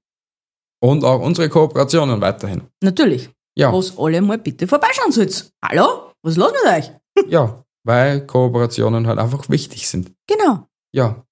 und 0.82 1.04
auch 1.04 1.20
unsere 1.20 1.50
Kooperationen 1.50 2.22
weiterhin. 2.22 2.62
Natürlich. 2.82 3.30
Ja, 3.58 3.74
Was 3.74 3.98
alle 3.98 4.22
mal 4.22 4.38
bitte 4.38 4.66
vorbeischauen 4.68 5.12
sollt. 5.12 5.52
Hallo? 5.64 6.14
Was 6.24 6.34
ist 6.34 6.38
los 6.38 6.52
mit 6.64 6.72
euch? 6.74 6.90
ja, 7.30 7.64
weil 7.84 8.26
Kooperationen 8.26 9.08
halt 9.08 9.20
einfach 9.20 9.50
wichtig 9.50 9.90
sind. 9.90 10.14
Genau. 10.28 10.68
Ja, 10.94 11.26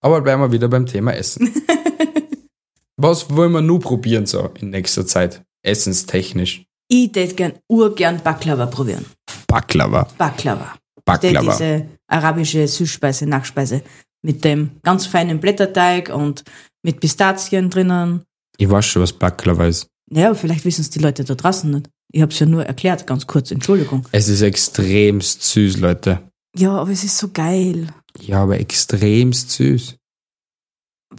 aber 0.00 0.20
bleiben 0.20 0.42
wir 0.42 0.52
wieder 0.52 0.68
beim 0.68 0.86
Thema 0.86 1.12
Essen. 1.12 1.52
Was 2.96 3.30
wollen 3.30 3.52
wir 3.52 3.60
nur 3.60 3.80
probieren 3.80 4.26
so 4.26 4.50
in 4.60 4.70
nächster 4.70 5.06
Zeit? 5.06 5.42
Essenstechnisch. 5.62 6.64
Ich 6.88 7.12
tät 7.12 7.36
gern 7.36 7.52
urgern 7.68 8.20
Baklava 8.22 8.66
probieren. 8.66 9.04
Baklava. 9.46 10.08
Baklava. 10.16 10.74
Baklava. 11.04 11.52
diese 11.52 11.86
arabische 12.06 12.66
Süßspeise, 12.66 13.26
Nachspeise 13.26 13.82
mit 14.22 14.44
dem 14.44 14.70
ganz 14.82 15.06
feinen 15.06 15.40
Blätterteig 15.40 16.10
und 16.14 16.44
mit 16.82 17.00
Pistazien 17.00 17.70
drinnen. 17.70 18.22
Ich 18.56 18.68
weiß 18.68 18.84
schon, 18.84 19.02
was 19.02 19.12
Baklava 19.12 19.66
ist. 19.66 19.86
Ja, 20.10 20.34
vielleicht 20.34 20.64
wissen 20.64 20.80
es 20.80 20.90
die 20.90 20.98
Leute 20.98 21.24
da 21.24 21.34
draußen 21.34 21.70
nicht. 21.70 21.88
Ich 22.10 22.22
habe 22.22 22.32
es 22.32 22.38
ja 22.38 22.46
nur 22.46 22.64
erklärt, 22.64 23.06
ganz 23.06 23.26
kurz, 23.26 23.50
Entschuldigung. 23.50 24.06
Es 24.12 24.28
ist 24.28 24.40
extremst 24.40 25.42
süß, 25.42 25.78
Leute. 25.78 26.22
Ja, 26.56 26.72
aber 26.72 26.90
es 26.90 27.04
ist 27.04 27.18
so 27.18 27.28
geil. 27.28 27.88
Ja, 28.20 28.42
aber 28.42 28.58
extremst 28.60 29.50
süß. 29.50 29.96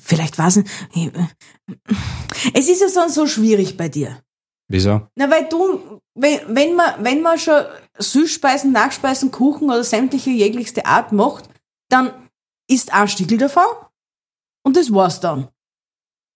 Vielleicht 0.02 0.38
war 0.38 0.48
es. 0.48 0.58
nicht- 0.58 0.68
Es 2.54 2.70
ist 2.70 2.82
ja 2.82 2.90
so, 2.90 3.08
so 3.08 3.28
schwierig 3.28 3.76
bei 3.78 3.90
dir. 3.90 4.22
Wieso? 4.72 5.08
Na, 5.16 5.30
weil 5.32 5.50
du, 5.50 6.00
wenn, 6.14 6.40
wenn 6.56 6.76
man, 6.76 7.04
wenn 7.04 7.22
man 7.22 7.40
schon 7.40 7.64
Süßspeisen, 7.98 8.72
Nachspeisen, 8.72 9.32
Kuchen 9.32 9.66
oder 9.70 9.84
sämtliche 9.84 10.30
jeglichste 10.30 10.86
Art 10.86 11.12
macht, 11.12 11.50
dann 11.90 12.14
isst 12.70 12.94
ein 12.94 13.08
Stickel 13.08 13.40
davon 13.40 13.64
und 14.64 14.78
das 14.78 14.94
war's 14.94 15.20
dann. 15.20 15.48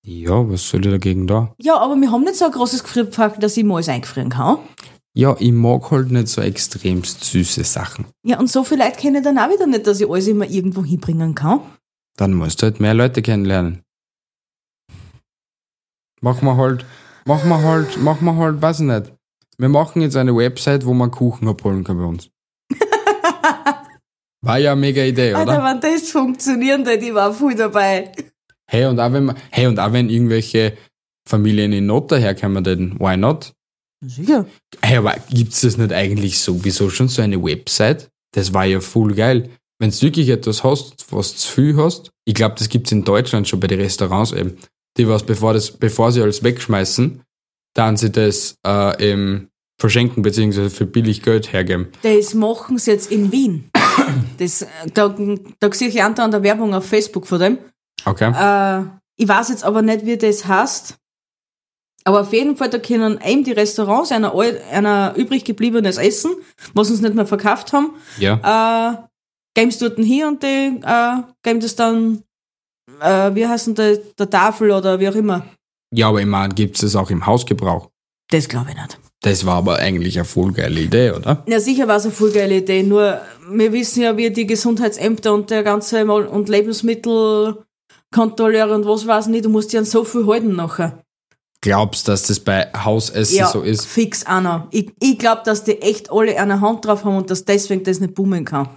Ja, 0.05 0.49
was 0.49 0.67
soll 0.67 0.83
ich 0.85 0.91
dagegen 0.91 1.27
da? 1.27 1.53
Ja, 1.61 1.77
aber 1.77 1.95
wir 1.95 2.11
haben 2.11 2.23
nicht 2.23 2.35
so 2.35 2.45
ein 2.45 2.51
großes 2.51 2.83
Gefrierfach, 2.83 3.37
dass 3.37 3.55
ich 3.55 3.63
mal 3.63 3.75
alles 3.75 3.87
einfrieren 3.89 4.29
kann. 4.29 4.57
Ja, 5.15 5.35
ich 5.39 5.51
mag 5.51 5.91
halt 5.91 6.09
nicht 6.11 6.27
so 6.27 6.41
extremst 6.41 7.23
süße 7.23 7.63
Sachen. 7.63 8.05
Ja, 8.25 8.39
und 8.39 8.49
so 8.49 8.63
viel 8.63 8.79
Leute 8.79 8.97
kenne 8.99 9.19
ich 9.19 9.23
dann 9.23 9.37
auch 9.37 9.49
wieder 9.49 9.67
nicht, 9.67 9.85
dass 9.85 10.01
ich 10.01 10.09
alles 10.09 10.27
immer 10.27 10.49
irgendwo 10.49 10.83
hinbringen 10.83 11.35
kann. 11.35 11.59
Dann 12.17 12.33
musst 12.33 12.61
du 12.61 12.65
halt 12.65 12.79
mehr 12.79 12.93
Leute 12.95 13.21
kennenlernen. 13.21 13.83
Machen 16.21 16.45
wir 16.47 16.57
halt, 16.57 16.85
machen 17.25 17.49
wir 17.49 17.61
halt, 17.61 17.97
machen 18.01 18.25
wir 18.25 18.35
halt, 18.37 18.61
weiß 18.61 18.79
ich 18.79 18.85
nicht. 18.87 19.13
Wir 19.57 19.69
machen 19.69 20.01
jetzt 20.01 20.15
eine 20.15 20.35
Website, 20.35 20.85
wo 20.85 20.93
man 20.93 21.11
Kuchen 21.11 21.47
abholen 21.47 21.83
kann 21.83 21.97
bei 21.97 22.05
uns. 22.05 22.29
War 24.41 24.57
ja 24.57 24.71
eine 24.71 24.81
mega 24.81 25.03
Idee, 25.03 25.33
Alter, 25.33 25.59
oder? 25.59 25.63
wenn 25.63 25.79
das 25.81 26.09
funktionieren 26.09 26.85
würde, 26.85 27.05
ich 27.05 27.13
war 27.13 27.33
voll 27.33 27.55
dabei. 27.55 28.11
Hey, 28.67 28.85
und 28.87 28.99
auch 28.99 29.13
wenn, 29.13 29.25
man- 29.25 29.37
hey, 29.51 29.67
und 29.67 29.79
auch 29.79 29.93
wenn 29.93 30.09
irgendwelche 30.09 30.75
Familien 31.27 31.71
in 31.71 31.85
Not 31.85 32.11
daherkommen, 32.11 32.63
dann 32.63 32.99
why 32.99 33.15
not? 33.15 33.53
Sicher. 34.05 34.45
Hey, 34.81 34.97
aber 34.97 35.15
gibt's 35.29 35.61
das 35.61 35.77
nicht 35.77 35.93
eigentlich 35.93 36.39
sowieso 36.39 36.89
schon 36.89 37.07
so 37.07 37.21
eine 37.21 37.41
Website? 37.41 38.09
Das 38.33 38.53
war 38.53 38.65
ja 38.65 38.81
voll 38.81 39.13
geil. 39.13 39.49
Wenn 39.79 39.91
du 39.91 40.01
wirklich 40.01 40.29
etwas 40.29 40.63
hast, 40.63 41.11
was 41.11 41.35
zu 41.35 41.51
viel 41.51 41.77
hast, 41.77 42.11
ich 42.25 42.33
glaube, 42.33 42.55
das 42.57 42.69
gibt's 42.69 42.91
in 42.91 43.03
Deutschland 43.03 43.47
schon 43.47 43.59
bei 43.59 43.67
den 43.67 43.79
Restaurants 43.79 44.31
eben. 44.31 44.57
Die 44.97 45.07
was, 45.07 45.23
bevor, 45.23 45.53
das, 45.53 45.71
bevor 45.71 46.11
sie 46.11 46.21
alles 46.21 46.43
wegschmeißen, 46.43 47.21
dann 47.73 47.97
sie 47.97 48.11
das 48.11 48.55
äh, 48.65 49.11
eben 49.11 49.49
verschenken 49.79 50.21
beziehungsweise 50.21 50.69
für 50.69 50.85
billig 50.85 51.23
Geld 51.23 51.51
hergeben. 51.51 51.89
Das 52.03 52.33
machen 52.33 52.77
sie 52.77 52.91
jetzt 52.91 53.11
in 53.11 53.31
Wien. 53.31 53.69
Das, 54.37 54.63
äh, 54.63 54.67
da, 54.93 55.15
da 55.59 55.71
sehe 55.71 55.87
ich 55.87 56.01
an 56.03 56.15
der 56.15 56.43
Werbung 56.43 56.73
auf 56.73 56.85
Facebook 56.85 57.27
von 57.27 57.39
dem. 57.39 57.57
Okay? 58.05 58.31
Äh, 58.31 58.85
ich 59.15 59.27
weiß 59.27 59.49
jetzt 59.49 59.63
aber 59.63 59.81
nicht, 59.81 60.05
wie 60.05 60.17
das 60.17 60.45
heißt. 60.45 60.97
Aber 62.05 62.21
auf 62.21 62.33
jeden 62.33 62.55
Fall, 62.57 62.69
da 62.69 62.79
können 62.79 63.19
eben 63.25 63.43
die 63.43 63.51
Restaurants 63.53 64.11
einer, 64.11 64.33
einer 64.71 65.13
übrig 65.15 65.45
gebliebenes 65.45 65.97
Essen, 65.97 66.31
was 66.73 66.89
uns 66.89 67.01
nicht 67.01 67.15
mehr 67.15 67.25
verkauft 67.25 67.71
haben, 67.73 67.91
Ja. 68.19 68.39
äh, 68.43 68.97
geben 69.55 69.71
sie 69.71 69.79
dort 69.79 69.95
hin 69.97 70.25
und 70.25 70.43
die 70.43 70.81
äh, 70.83 71.21
geben 71.43 71.59
das 71.61 71.75
dann, 71.75 72.23
äh, 72.99 73.33
wie 73.35 73.47
heißt 73.47 73.67
denn 73.67 73.75
der, 74.17 74.29
Tafel 74.29 74.71
oder 74.71 74.99
wie 74.99 75.07
auch 75.07 75.15
immer. 75.15 75.45
Ja, 75.93 76.09
aber 76.09 76.19
ich 76.19 76.25
meine, 76.25 76.53
gibt's 76.53 76.81
das 76.81 76.95
auch 76.95 77.09
im 77.09 77.25
Hausgebrauch? 77.25 77.89
Das 78.31 78.49
glaube 78.49 78.71
ich 78.71 78.75
nicht. 78.75 78.99
Das 79.21 79.45
war 79.45 79.55
aber 79.57 79.77
eigentlich 79.77 80.17
eine 80.17 80.25
voll 80.25 80.51
geile 80.51 80.81
Idee, 80.81 81.11
oder? 81.11 81.43
Ja, 81.47 81.59
sicher 81.61 81.87
war 81.87 81.95
es 81.97 82.03
eine 82.03 82.11
voll 82.11 82.31
geile 82.31 82.57
Idee, 82.57 82.83
nur 82.83 83.21
wir 83.49 83.71
wissen 83.71 84.01
ja, 84.03 84.17
wie 84.17 84.29
die 84.31 84.45
Gesundheitsämter 84.47 85.33
und 85.33 85.49
der 85.49 85.63
ganze 85.63 86.03
Mal- 86.03 86.27
und 86.27 86.49
Lebensmittelkontrolleure 86.49 88.75
und 88.75 88.85
was 88.85 89.07
weiß 89.07 89.27
nicht, 89.27 89.45
du 89.45 89.49
musst 89.49 89.71
ja 89.71 89.79
an 89.79 89.85
so 89.85 90.03
viel 90.03 90.25
halten 90.27 90.55
nachher. 90.55 90.99
Glaubst 91.63 92.07
du, 92.07 92.11
dass 92.11 92.23
das 92.27 92.41
bei 92.41 92.67
Hausessen 92.75 93.37
Ja, 93.37 93.47
so 93.47 93.61
ist? 93.61 93.85
fix 93.85 94.25
einer. 94.25 94.67
Ich, 94.71 94.91
ich 95.01 95.17
glaube, 95.17 95.43
dass 95.45 95.63
die 95.63 95.81
echt 95.81 96.11
alle 96.11 96.37
eine 96.37 96.59
Hand 96.59 96.85
drauf 96.85 97.05
haben 97.05 97.15
und 97.15 97.29
dass 97.31 97.45
deswegen 97.45 97.83
das 97.85 98.01
nicht 98.01 98.13
boomen 98.15 98.43
kann. 98.43 98.67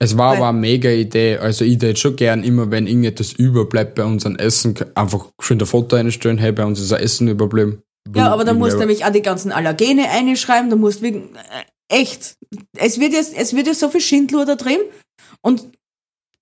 Es 0.00 0.16
war 0.18 0.32
Weil- 0.32 0.36
aber 0.38 0.48
eine 0.48 0.58
mega 0.58 0.90
Idee. 0.90 1.38
Also 1.38 1.64
ich 1.64 1.74
hätte 1.74 1.94
schon 1.96 2.16
gern 2.16 2.42
immer, 2.42 2.70
wenn 2.72 2.86
irgendetwas 2.88 3.32
überbleibt 3.32 3.94
bei 3.94 4.04
unserem 4.04 4.36
Essen, 4.36 4.74
einfach 4.96 5.26
schön 5.40 5.60
ein 5.60 5.66
Foto 5.66 5.94
einstellen, 5.96 6.38
hey, 6.38 6.50
bei 6.52 6.64
uns 6.64 6.80
ist 6.80 6.92
ein 6.92 7.00
Essen 7.02 7.28
überblieben. 7.28 7.82
Ja, 8.14 8.32
aber 8.32 8.44
da 8.44 8.54
musst 8.54 8.74
du 8.74 8.78
nämlich 8.80 9.04
auch 9.04 9.12
die 9.12 9.22
ganzen 9.22 9.52
Allergene 9.52 10.08
einschreiben, 10.10 10.70
da 10.70 10.76
musst 10.76 11.02
wegen, 11.02 11.34
äh, 11.36 12.00
echt. 12.00 12.34
Es 12.76 12.98
wird 12.98 13.12
jetzt, 13.12 13.36
es 13.36 13.54
wird 13.54 13.66
jetzt 13.68 13.80
so 13.80 13.88
viel 13.88 14.00
Schindler 14.00 14.44
da 14.46 14.54
drin 14.56 14.80
und 15.42 15.68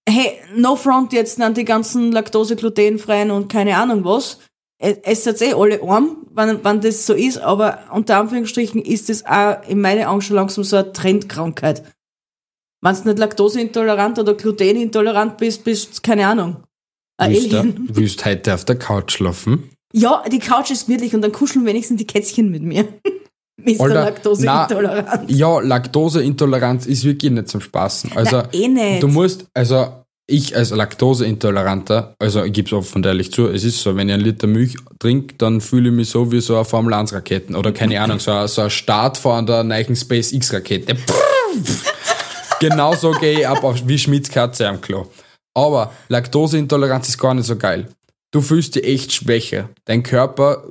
hey, 0.09 0.39
no 0.55 0.77
front 0.77 1.13
jetzt 1.13 1.41
an 1.41 1.55
die 1.55 1.65
ganzen 1.65 2.13
Laktose, 2.13 2.57
glutenfreien 2.57 3.31
und 3.31 3.49
keine 3.53 3.77
Ahnung 3.77 4.05
was. 4.05 4.39
Es 4.79 5.25
sind 5.25 5.41
eh 5.41 5.55
alle 5.55 5.83
arm, 5.83 6.27
wenn, 6.35 6.63
wenn 6.63 6.81
das 6.83 7.07
so 7.07 7.15
ist, 7.15 7.39
aber 7.39 7.79
unter 7.93 8.19
Anführungsstrichen 8.19 8.83
ist 8.83 9.09
das 9.09 9.25
auch 9.25 9.67
in 9.67 9.81
meinen 9.81 10.05
Augen 10.05 10.21
schon 10.21 10.37
langsam 10.37 10.65
so 10.65 10.77
eine 10.77 10.93
Trendkrankheit. 10.93 11.83
Wenn 12.83 12.95
du 12.95 13.05
nicht 13.09 13.19
laktoseintolerant 13.19 14.19
oder 14.19 14.35
glutenintolerant 14.35 15.39
bist, 15.39 15.65
bist 15.65 15.97
du, 15.97 16.03
keine 16.03 16.27
Ahnung. 16.27 16.59
Ein 17.19 17.33
Willst 17.33 17.53
du, 17.53 17.59
Alien. 17.59 17.89
willst 17.91 18.25
heute 18.27 18.53
auf 18.53 18.67
der 18.67 18.79
Couch 18.79 19.13
schlafen? 19.13 19.71
Ja, 19.95 20.23
die 20.31 20.39
Couch 20.41 20.71
ist 20.71 20.87
gemütlich 20.87 21.15
und 21.15 21.23
dann 21.23 21.33
kuscheln 21.33 21.65
wenigstens 21.65 21.97
die 21.97 22.07
Kätzchen 22.07 22.51
mit 22.51 22.63
mir. 22.63 22.85
Mr. 23.59 23.81
Alter, 23.81 23.95
Laktoseintolerant. 24.05 25.09
na, 25.31 25.35
Ja, 25.35 25.59
Laktoseintoleranz 25.61 26.85
ist 26.85 27.05
wirklich 27.05 27.33
nicht 27.33 27.49
zum 27.49 27.63
Spaßen. 27.63 28.13
Also, 28.15 28.37
Na, 28.43 28.49
eh 28.53 28.69
nicht. 28.69 29.03
du 29.03 29.09
musst, 29.09 29.47
also 29.55 30.05
ich 30.29 30.57
als 30.57 30.71
Laktoseintoleranter, 30.71 32.15
also 32.19 32.43
ich 32.43 32.53
gebe 32.53 32.67
es 32.67 32.73
offen 32.73 32.97
und 32.97 33.07
ehrlich 33.07 33.33
zu, 33.33 33.49
es 33.49 33.65
ist 33.65 33.81
so, 33.81 33.97
wenn 33.97 34.09
ich 34.09 34.15
einen 34.15 34.25
Liter 34.25 34.47
Milch 34.47 34.77
trinke, 34.99 35.35
dann 35.39 35.61
fühle 35.61 35.91
ich 35.91 35.95
mich 35.95 36.11
so 36.11 36.33
wie 36.33 36.41
so 36.41 36.57
eine 36.57 36.65
Formel 36.65 36.95
1 36.95 37.13
Raketen 37.13 37.55
oder 37.55 37.73
keine 37.73 38.01
Ahnung, 38.03 38.19
so 38.19 38.33
ein, 38.33 38.49
so 38.49 38.63
ein 38.63 38.71
Start 38.71 39.17
von 39.19 39.47
der 39.47 39.63
neuen 39.63 39.95
SpaceX 39.95 40.53
Rakete. 40.53 40.97
Genauso 42.61 43.13
gehe 43.13 43.41
ich 43.41 43.49
ab 43.49 43.63
wie 43.87 43.99
Schmidts 43.99 44.31
Katze 44.31 44.67
am 44.69 44.81
Klo. 44.81 45.07
Aber 45.55 45.93
Laktoseintoleranz 46.09 47.09
ist 47.09 47.19
gar 47.19 47.35
nicht 47.35 47.47
so 47.47 47.57
geil. 47.57 47.89
Du 48.33 48.41
fühlst 48.41 48.75
dich 48.75 48.85
echt 48.85 49.13
schwächer. 49.13 49.71
Dein 49.85 50.03
Körper 50.03 50.65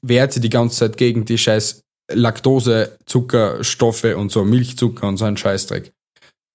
wehrt 0.00 0.32
sich 0.32 0.42
die 0.42 0.48
ganze 0.50 0.76
Zeit 0.78 0.96
gegen 0.96 1.24
die 1.24 1.38
scheiß 1.38 1.82
Laktose, 2.12 2.96
Zuckerstoffe 3.06 4.04
und 4.16 4.32
so, 4.32 4.44
Milchzucker 4.44 5.06
und 5.06 5.16
so 5.16 5.24
ein 5.24 5.36
Scheißdreck. 5.36 5.92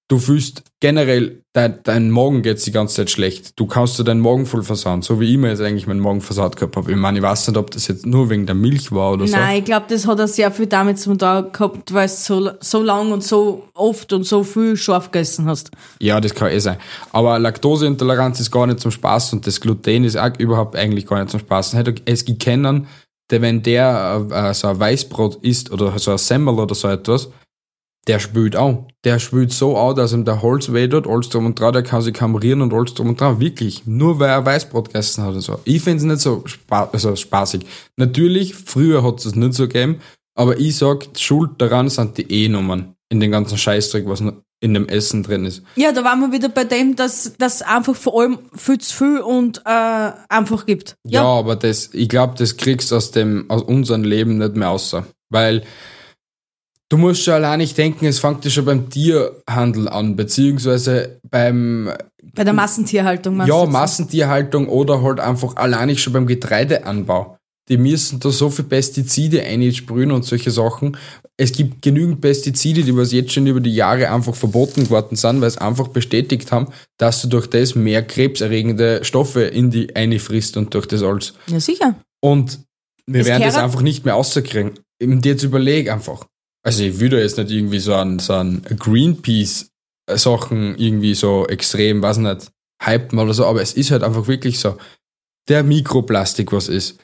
Du 0.07 0.19
fühlst 0.19 0.61
generell, 0.79 1.41
dein, 1.53 1.79
dein 1.81 2.11
Magen 2.11 2.43
geht 2.43 2.63
die 2.63 2.71
ganze 2.71 2.97
Zeit 2.97 3.09
schlecht. 3.09 3.59
Du 3.59 3.65
kannst 3.65 3.97
dir 3.97 4.03
deinen 4.03 4.19
Magen 4.19 4.45
voll 4.45 4.61
versauen, 4.61 5.01
so 5.01 5.19
wie 5.19 5.31
ich 5.31 5.37
mir 5.37 5.49
jetzt 5.49 5.61
eigentlich 5.61 5.87
meinen 5.87 5.99
Magen 5.99 6.21
versaut 6.21 6.57
gehabt 6.57 6.75
habe. 6.75 6.91
Ich 6.91 6.97
meine, 6.97 7.17
ich 7.17 7.23
weiß 7.23 7.47
nicht, 7.47 7.57
ob 7.57 7.71
das 7.71 7.87
jetzt 7.87 8.05
nur 8.05 8.29
wegen 8.29 8.45
der 8.45 8.53
Milch 8.53 8.91
war 8.91 9.13
oder 9.13 9.25
so. 9.25 9.35
Nein, 9.35 9.59
ich 9.59 9.65
glaube, 9.65 9.87
das 9.89 10.05
hat 10.05 10.19
er 10.19 10.27
sehr 10.27 10.51
viel 10.51 10.67
damit 10.67 10.99
zu 10.99 11.15
tun 11.15 11.51
gehabt, 11.51 11.91
weil 11.91 12.07
du 12.07 12.13
so, 12.13 12.51
so 12.59 12.83
lang 12.83 13.11
und 13.13 13.23
so 13.23 13.67
oft 13.73 14.13
und 14.13 14.25
so 14.25 14.43
viel 14.43 14.77
scharf 14.77 15.09
gegessen 15.09 15.47
hast. 15.47 15.71
Ja, 15.99 16.21
das 16.21 16.35
kann 16.35 16.51
eh 16.51 16.59
sein. 16.59 16.77
Aber 17.11 17.39
Laktoseintoleranz 17.39 18.39
ist 18.39 18.51
gar 18.51 18.67
nicht 18.67 18.81
zum 18.81 18.91
Spaß 18.91 19.33
und 19.33 19.47
das 19.47 19.59
Gluten 19.59 20.03
ist 20.03 20.17
auch 20.17 20.37
überhaupt 20.37 20.75
eigentlich 20.75 21.07
gar 21.07 21.19
nicht 21.19 21.31
zum 21.31 21.39
Spaß. 21.39 21.73
Hätte 21.73 21.95
es 22.05 22.25
kennen, 22.37 22.85
der 23.31 23.41
wenn 23.41 23.63
der 23.63 24.27
äh, 24.29 24.53
so 24.53 24.67
ein 24.67 24.79
Weißbrot 24.79 25.43
isst 25.43 25.71
oder 25.71 25.97
so 25.97 26.11
ein 26.11 26.19
Semmel 26.19 26.59
oder 26.59 26.75
so 26.75 26.89
etwas, 26.89 27.29
der 28.07 28.19
spült 28.19 28.55
auch. 28.55 28.87
Der 29.03 29.19
spült 29.19 29.51
so 29.51 29.75
auch, 29.77 29.93
dass 29.93 30.13
ihm 30.13 30.25
der 30.25 30.41
Holz 30.41 30.71
weh 30.71 30.87
tut, 30.87 31.07
alles 31.07 31.29
drum 31.29 31.45
und 31.45 31.59
dran, 31.59 31.73
der 31.73 31.83
kann 31.83 32.01
sich 32.01 32.13
kamerieren 32.13 32.61
und 32.61 32.73
alles 32.73 32.93
drum 32.93 33.09
und 33.09 33.19
dran. 33.19 33.39
Wirklich. 33.39 33.85
Nur 33.85 34.19
weil 34.19 34.29
er 34.29 34.45
Weißbrot 34.45 34.89
gegessen 34.89 35.23
hat 35.23 35.31
oder 35.31 35.41
so. 35.41 35.59
Ich 35.65 35.81
finde 35.81 35.97
es 35.97 36.03
nicht 36.03 36.21
so 36.21 36.43
spa 36.45 36.89
also 36.91 37.15
spaßig. 37.15 37.65
Natürlich, 37.97 38.53
früher 38.55 39.03
hat 39.03 39.25
es 39.25 39.35
nicht 39.35 39.53
so 39.53 39.67
gegeben, 39.67 40.01
aber 40.35 40.59
ich 40.59 40.77
sag, 40.77 41.07
Schuld 41.17 41.51
daran 41.57 41.89
sind 41.89 42.17
die 42.17 42.45
E-Nummern 42.45 42.95
in 43.09 43.19
den 43.19 43.31
ganzen 43.31 43.57
Scheißdreck, 43.57 44.07
was 44.07 44.21
in 44.61 44.73
dem 44.73 44.87
Essen 44.87 45.23
drin 45.23 45.45
ist. 45.45 45.63
Ja, 45.75 45.91
da 45.91 46.03
waren 46.03 46.19
wir 46.21 46.31
wieder 46.31 46.49
bei 46.49 46.63
dem, 46.63 46.95
dass 46.95 47.33
das 47.37 47.61
einfach 47.61 47.95
vor 47.95 48.19
allem 48.19 48.39
viel 48.53 48.79
zu 48.79 48.95
viel 48.95 49.19
und 49.19 49.61
äh, 49.65 50.11
einfach 50.29 50.65
gibt. 50.65 50.95
Ja, 51.03 51.23
aber 51.23 51.55
das, 51.55 51.89
ich 51.93 52.09
glaube, 52.09 52.35
das 52.37 52.57
kriegst 52.57 52.91
du 52.91 52.95
aus 52.95 53.11
dem, 53.11 53.49
aus 53.49 53.61
unserem 53.61 54.03
Leben 54.03 54.37
nicht 54.37 54.55
mehr 54.55 54.69
außer. 54.69 55.05
Weil 55.29 55.63
du 56.89 56.97
musst 56.97 57.23
schon 57.23 57.33
allein 57.35 57.59
nicht 57.59 57.77
denken, 57.77 58.05
es 58.05 58.19
fängt 58.19 58.45
ja 58.45 58.51
schon 58.51 58.65
beim 58.65 58.89
Tierhandel 58.89 59.89
an, 59.89 60.15
beziehungsweise 60.15 61.19
beim, 61.29 61.91
Bei 62.33 62.43
der 62.43 62.53
Massentierhaltung. 62.53 63.37
meinst 63.37 63.53
ja? 63.53 63.65
Massentierhaltung 63.65 64.67
oder 64.67 65.01
halt 65.01 65.19
einfach 65.19 65.55
allein 65.55 65.97
schon 65.97 66.13
beim 66.13 66.27
Getreideanbau. 66.27 67.37
Die 67.67 67.77
müssen 67.77 68.19
da 68.19 68.29
so 68.29 68.51
viel 68.51 68.65
Pestizide 68.65 69.41
einsprühen 69.41 70.11
und 70.11 70.23
solche 70.23 70.51
Sachen. 70.51 70.97
Es 71.35 71.51
gibt 71.51 71.81
genügend 71.81 72.21
Pestizide, 72.21 72.83
die 72.83 72.95
was 72.95 73.11
jetzt 73.11 73.33
schon 73.33 73.47
über 73.47 73.59
die 73.59 73.73
Jahre 73.73 74.11
einfach 74.11 74.35
verboten 74.35 74.89
worden 74.91 75.15
sind, 75.15 75.41
weil 75.41 75.47
es 75.47 75.57
einfach 75.57 75.87
bestätigt 75.87 76.51
haben, 76.51 76.67
dass 76.97 77.23
du 77.23 77.27
durch 77.27 77.47
das 77.47 77.73
mehr 77.73 78.03
krebserregende 78.03 79.03
Stoffe 79.03 79.41
in 79.41 79.71
die 79.71 79.95
einfrisst 79.95 80.57
und 80.57 80.75
durch 80.75 80.85
das 80.85 81.01
alles. 81.01 81.33
Ja, 81.47 81.59
sicher. 81.59 81.95
Und 82.21 82.59
wir 83.07 83.21
Es 83.21 83.27
werden 83.27 83.41
das 83.41 83.55
einfach 83.55 83.81
nicht 83.81 84.05
mehr 84.05 84.13
rauskriegen. 84.13 84.73
Eben 84.99 85.21
dir 85.21 85.31
jetzt 85.31 85.43
überleg 85.43 85.91
einfach. 85.91 86.27
Also 86.65 86.83
ich 86.83 86.99
würde 86.99 87.21
jetzt 87.21 87.37
nicht 87.37 87.51
irgendwie 87.51 87.79
so 87.79 87.93
an 87.93 88.17
so 88.17 88.33
an 88.33 88.63
Greenpeace-Sachen 88.63 90.75
irgendwie 90.77 91.13
so 91.13 91.47
extrem, 91.47 92.01
weiß 92.01 92.17
nicht, 92.17 92.51
hypen 92.81 93.19
oder 93.19 93.33
so, 93.33 93.45
aber 93.45 93.61
es 93.61 93.73
ist 93.73 93.91
halt 93.91 94.03
einfach 94.03 94.27
wirklich 94.27 94.59
so. 94.59 94.77
Der 95.47 95.61
Mikroplastik, 95.61 96.51
was 96.51 96.69
ist. 96.69 96.97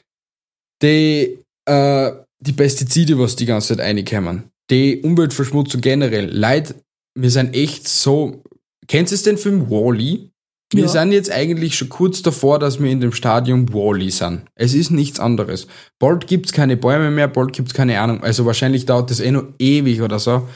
Die, 0.82 1.38
äh, 1.64 2.12
die 2.40 2.52
Pestizide, 2.52 3.16
was 3.20 3.36
die 3.36 3.46
ganze 3.46 3.76
Zeit 3.76 3.86
reinkommen. 3.86 4.50
Die 4.68 5.00
Umweltverschmutzung 5.00 5.80
generell. 5.80 6.26
Leid, 6.26 6.74
wir 7.14 7.30
sind 7.30 7.54
echt 7.54 7.86
so. 7.86 8.42
Kennst 8.88 9.12
du 9.12 9.30
den 9.30 9.38
Film 9.38 9.70
Wall-E? 9.70 10.28
Wir 10.72 10.84
Ja. 10.84 10.88
sind 10.88 11.12
jetzt 11.12 11.30
eigentlich 11.30 11.76
schon 11.76 11.88
kurz 11.88 12.22
davor, 12.22 12.58
dass 12.58 12.80
wir 12.82 12.90
in 12.90 13.00
dem 13.00 13.12
Stadium 13.12 13.72
Wall-E 13.74 14.08
sind. 14.10 14.42
Es 14.54 14.72
ist 14.74 14.90
nichts 14.90 15.20
anderes. 15.20 15.66
Bald 15.98 16.26
gibt's 16.26 16.52
keine 16.52 16.76
Bäume 16.76 17.10
mehr, 17.10 17.28
bald 17.28 17.52
gibt's 17.52 17.74
keine 17.74 18.00
Ahnung. 18.00 18.22
Also 18.22 18.46
wahrscheinlich 18.46 18.86
dauert 18.86 19.10
das 19.10 19.20
eh 19.20 19.30
noch 19.30 19.44
ewig 19.58 20.00
oder 20.00 20.18
so. 20.18 20.48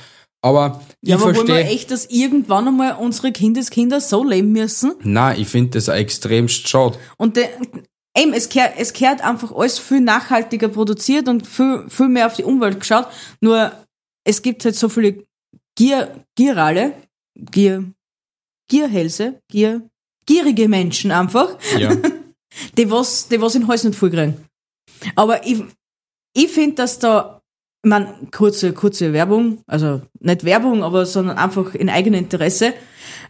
Aber 0.42 0.80
ich 1.02 1.08
Ja, 1.10 1.16
aber 1.16 1.24
wollen 1.34 1.48
wir 1.48 1.54
verstehe. 1.56 1.74
echt, 1.74 1.90
dass 1.90 2.06
irgendwann 2.06 2.68
einmal 2.68 2.96
unsere 2.98 3.32
Kindeskinder 3.32 4.00
so 4.00 4.24
leben 4.24 4.52
müssen? 4.52 4.94
Nein, 5.02 5.40
ich 5.40 5.48
finde 5.48 5.70
das 5.72 5.88
auch 5.88 5.94
extremst 5.94 6.68
schade. 6.68 6.98
Und 7.16 7.36
de, 7.36 7.46
eben, 8.16 8.32
es 8.32 8.48
kehrt, 8.48 8.74
es 8.78 8.92
kehrt 8.92 9.22
einfach 9.22 9.52
alles 9.52 9.78
viel 9.78 10.00
nachhaltiger 10.00 10.68
produziert 10.68 11.28
und 11.28 11.46
viel, 11.46 11.84
viel 11.88 12.08
mehr 12.08 12.26
auf 12.26 12.34
die 12.34 12.44
Umwelt 12.44 12.80
geschaut. 12.80 13.06
Nur 13.40 13.72
es 14.24 14.40
gibt 14.42 14.64
halt 14.64 14.76
so 14.76 14.88
viele 14.88 15.24
Gier, 15.76 16.24
Gierale, 16.36 16.92
Gier, 17.34 17.84
Gierhälse, 18.68 19.40
Gier, 19.50 19.82
gierige 20.26 20.68
Menschen 20.68 21.10
einfach, 21.10 21.56
Ja. 21.78 21.96
die 22.78 22.90
was, 22.90 23.28
die 23.28 23.40
was 23.40 23.54
in 23.54 23.62
den 23.62 23.68
Hals 23.68 23.84
nicht 23.84 23.98
voll 23.98 24.10
kriegen. 24.10 24.44
Aber 25.14 25.46
ich, 25.46 25.62
ich 26.34 26.48
finde, 26.48 26.76
dass 26.76 26.98
da, 26.98 27.40
ich 27.84 27.88
meine, 27.90 28.14
kurze, 28.32 28.72
kurze 28.72 29.12
Werbung, 29.12 29.60
also 29.66 30.02
nicht 30.20 30.44
Werbung, 30.44 30.82
aber 30.82 31.06
sondern 31.06 31.38
einfach 31.38 31.74
in 31.74 31.88
eigenem 31.90 32.20
Interesse, 32.20 32.74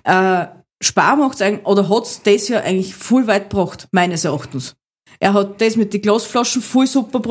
äh, 0.05 0.47
Spar 0.83 1.17
macht's 1.17 1.41
eigentlich, 1.41 1.67
oder 1.67 1.89
hat's 1.89 2.23
das 2.23 2.49
ja 2.49 2.61
eigentlich 2.61 2.95
voll 2.95 3.27
weit 3.27 3.51
gebracht, 3.51 3.89
meines 3.93 4.25
Erachtens. 4.25 4.75
Er 5.19 5.33
hat 5.33 5.61
das 5.61 5.77
mit 5.77 5.95
den 5.95 6.03
Glasflaschen 6.03 6.61
voll 6.61 6.87
super, 6.87 7.23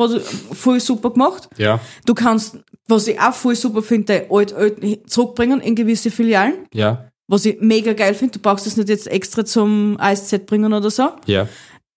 voll 0.52 0.80
super 0.80 1.10
gemacht. 1.10 1.48
ja. 1.56 1.78
Du 2.04 2.14
kannst, 2.14 2.58
was 2.88 3.06
ich 3.06 3.20
auch 3.20 3.32
voll 3.34 3.54
super 3.54 3.82
finde, 3.82 4.26
alt, 4.30 4.52
alt 4.52 4.80
zurückbringen 5.08 5.60
in 5.60 5.74
gewisse 5.76 6.10
Filialen. 6.10 6.66
Ja. 6.74 7.08
Was 7.28 7.44
ich 7.44 7.60
mega 7.60 7.92
geil 7.92 8.14
finde. 8.14 8.38
Du 8.38 8.40
brauchst 8.40 8.66
das 8.66 8.76
nicht 8.76 8.88
jetzt 8.88 9.08
extra 9.08 9.44
zum 9.44 9.96
ASZ 9.98 10.46
bringen 10.46 10.72
oder 10.72 10.90
so. 10.90 11.10
Ja. 11.26 11.48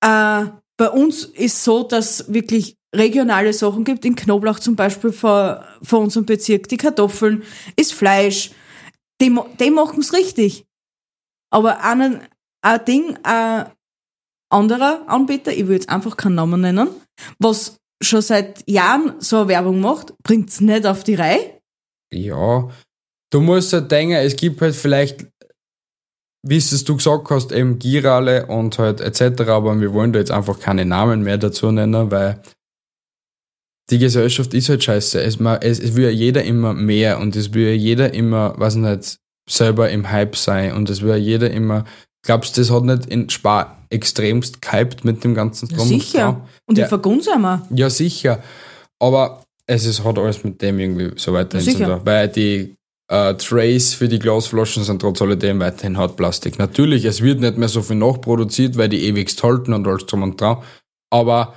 Äh, 0.01 0.49
bei 0.77 0.89
uns 0.89 1.25
ist 1.25 1.63
so, 1.63 1.84
dass 1.84 2.32
wirklich 2.34 2.77
regionale 2.95 3.53
Sachen 3.53 3.84
gibt. 3.84 4.05
In 4.05 4.15
Knoblauch 4.15 4.59
zum 4.59 4.75
Beispiel 4.75 5.11
von, 5.11 5.57
von 5.84 6.03
unserem 6.03 6.25
Bezirk. 6.25 6.67
Die 6.69 6.77
Kartoffeln, 6.77 7.43
ist 7.75 7.93
Fleisch. 7.93 8.51
Die, 9.21 9.38
die 9.59 9.71
machen 9.71 9.99
es 9.99 10.13
richtig. 10.13 10.65
Aber 11.51 11.84
einen, 11.84 12.21
ein 12.61 12.86
Ding, 12.86 13.17
ein 13.23 13.71
anderer 14.49 15.07
Anbieter, 15.07 15.51
ich 15.51 15.67
will 15.67 15.75
jetzt 15.75 15.89
einfach 15.89 16.17
keinen 16.17 16.36
Namen 16.36 16.61
nennen, 16.61 16.89
was 17.39 17.77
schon 18.01 18.21
seit 18.21 18.67
Jahren 18.69 19.15
so 19.19 19.38
eine 19.38 19.47
Werbung 19.49 19.82
macht, 19.82 20.17
bringt's 20.23 20.61
nicht 20.61 20.86
auf 20.86 21.03
die 21.03 21.15
Reihe. 21.15 21.59
Ja, 22.11 22.69
du 23.32 23.41
musst 23.41 23.73
halt 23.73 23.91
denken, 23.91 24.15
es 24.15 24.36
gibt 24.36 24.61
halt 24.61 24.75
vielleicht, 24.75 25.25
wie 26.47 26.57
es 26.57 26.84
du 26.84 26.95
gesagt 26.95 27.30
hast, 27.30 27.51
eben 27.51 27.80
Girale 27.80 28.45
und 28.47 28.77
halt 28.80 29.01
etc., 29.01 29.41
aber 29.49 29.80
wir 29.80 29.93
wollen 29.93 30.13
da 30.13 30.19
jetzt 30.19 30.32
einfach 30.32 30.59
keine 30.59 30.86
Namen 30.86 31.21
mehr 31.23 31.38
dazu 31.38 31.71
nennen, 31.71 32.11
weil 32.11 32.41
die 33.89 33.97
Gesellschaft 33.97 34.53
ist 34.53 34.69
halt 34.69 34.84
scheiße. 34.84 35.21
Es, 35.21 35.38
es, 35.61 35.80
es 35.80 35.95
will 35.95 36.05
ja 36.05 36.09
jeder 36.11 36.43
immer 36.43 36.73
mehr 36.73 37.19
und 37.19 37.36
es 37.36 37.53
will 37.53 37.67
ja 37.69 37.73
jeder 37.73 38.13
immer, 38.13 38.53
weiß 38.59 38.75
nicht, 38.75 39.17
selber 39.49 39.89
im 39.89 40.11
Hype 40.11 40.36
sein 40.36 40.73
und 40.73 40.89
es 40.91 41.01
will 41.01 41.09
ja 41.09 41.15
jeder 41.15 41.49
immer, 41.49 41.86
glaubst 42.23 42.55
du, 42.55 42.61
das 42.61 42.69
hat 42.69 42.84
nicht 42.84 43.07
in 43.07 43.30
Spar 43.32 43.84
extremst 43.89 44.61
gehypt 44.61 45.03
mit 45.05 45.23
dem 45.23 45.34
ganzen 45.34 45.67
Ja, 45.69 45.77
Drum 45.77 45.91
und 45.91 45.99
sicher. 46.01 46.19
Dran? 46.19 46.41
Und 46.67 46.77
Ja. 46.77 46.84
ich 46.86 46.89
vergunse 46.89 47.34
einmal. 47.34 47.61
Ja, 47.71 47.89
sicher. 47.89 48.43
Aber 48.99 49.43
es 49.65 49.86
ist, 49.86 50.03
hat 50.03 50.19
alles 50.19 50.43
mit 50.43 50.61
dem 50.61 50.77
irgendwie 50.80 51.11
so 51.15 51.34
weiterhin 51.34 51.65
zu 51.65 51.71
Sicher. 51.71 51.97
tun. 51.97 52.01
Weil 52.05 52.27
die 52.27 52.75
äh, 53.10 53.34
Trays 53.36 53.93
für 53.93 54.07
die 54.07 54.20
Glasflaschen 54.20 54.84
sind 54.84 55.01
trotz 55.01 55.22
alledem 55.22 55.60
weiterhin 55.60 55.97
Hartplastik. 55.97 56.60
Natürlich, 56.60 57.05
es 57.05 57.22
wird 57.22 57.41
nicht 57.41 57.57
mehr 57.57 57.68
so 57.68 57.82
viel 57.82 57.97
nachproduziert, 57.97 58.78
weil 58.78 58.89
die 58.89 59.05
ewigst 59.05 59.43
halten 59.43 59.74
und 59.74 59.88
alles 59.88 60.05
drum 60.05 60.24
und 60.24 60.39
dran. 60.39 60.57
Aber 61.12 61.55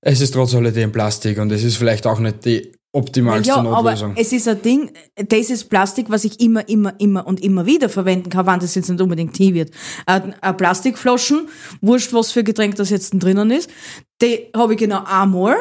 es 0.00 0.20
ist 0.20 0.34
trotz 0.34 0.54
alledem 0.54 0.92
Plastik 0.92 1.38
und 1.38 1.50
es 1.50 1.64
ist 1.64 1.76
vielleicht 1.76 2.06
auch 2.06 2.18
nicht 2.20 2.44
die 2.44 2.72
optimalste 2.92 3.48
Ja, 3.48 3.56
aber 3.56 3.92
Notlösung. 3.92 4.14
es 4.16 4.32
ist 4.32 4.48
ein 4.48 4.60
Ding, 4.62 4.90
das 5.16 5.50
ist 5.50 5.64
Plastik, 5.64 6.10
was 6.10 6.24
ich 6.24 6.40
immer, 6.40 6.68
immer, 6.68 6.94
immer 6.98 7.26
und 7.26 7.40
immer 7.40 7.66
wieder 7.66 7.88
verwenden 7.88 8.30
kann, 8.30 8.46
wann 8.46 8.60
das 8.60 8.74
jetzt 8.74 8.88
nicht 8.88 9.00
unbedingt 9.00 9.36
hin 9.36 9.54
wird. 9.54 9.70
Ein 10.06 10.34
ein 10.40 10.56
Plastikflaschen, 10.56 11.48
wurscht, 11.80 12.12
was 12.12 12.32
für 12.32 12.44
Getränk 12.44 12.76
das 12.76 12.90
jetzt 12.90 13.10
drinnen 13.12 13.50
ist, 13.50 13.70
die 14.22 14.48
habe 14.54 14.74
ich 14.74 14.78
genau 14.78 15.04
einmal, 15.04 15.56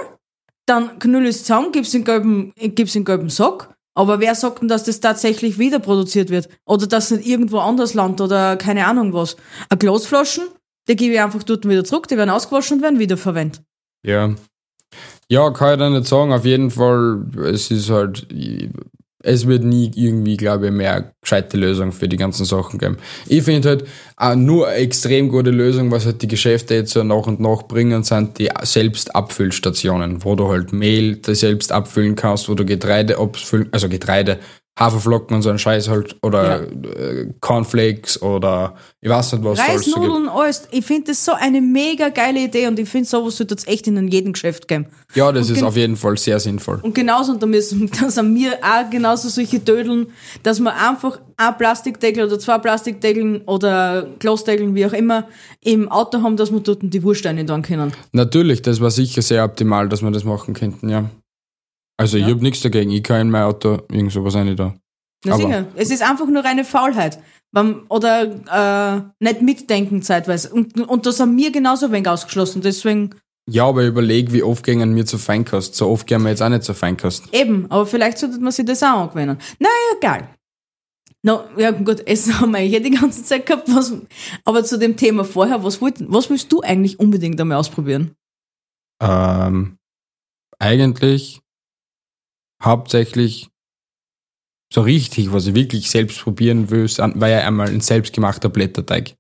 dann 0.66 1.00
knüll 1.00 1.24
ich 1.24 1.32
es 1.32 1.44
zusammen, 1.44 1.72
gib's 1.72 1.94
in 1.94 2.04
gelben, 2.04 2.54
gib's 2.58 2.96
in 2.96 3.06
gelben 3.06 3.30
Sack, 3.30 3.77
aber 3.98 4.20
wer 4.20 4.36
sagt 4.36 4.62
denn, 4.62 4.68
dass 4.68 4.84
das 4.84 5.00
tatsächlich 5.00 5.58
wieder 5.58 5.80
produziert 5.80 6.30
wird? 6.30 6.50
Oder 6.66 6.86
dass 6.86 7.10
nicht 7.10 7.26
irgendwo 7.26 7.58
anders 7.58 7.96
landet 7.96 8.22
oder 8.22 8.56
keine 8.56 8.86
Ahnung 8.86 9.12
was. 9.12 9.38
Eine 9.70 9.80
Glasflaschen, 9.80 10.44
die 10.88 10.96
gebe 10.96 11.16
ich 11.16 11.20
einfach 11.20 11.42
dort 11.42 11.68
wieder 11.68 11.84
zurück, 11.84 12.08
die 12.08 12.16
werden 12.16 12.30
ausgewaschen 12.30 12.78
und 12.78 12.84
werden 12.84 13.00
wiederverwendet. 13.00 13.64
Ja. 14.06 14.36
Ja, 15.30 15.50
kann 15.50 15.74
ich 15.74 15.80
da 15.80 15.90
nicht 15.90 16.08
sagen. 16.08 16.32
Auf 16.32 16.46
jeden 16.46 16.70
Fall, 16.70 17.26
es 17.44 17.72
ist 17.72 17.90
halt, 17.90 18.28
es 19.24 19.48
wird 19.48 19.64
nie 19.64 19.92
irgendwie, 19.96 20.38
glaube 20.38 20.68
ich, 20.68 20.72
mehr 20.72 21.14
gescheite 21.22 21.58
Lösung 21.58 21.92
für 21.92 22.08
die 22.08 22.18
ganzen 22.18 22.46
Sachen 22.46 22.80
geben. 22.80 22.98
Ich 23.28 23.44
finde 23.44 23.70
halt 23.70 23.86
nur 24.38 24.68
eine 24.68 24.78
extrem 24.78 25.30
gute 25.30 25.50
Lösung, 25.50 25.92
was 25.92 26.06
halt 26.06 26.22
die 26.22 26.28
Geschäfte 26.28 26.76
jetzt 26.76 26.94
so 26.94 27.04
nach 27.04 27.26
und 27.28 27.40
nach 27.40 27.64
bringen, 27.64 28.04
sind 28.04 28.38
die 28.38 28.50
Selbstabfüllstationen, 28.62 30.24
wo 30.24 30.36
du 30.36 30.50
halt 30.50 30.72
Mehl 30.72 31.20
selbst 31.26 31.72
abfüllen 31.72 32.16
kannst, 32.16 32.48
wo 32.48 32.54
du 32.54 32.66
Getreide 32.66 33.18
abfüllen, 33.18 33.70
also 33.72 33.90
Getreide, 33.90 34.40
Haferflocken 34.80 35.36
und 35.36 35.42
so 35.42 35.50
ein 35.50 35.58
Scheiß 35.58 35.90
halt, 35.90 36.16
oder 36.22 36.62
äh, 36.62 37.34
Cornflakes 37.42 38.22
oder 38.22 38.76
ich 39.02 39.10
weiß 39.10 39.34
nicht 39.34 39.44
was. 39.44 39.58
Reis, 39.60 39.68
soll's 39.86 39.86
so 39.92 40.00
Nudeln, 40.00 40.30
alles. 40.30 40.68
Ich 40.72 40.86
finde 40.86 41.06
das 41.12 41.26
so 41.26 41.32
eine 41.34 41.62
mega 41.62 42.10
geile 42.10 42.42
Idee 42.42 42.68
und 42.68 42.78
ich 42.78 42.88
finde, 42.88 43.08
sowas 43.08 43.38
sollte 43.38 43.56
es 43.56 43.66
echt 43.68 43.88
in 43.88 44.08
jedem 44.08 44.34
Geschäft 44.34 44.68
geben. 44.68 44.86
Ja, 45.16 45.32
das 45.32 45.50
ist 45.50 45.56
gen- 45.56 45.66
auf 45.66 45.76
jeden 45.76 45.98
Fall 45.98 46.16
sehr 46.18 46.40
sinnvoll. 46.40 46.80
Und 46.84 46.94
genauso, 46.94 47.32
und 47.32 47.42
da 47.42 47.48
müssen, 47.48 47.90
da 48.00 48.10
sind 48.12 48.36
wir 48.36 48.54
auch 48.62 48.90
genauso 48.90 49.30
solche 49.30 49.60
Dödeln, 49.60 50.08
dass 50.44 50.60
wir 50.60 50.74
einfach 50.76 51.20
ein 51.38 51.58
Plastikdeckel 51.58 52.26
oder 52.26 52.38
zwei 52.38 52.60
Plastikdeckeln 52.60 53.42
oder 53.48 54.08
Glasdeckeln, 54.20 54.76
wie 54.76 54.86
auch 54.86 54.94
immer, 54.94 55.28
im 55.62 55.90
Auto 55.92 56.22
haben, 56.22 56.38
dass 56.38 56.52
wir 56.52 56.60
dort 56.60 56.80
die 56.82 57.02
Wursteine 57.04 57.46
dann 57.46 57.64
können. 57.64 57.94
Natürlich, 58.12 58.62
das 58.62 58.80
war 58.80 58.92
sicher 58.92 59.22
sehr 59.24 59.44
optimal, 59.44 59.90
dass 59.90 60.02
wir 60.04 60.12
das 60.12 60.24
machen 60.24 60.54
könnten, 60.54 60.90
ja. 60.90 61.10
Also 61.98 62.18
ich 62.18 62.26
Ja. 62.28 62.34
hab 62.34 62.42
nichts 62.42 62.62
dagegen, 62.62 62.92
ich 62.92 63.04
kann 63.04 63.22
in 63.22 63.32
mein 63.32 63.44
Auto 63.44 63.80
irgend 63.92 64.12
sowas 64.12 64.36
rein 64.36 64.56
da. 64.56 64.76
Na 65.26 65.34
Aber- 65.34 65.44
sicher. 65.44 65.66
Es 65.76 65.90
ist 65.90 66.04
einfach 66.04 66.28
nur 66.28 66.44
reine 66.46 66.64
Faulheit. 66.64 67.20
Oder 67.90 69.02
äh, 69.20 69.24
nicht 69.24 69.42
mitdenken 69.42 70.04
zeitweise. 70.04 70.52
Und, 70.54 70.80
und 70.80 71.06
da 71.08 71.12
sind 71.12 71.36
wir 71.38 71.52
genauso 71.52 71.92
wenig 71.92 72.08
ausgeschlossen. 72.08 72.62
Deswegen 72.62 73.16
Ja, 73.50 73.66
aber 73.66 73.84
überleg, 73.86 74.32
wie 74.32 74.44
oft 74.44 74.64
gehen 74.64 74.96
wir 74.96 75.06
zu 75.08 75.18
Feinkost. 75.18 75.74
So 75.74 75.90
oft 75.90 76.06
gehen 76.06 76.22
wir 76.22 76.30
jetzt 76.30 76.44
auch 76.44 76.50
nicht 76.50 76.64
zur 76.64 76.76
Feinkost. 76.76 77.34
eben. 77.34 77.66
Aber 77.72 77.88
vielleicht 77.88 78.20
sollte 78.20 78.40
man 78.40 78.52
sich 78.52 78.66
das 78.66 78.84
auch 78.84 79.00
angewöhnen. 79.10 79.38
Naja, 79.58 79.74
egal. 79.98 80.30
No, 81.24 81.46
ja 81.58 81.72
gut, 81.72 82.02
Essen 82.08 82.40
haben 82.40 82.52
wir 82.52 82.60
ja 82.60 82.80
die 82.80 82.92
ganze 82.92 83.24
Zeit 83.24 83.48
gehabt. 83.48 83.68
Was, 83.74 83.92
aber 84.46 84.64
zu 84.64 84.78
dem 84.78 84.96
Thema 84.96 85.24
vorher, 85.26 85.64
was, 85.64 85.82
wollt, 85.82 85.96
was 86.12 86.30
willst 86.30 86.52
du 86.52 86.62
eigentlich 86.62 87.00
unbedingt 87.00 87.42
einmal 87.42 87.58
ausprobieren? 87.58 88.12
Ähm, 89.02 89.78
eigentlich 90.60 91.42
hauptsächlich 92.64 93.50
so 94.74 94.82
richtig, 94.82 95.32
was 95.32 95.48
ich 95.48 95.56
wirklich 95.56 95.90
selbst 95.90 96.22
probieren 96.22 96.70
will, 96.70 96.86
war 96.86 97.30
ja 97.30 97.40
einmal 97.40 97.70
ein 97.70 97.82
selbstgemachter 97.82 98.50
Blätterteig. 98.50 99.16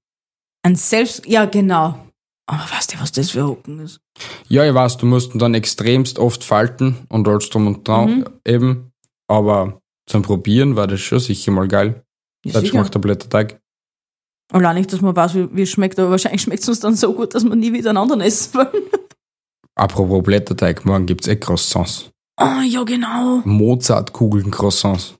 Ein 0.63 0.75
Selbst... 0.75 1.25
Ja, 1.25 1.45
genau. 1.45 2.03
Aber 2.49 2.63
weißt 2.71 2.93
du, 2.93 2.99
was 2.99 3.11
das 3.11 3.31
für 3.31 3.45
Hocken 3.45 3.79
ist? 3.79 3.99
Ja, 4.47 4.65
ich 4.65 4.73
weiß, 4.73 4.97
du 4.97 5.05
musst 5.05 5.33
ihn 5.33 5.39
dann 5.39 5.53
extremst 5.53 6.19
oft 6.19 6.43
falten 6.43 7.05
und 7.09 7.27
alles 7.27 7.49
drum 7.49 7.67
und 7.67 7.87
dran 7.87 8.19
Mhm. 8.19 8.25
eben. 8.45 8.91
Aber 9.29 9.81
zum 10.09 10.21
Probieren 10.21 10.75
war 10.75 10.87
das 10.87 11.01
schon 11.01 11.19
sicher 11.19 11.51
mal 11.51 11.67
geil. 11.67 12.03
Ja. 12.45 12.53
Selbstgemachter 12.53 12.99
Blätterteig. 12.99 13.59
Allein 14.53 14.75
nicht, 14.75 14.93
dass 14.93 15.01
man 15.01 15.15
weiß, 15.15 15.35
wie, 15.35 15.55
wie 15.55 15.63
es 15.63 15.69
schmeckt, 15.69 15.99
aber 15.99 16.11
wahrscheinlich 16.11 16.41
schmeckt 16.41 16.63
es 16.63 16.69
uns 16.69 16.79
dann 16.79 16.95
so 16.95 17.13
gut, 17.13 17.35
dass 17.35 17.43
wir 17.43 17.55
nie 17.55 17.73
wieder 17.73 17.89
einen 17.89 17.97
anderen 17.97 18.21
essen 18.21 18.53
wollen. 18.53 18.83
Apropos 19.75 20.23
Blätterteig, 20.23 20.85
morgen 20.85 21.05
gibt's 21.05 21.27
eh 21.27 21.35
Croissants. 21.35 22.09
Ah, 22.37 22.61
ja, 22.63 22.83
genau. 22.83 23.41
Mozartkugeln 23.45 24.51
Croissants. 24.51 25.15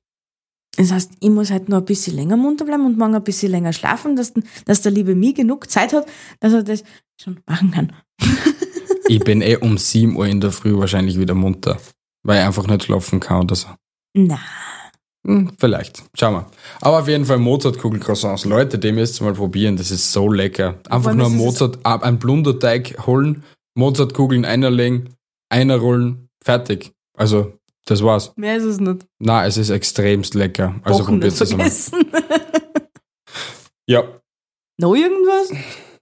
Das 0.78 0.92
heißt, 0.92 1.12
ich 1.20 1.30
muss 1.30 1.50
halt 1.50 1.70
noch 1.70 1.80
ein 1.80 1.86
bisschen 1.86 2.16
länger 2.16 2.38
munter 2.38 2.64
bleiben 2.64 2.86
und 2.86 2.98
morgen 2.98 3.16
ein 3.16 3.24
bisschen 3.24 3.52
länger 3.52 3.74
schlafen, 3.74 4.16
dass, 4.16 4.34
dass 4.66 4.82
der 4.84 4.92
liebe 4.92 5.16
Mi 5.16 5.34
genug 5.34 5.70
Zeit 5.72 5.92
hat, 5.92 6.06
dass 6.40 6.54
er 6.54 6.64
das 6.64 6.84
schon 7.22 7.40
machen 7.48 7.72
kann. 7.72 7.94
Ich 9.10 9.20
bin 9.20 9.42
eh 9.42 9.56
um 9.56 9.78
7 9.78 10.18
Uhr 10.18 10.28
in 10.28 10.42
der 10.42 10.52
Früh 10.52 10.78
wahrscheinlich 10.78 11.18
wieder 11.18 11.34
munter, 11.34 11.78
weil 12.24 12.42
ich 12.42 12.46
einfach 12.46 12.68
nicht 12.68 12.84
schlafen 12.84 13.22
kann 13.22 13.44
oder 13.44 13.56
so. 13.56 13.68
Na, 14.14 14.38
Hm, 15.28 15.52
vielleicht. 15.60 16.04
Schauen 16.14 16.36
wir. 16.36 16.46
Aber 16.80 17.00
auf 17.00 17.08
jeden 17.08 17.26
Fall 17.26 17.38
Mozartkugel-Croissants. 17.38 18.46
Leute, 18.46 18.94
müsst 18.94 19.20
ihr 19.20 19.26
mal 19.26 19.34
probieren. 19.34 19.76
Das 19.76 19.92
ist 19.92 20.14
so 20.14 20.32
lecker. 20.32 20.76
Einfach 20.90 21.14
nur 21.14 21.30
Mozart, 21.30 21.80
ah, 21.84 21.98
ein 21.98 22.18
Blunderteig 22.18 23.06
holen, 23.06 23.44
Mozartkugeln 23.76 24.46
einerlegen, 24.46 25.10
einerrollen, 25.50 26.30
fertig. 26.42 26.94
Also, 27.18 27.54
das 27.86 28.04
war's. 28.04 28.32
mehr 28.38 28.56
ist 28.58 28.64
es 28.64 28.80
nicht. 28.80 29.06
Na, 29.20 29.46
es 29.46 29.58
ist 29.58 29.70
extremst 29.70 30.34
lecker. 30.36 30.80
Also 30.84 31.00
Wochen 31.00 31.20
probiert 31.20 31.42
es 31.42 31.50
vergessen. 31.50 32.06
Ja. 33.90 34.04
noch 34.78 34.94
irgendwas? 34.96 35.54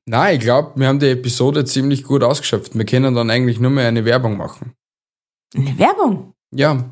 Nein, 0.08 0.38
ich 0.38 0.42
glaube, 0.42 0.72
wir 0.80 0.88
haben 0.88 1.00
die 1.00 1.10
Episode 1.10 1.66
ziemlich 1.66 2.04
gut 2.04 2.24
ausgeschöpft. 2.24 2.76
Wir 2.76 2.86
können 2.86 3.14
dann 3.14 3.30
eigentlich 3.30 3.60
nur 3.60 3.70
mehr 3.70 3.88
eine 3.88 4.06
Werbung 4.06 4.38
machen. 4.38 4.74
Eine 5.56 5.78
Werbung. 5.78 6.34
Ja. 6.52 6.92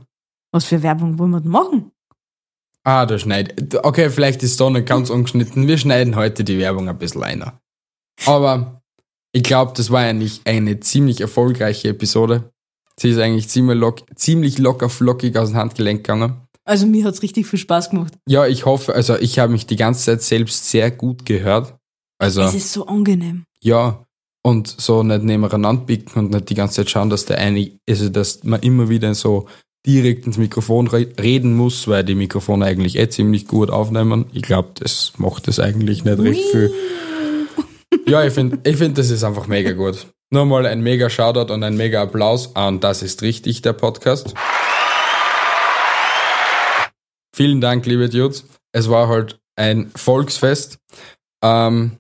Was 0.51 0.65
für 0.65 0.83
Werbung 0.83 1.17
wollen 1.17 1.31
wir 1.31 1.41
denn 1.41 1.49
machen? 1.49 1.91
Ah, 2.83 3.07
da 3.07 3.17
schneidet. 3.17 3.83
Okay, 3.83 4.11
vielleicht 4.11 4.43
ist 4.43 4.59
da 4.59 4.69
nicht 4.69 4.85
ganz 4.85 5.09
ungeschnitten. 5.09 5.67
Wir 5.67 5.79
schneiden 5.79 6.15
heute 6.15 6.43
die 6.43 6.59
Werbung 6.59 6.89
ein 6.89 6.97
bisschen 6.99 7.23
einer. 7.23 7.59
Aber 8.27 8.83
ich 9.31 9.41
glaube, 9.43 9.73
das 9.75 9.89
war 9.89 10.01
eigentlich 10.01 10.41
eine 10.45 10.79
ziemlich 10.79 11.21
erfolgreiche 11.21 11.89
Episode. 11.89 12.52
Sie 12.99 13.09
ist 13.09 13.17
eigentlich 13.17 13.49
ziemlich, 13.49 13.77
lock, 13.77 14.01
ziemlich 14.15 14.57
locker 14.59 14.89
flockig 14.89 15.35
aus 15.37 15.49
dem 15.49 15.57
Handgelenk 15.57 15.99
gegangen. 16.03 16.35
Also 16.65 16.85
mir 16.85 17.03
hat's 17.05 17.21
richtig 17.21 17.47
viel 17.47 17.59
Spaß 17.59 17.89
gemacht. 17.89 18.13
Ja, 18.27 18.45
ich 18.47 18.65
hoffe, 18.65 18.93
also 18.95 19.17
ich 19.17 19.39
habe 19.39 19.51
mich 19.51 19.65
die 19.65 19.75
ganze 19.75 20.05
Zeit 20.05 20.21
selbst 20.21 20.69
sehr 20.69 20.91
gut 20.91 21.25
gehört. 21.25 21.75
Also, 22.19 22.41
Es 22.41 22.53
ist 22.53 22.71
so 22.71 22.85
angenehm. 22.87 23.45
ja. 23.61 24.03
Und 24.45 24.75
so 24.77 25.03
nicht 25.03 25.23
nebeneinander 25.23 25.85
picken 25.85 26.19
und 26.25 26.31
nicht 26.31 26.49
die 26.49 26.53
ganze 26.53 26.75
Zeit 26.75 26.89
schauen, 26.89 27.09
dass 27.09 27.23
der 27.23 27.37
eine, 27.37 27.71
also 27.89 28.09
dass 28.09 28.43
man 28.43 28.59
immer 28.59 28.89
wieder 28.89 29.15
so 29.15 29.47
direkt 29.87 30.27
ins 30.27 30.37
Mikrofon 30.37 30.87
re 30.87 31.07
reden 31.17 31.55
muss, 31.55 31.87
weil 31.87 32.03
die 32.03 32.13
Mikrofone 32.13 32.65
eigentlich 32.65 32.97
eh 32.97 33.07
ziemlich 33.07 33.47
gut 33.47 33.69
aufnehmen. 33.69 34.25
Ich 34.33 34.41
glaube, 34.41 34.71
das 34.75 35.13
macht 35.15 35.47
es 35.47 35.61
eigentlich 35.61 36.03
nicht 36.03 36.19
recht 36.19 36.43
viel. 36.51 36.73
Ja, 38.05 38.25
ich 38.25 38.33
finde, 38.33 38.59
ich 38.69 38.75
find, 38.75 38.97
das 38.97 39.09
ist 39.11 39.23
einfach 39.23 39.47
mega 39.47 39.71
gut. 39.71 40.07
Nur 40.33 40.45
mal 40.47 40.65
ein 40.65 40.81
mega 40.81 41.11
Shoutout 41.11 41.53
und 41.53 41.63
ein 41.63 41.77
mega 41.77 42.01
Applaus 42.01 42.55
an 42.55 42.79
Das 42.79 43.03
ist 43.03 43.21
richtig, 43.21 43.61
der 43.61 43.73
Podcast. 43.73 44.33
Vielen 47.35 47.61
Dank, 47.61 47.85
liebe 47.85 48.09
Dudes. 48.09 48.43
Es 48.71 48.89
war 48.89 49.09
halt 49.09 49.39
ein 49.55 49.91
Volksfest. 49.95 50.79
Ähm, 51.43 51.99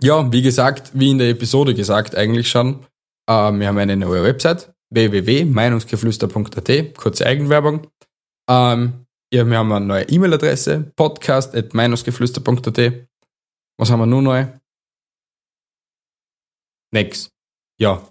ja, 0.00 0.32
wie 0.32 0.40
gesagt, 0.40 0.92
wie 0.94 1.10
in 1.10 1.18
der 1.18 1.28
Episode 1.28 1.74
gesagt 1.74 2.16
eigentlich 2.16 2.48
schon, 2.48 2.86
ähm, 3.28 3.60
wir 3.60 3.68
haben 3.68 3.76
eine 3.76 3.98
neue 3.98 4.22
Website, 4.22 4.72
www.meinungsgeflüster.at, 4.88 6.96
kurze 6.96 7.26
Eigenwerbung. 7.26 7.88
Ähm, 8.48 9.04
ja, 9.30 9.46
wir 9.46 9.58
haben 9.58 9.70
eine 9.70 9.84
neue 9.84 10.04
E-Mail-Adresse, 10.04 10.92
podcast.meinungsgeflüster.at. 10.96 13.06
Was 13.76 13.90
haben 13.90 14.00
wir 14.00 14.06
nun 14.06 14.24
neu? 14.24 14.46
Nix. 16.90 17.30
Ja. 17.78 18.08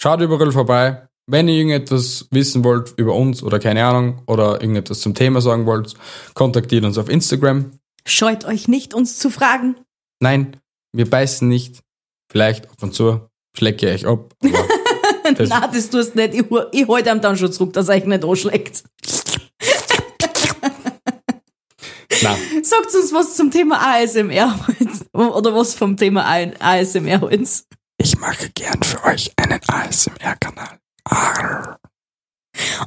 Schaut 0.00 0.20
überall 0.20 0.52
vorbei. 0.52 1.08
Wenn 1.30 1.46
ihr 1.48 1.56
irgendetwas 1.56 2.26
wissen 2.30 2.64
wollt 2.64 2.94
über 2.96 3.14
uns 3.14 3.42
oder 3.42 3.58
keine 3.58 3.84
Ahnung 3.84 4.22
oder 4.26 4.60
irgendetwas 4.62 5.00
zum 5.00 5.14
Thema 5.14 5.40
sagen 5.40 5.66
wollt, 5.66 5.94
kontaktiert 6.34 6.84
uns 6.84 6.96
auf 6.96 7.08
Instagram. 7.08 7.72
Scheut 8.06 8.46
euch 8.46 8.66
nicht, 8.66 8.94
uns 8.94 9.18
zu 9.18 9.28
fragen. 9.28 9.76
Nein, 10.20 10.56
wir 10.92 11.08
beißen 11.08 11.46
nicht. 11.46 11.80
Vielleicht 12.30 12.70
ab 12.70 12.82
und 12.82 12.94
zu 12.94 13.28
schlecke 13.56 13.92
ich 13.92 14.06
euch 14.06 14.12
ab. 14.12 14.34
Das, 15.36 15.50
Nein, 15.50 15.68
das 15.74 15.90
tust 15.90 16.14
du 16.14 16.20
nicht. 16.20 16.32
Ich, 16.32 16.44
ich 16.72 16.88
halte 16.88 17.10
ihm 17.10 17.20
dann 17.20 17.36
schon 17.36 17.52
zurück, 17.52 17.74
dass 17.74 17.90
er 17.90 17.96
euch 17.96 18.06
nicht 18.06 18.24
anschlägt. 18.24 18.82
nein. 22.22 22.38
Sagt 22.62 22.94
uns 22.94 23.12
was 23.12 23.36
zum 23.36 23.50
Thema 23.50 23.78
ASMR. 23.78 24.58
Oder 25.12 25.54
was 25.54 25.74
vom 25.74 25.98
Thema 25.98 26.24
ASMR 26.60 27.20
halt. 27.20 27.64
Ich 28.00 28.16
mache 28.18 28.48
gern 28.50 28.80
für 28.82 29.02
euch 29.04 29.32
einen 29.36 29.60
ASMR-Kanal. 29.66 30.78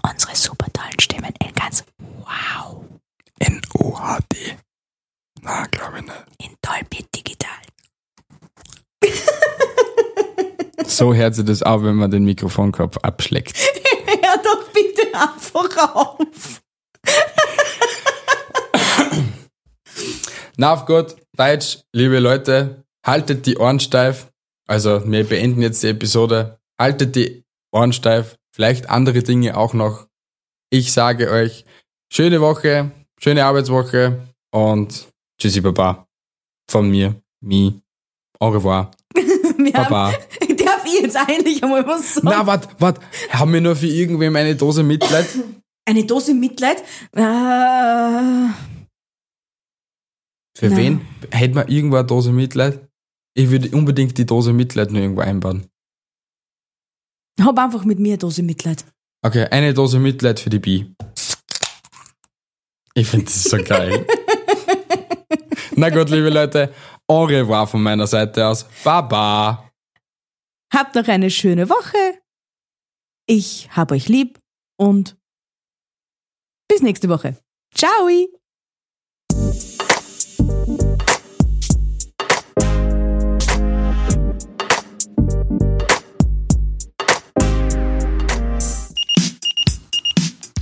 Unsere 0.09 0.35
super 0.35 0.67
tollen 0.71 0.99
Stimmen 0.99 1.33
in 1.43 1.53
ganz 1.53 1.83
wow. 1.97 2.83
In 3.39 3.61
UHD. 3.77 4.55
Na, 5.41 5.65
glaube 5.67 5.99
ich 5.99 6.05
nicht. 6.05 6.25
In 6.39 6.55
Dolby 6.61 7.05
Digital. 7.15 7.49
So 10.87 11.13
hört 11.13 11.35
sich 11.35 11.45
das 11.45 11.61
auch, 11.63 11.83
wenn 11.83 11.95
man 11.95 12.11
den 12.11 12.25
Mikrofonkopf 12.25 12.97
abschlägt. 12.97 13.55
Hör 14.05 14.37
doch 14.43 14.67
bitte 14.73 15.03
einfach 15.13 15.95
auf. 15.95 16.61
Na, 20.57 20.73
auf 20.73 20.85
gut, 20.85 21.15
Deutsch, 21.37 21.79
liebe 21.93 22.19
Leute, 22.19 22.83
haltet 23.05 23.45
die 23.45 23.57
Ohren 23.57 23.79
steif. 23.79 24.30
Also, 24.67 25.09
wir 25.09 25.23
beenden 25.25 25.61
jetzt 25.61 25.83
die 25.83 25.87
Episode. 25.87 26.59
Haltet 26.79 27.15
die 27.15 27.43
Ohren 27.71 27.93
steif. 27.93 28.37
Vielleicht 28.53 28.89
andere 28.89 29.23
Dinge 29.23 29.57
auch 29.57 29.73
noch. 29.73 30.07
Ich 30.69 30.93
sage 30.93 31.29
euch, 31.31 31.65
schöne 32.11 32.41
Woche, 32.41 32.91
schöne 33.19 33.45
Arbeitswoche 33.45 34.27
und 34.51 35.07
tschüssi, 35.39 35.61
Baba. 35.61 36.07
Von 36.69 36.89
mir, 36.89 37.21
mi. 37.41 37.81
Au 38.39 38.49
revoir. 38.49 38.91
Baba. 39.73 40.13
haben, 40.13 40.57
darf 40.57 40.85
ich 40.85 41.01
jetzt 41.01 41.17
eigentlich 41.17 41.63
einmal 41.63 41.85
was 41.85 42.15
sagen? 42.15 42.27
Na, 42.29 42.45
wart, 42.47 42.79
wart, 42.79 42.99
haben 43.29 43.53
wir 43.53 43.61
nur 43.61 43.75
für 43.75 43.87
irgendwem 43.87 44.35
eine 44.35 44.55
Dose 44.55 44.83
Mitleid? 44.83 45.27
Eine 45.83 46.05
Dose 46.05 46.35
Mitleid? 46.35 46.79
Äh, 47.11 47.21
Für 50.55 50.69
Nein. 50.69 50.77
wen? 50.77 51.01
Hätten 51.31 51.55
wir 51.55 51.67
irgendwo 51.69 51.95
eine 51.97 52.05
Dose 52.05 52.31
Mitleid? 52.31 52.87
Ich 53.33 53.49
würde 53.49 53.69
unbedingt 53.75 54.17
die 54.17 54.25
Dose 54.25 54.53
Mitleid 54.53 54.91
nur 54.91 55.01
irgendwo 55.01 55.21
einbauen. 55.21 55.67
hab 57.39 57.57
einfach 57.57 57.85
mit 57.85 57.99
mir 57.99 58.13
eine 58.13 58.17
Dose 58.17 58.43
Mitleid. 58.43 58.85
Okay, 59.23 59.45
eine 59.45 59.73
Dose 59.73 59.99
Mitleid 59.99 60.39
für 60.39 60.49
die 60.49 60.59
Bi. 60.59 60.95
Ich 62.93 63.07
finde 63.07 63.25
das 63.25 63.43
so 63.43 63.57
geil. 63.63 64.05
Na 65.75 65.89
gut, 65.89 66.09
liebe 66.09 66.29
Leute, 66.29 66.73
au 67.07 67.23
revoir 67.23 67.65
von 67.67 67.81
meiner 67.81 68.07
Seite 68.07 68.47
aus. 68.47 68.65
Baba. 68.83 69.71
Habt 70.73 70.95
noch 70.95 71.07
eine 71.07 71.29
schöne 71.29 71.69
Woche. 71.69 72.19
Ich 73.27 73.69
hab 73.71 73.91
euch 73.91 74.09
lieb 74.09 74.39
und 74.77 75.17
bis 76.67 76.81
nächste 76.81 77.07
Woche. 77.09 77.37
Ciao! 77.73 78.40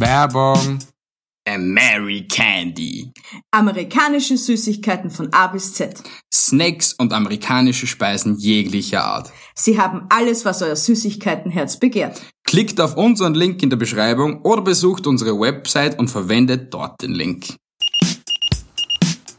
Werbung. 0.10 0.80
Mary 1.60 2.26
Candy. 2.28 3.12
Amerikanische 3.51 4.38
Süßigkeiten 4.38 5.12
von 5.12 5.32
A 5.32 5.45
bis 5.45 5.76
Z. 5.76 6.01
Snacks 6.34 6.93
und 6.93 7.14
amerikanische 7.14 7.86
Speisen 7.86 8.36
jeglicher 8.36 9.03
Art. 9.03 9.32
Sie 9.53 9.80
haben 9.80 10.07
alles, 10.10 10.45
was 10.45 10.64
euer 10.64 10.76
Süßigkeitenherz 10.76 11.78
begehrt. 11.78 12.24
Klickt 12.43 12.82
auf 12.82 12.97
unseren 12.97 13.36
Link 13.36 13.62
in 13.62 13.70
der 13.70 13.78
Beschreibung 13.78 14.41
oder 14.41 14.64
besucht 14.64 15.05
unsere 15.05 15.39
Website 15.39 15.99
und 15.99 16.07
verwendet 16.07 16.74
dort 16.74 16.99
den 17.03 17.12
Link. 17.12 17.53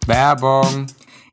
Werbung. 0.06 0.86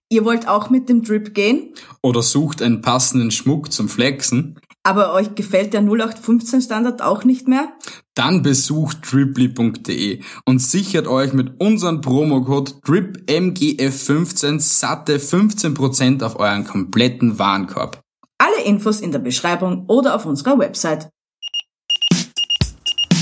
Ihr 0.09 0.25
wollt 0.25 0.47
auch 0.47 0.71
mit 0.71 0.89
dem 0.89 1.03
Drip 1.03 1.35
gehen, 1.35 1.75
Oder 2.01 2.23
sucht 2.23 2.63
einen 2.63 2.81
passenden 2.81 3.29
Schmuck 3.29 3.71
zum 3.71 3.87
Flexen? 3.87 4.57
Aber 4.87 5.11
euch 5.11 5.35
gefällt 5.35 5.73
der 5.73 5.81
0815 5.81 6.61
Standard 6.61 7.01
auch 7.01 7.25
nicht 7.25 7.49
mehr? 7.49 7.73
Dann 8.15 8.41
besucht 8.41 8.99
driply.de 9.11 10.21
und 10.45 10.59
sichert 10.59 11.07
euch 11.07 11.33
mit 11.33 11.59
unserem 11.59 11.99
Promocode 11.99 12.71
DRIPMGF15 12.85 14.61
satte 14.61 15.17
15% 15.17 16.23
auf 16.23 16.39
euren 16.39 16.63
kompletten 16.63 17.37
Warenkorb. 17.37 17.99
Alle 18.37 18.63
Infos 18.63 19.01
in 19.01 19.11
der 19.11 19.19
Beschreibung 19.19 19.87
oder 19.87 20.15
auf 20.15 20.25
unserer 20.25 20.57
Website. 20.57 21.09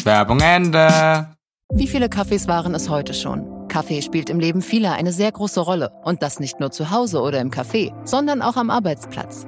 Werbung 0.04 0.42
Ende. 0.42 1.36
Wie 1.74 1.88
viele 1.88 2.10
Kaffees 2.10 2.48
waren 2.48 2.76
es 2.76 2.90
heute 2.90 3.16
schon? 3.16 3.68
Kaffee 3.70 4.04
spielt 4.04 4.30
im 4.30 4.40
Leben 4.40 4.62
vieler 4.62 4.94
eine 4.94 5.12
sehr 5.12 5.32
große 5.32 5.62
Rolle. 5.62 5.90
Und 6.04 6.22
das 6.22 6.40
nicht 6.40 6.60
nur 6.60 6.70
zu 6.70 6.92
Hause 6.92 7.22
oder 7.22 7.42
im 7.42 7.50
Café, 7.50 7.92
sondern 8.06 8.44
auch 8.44 8.56
am 8.56 8.70
Arbeitsplatz. 8.70 9.48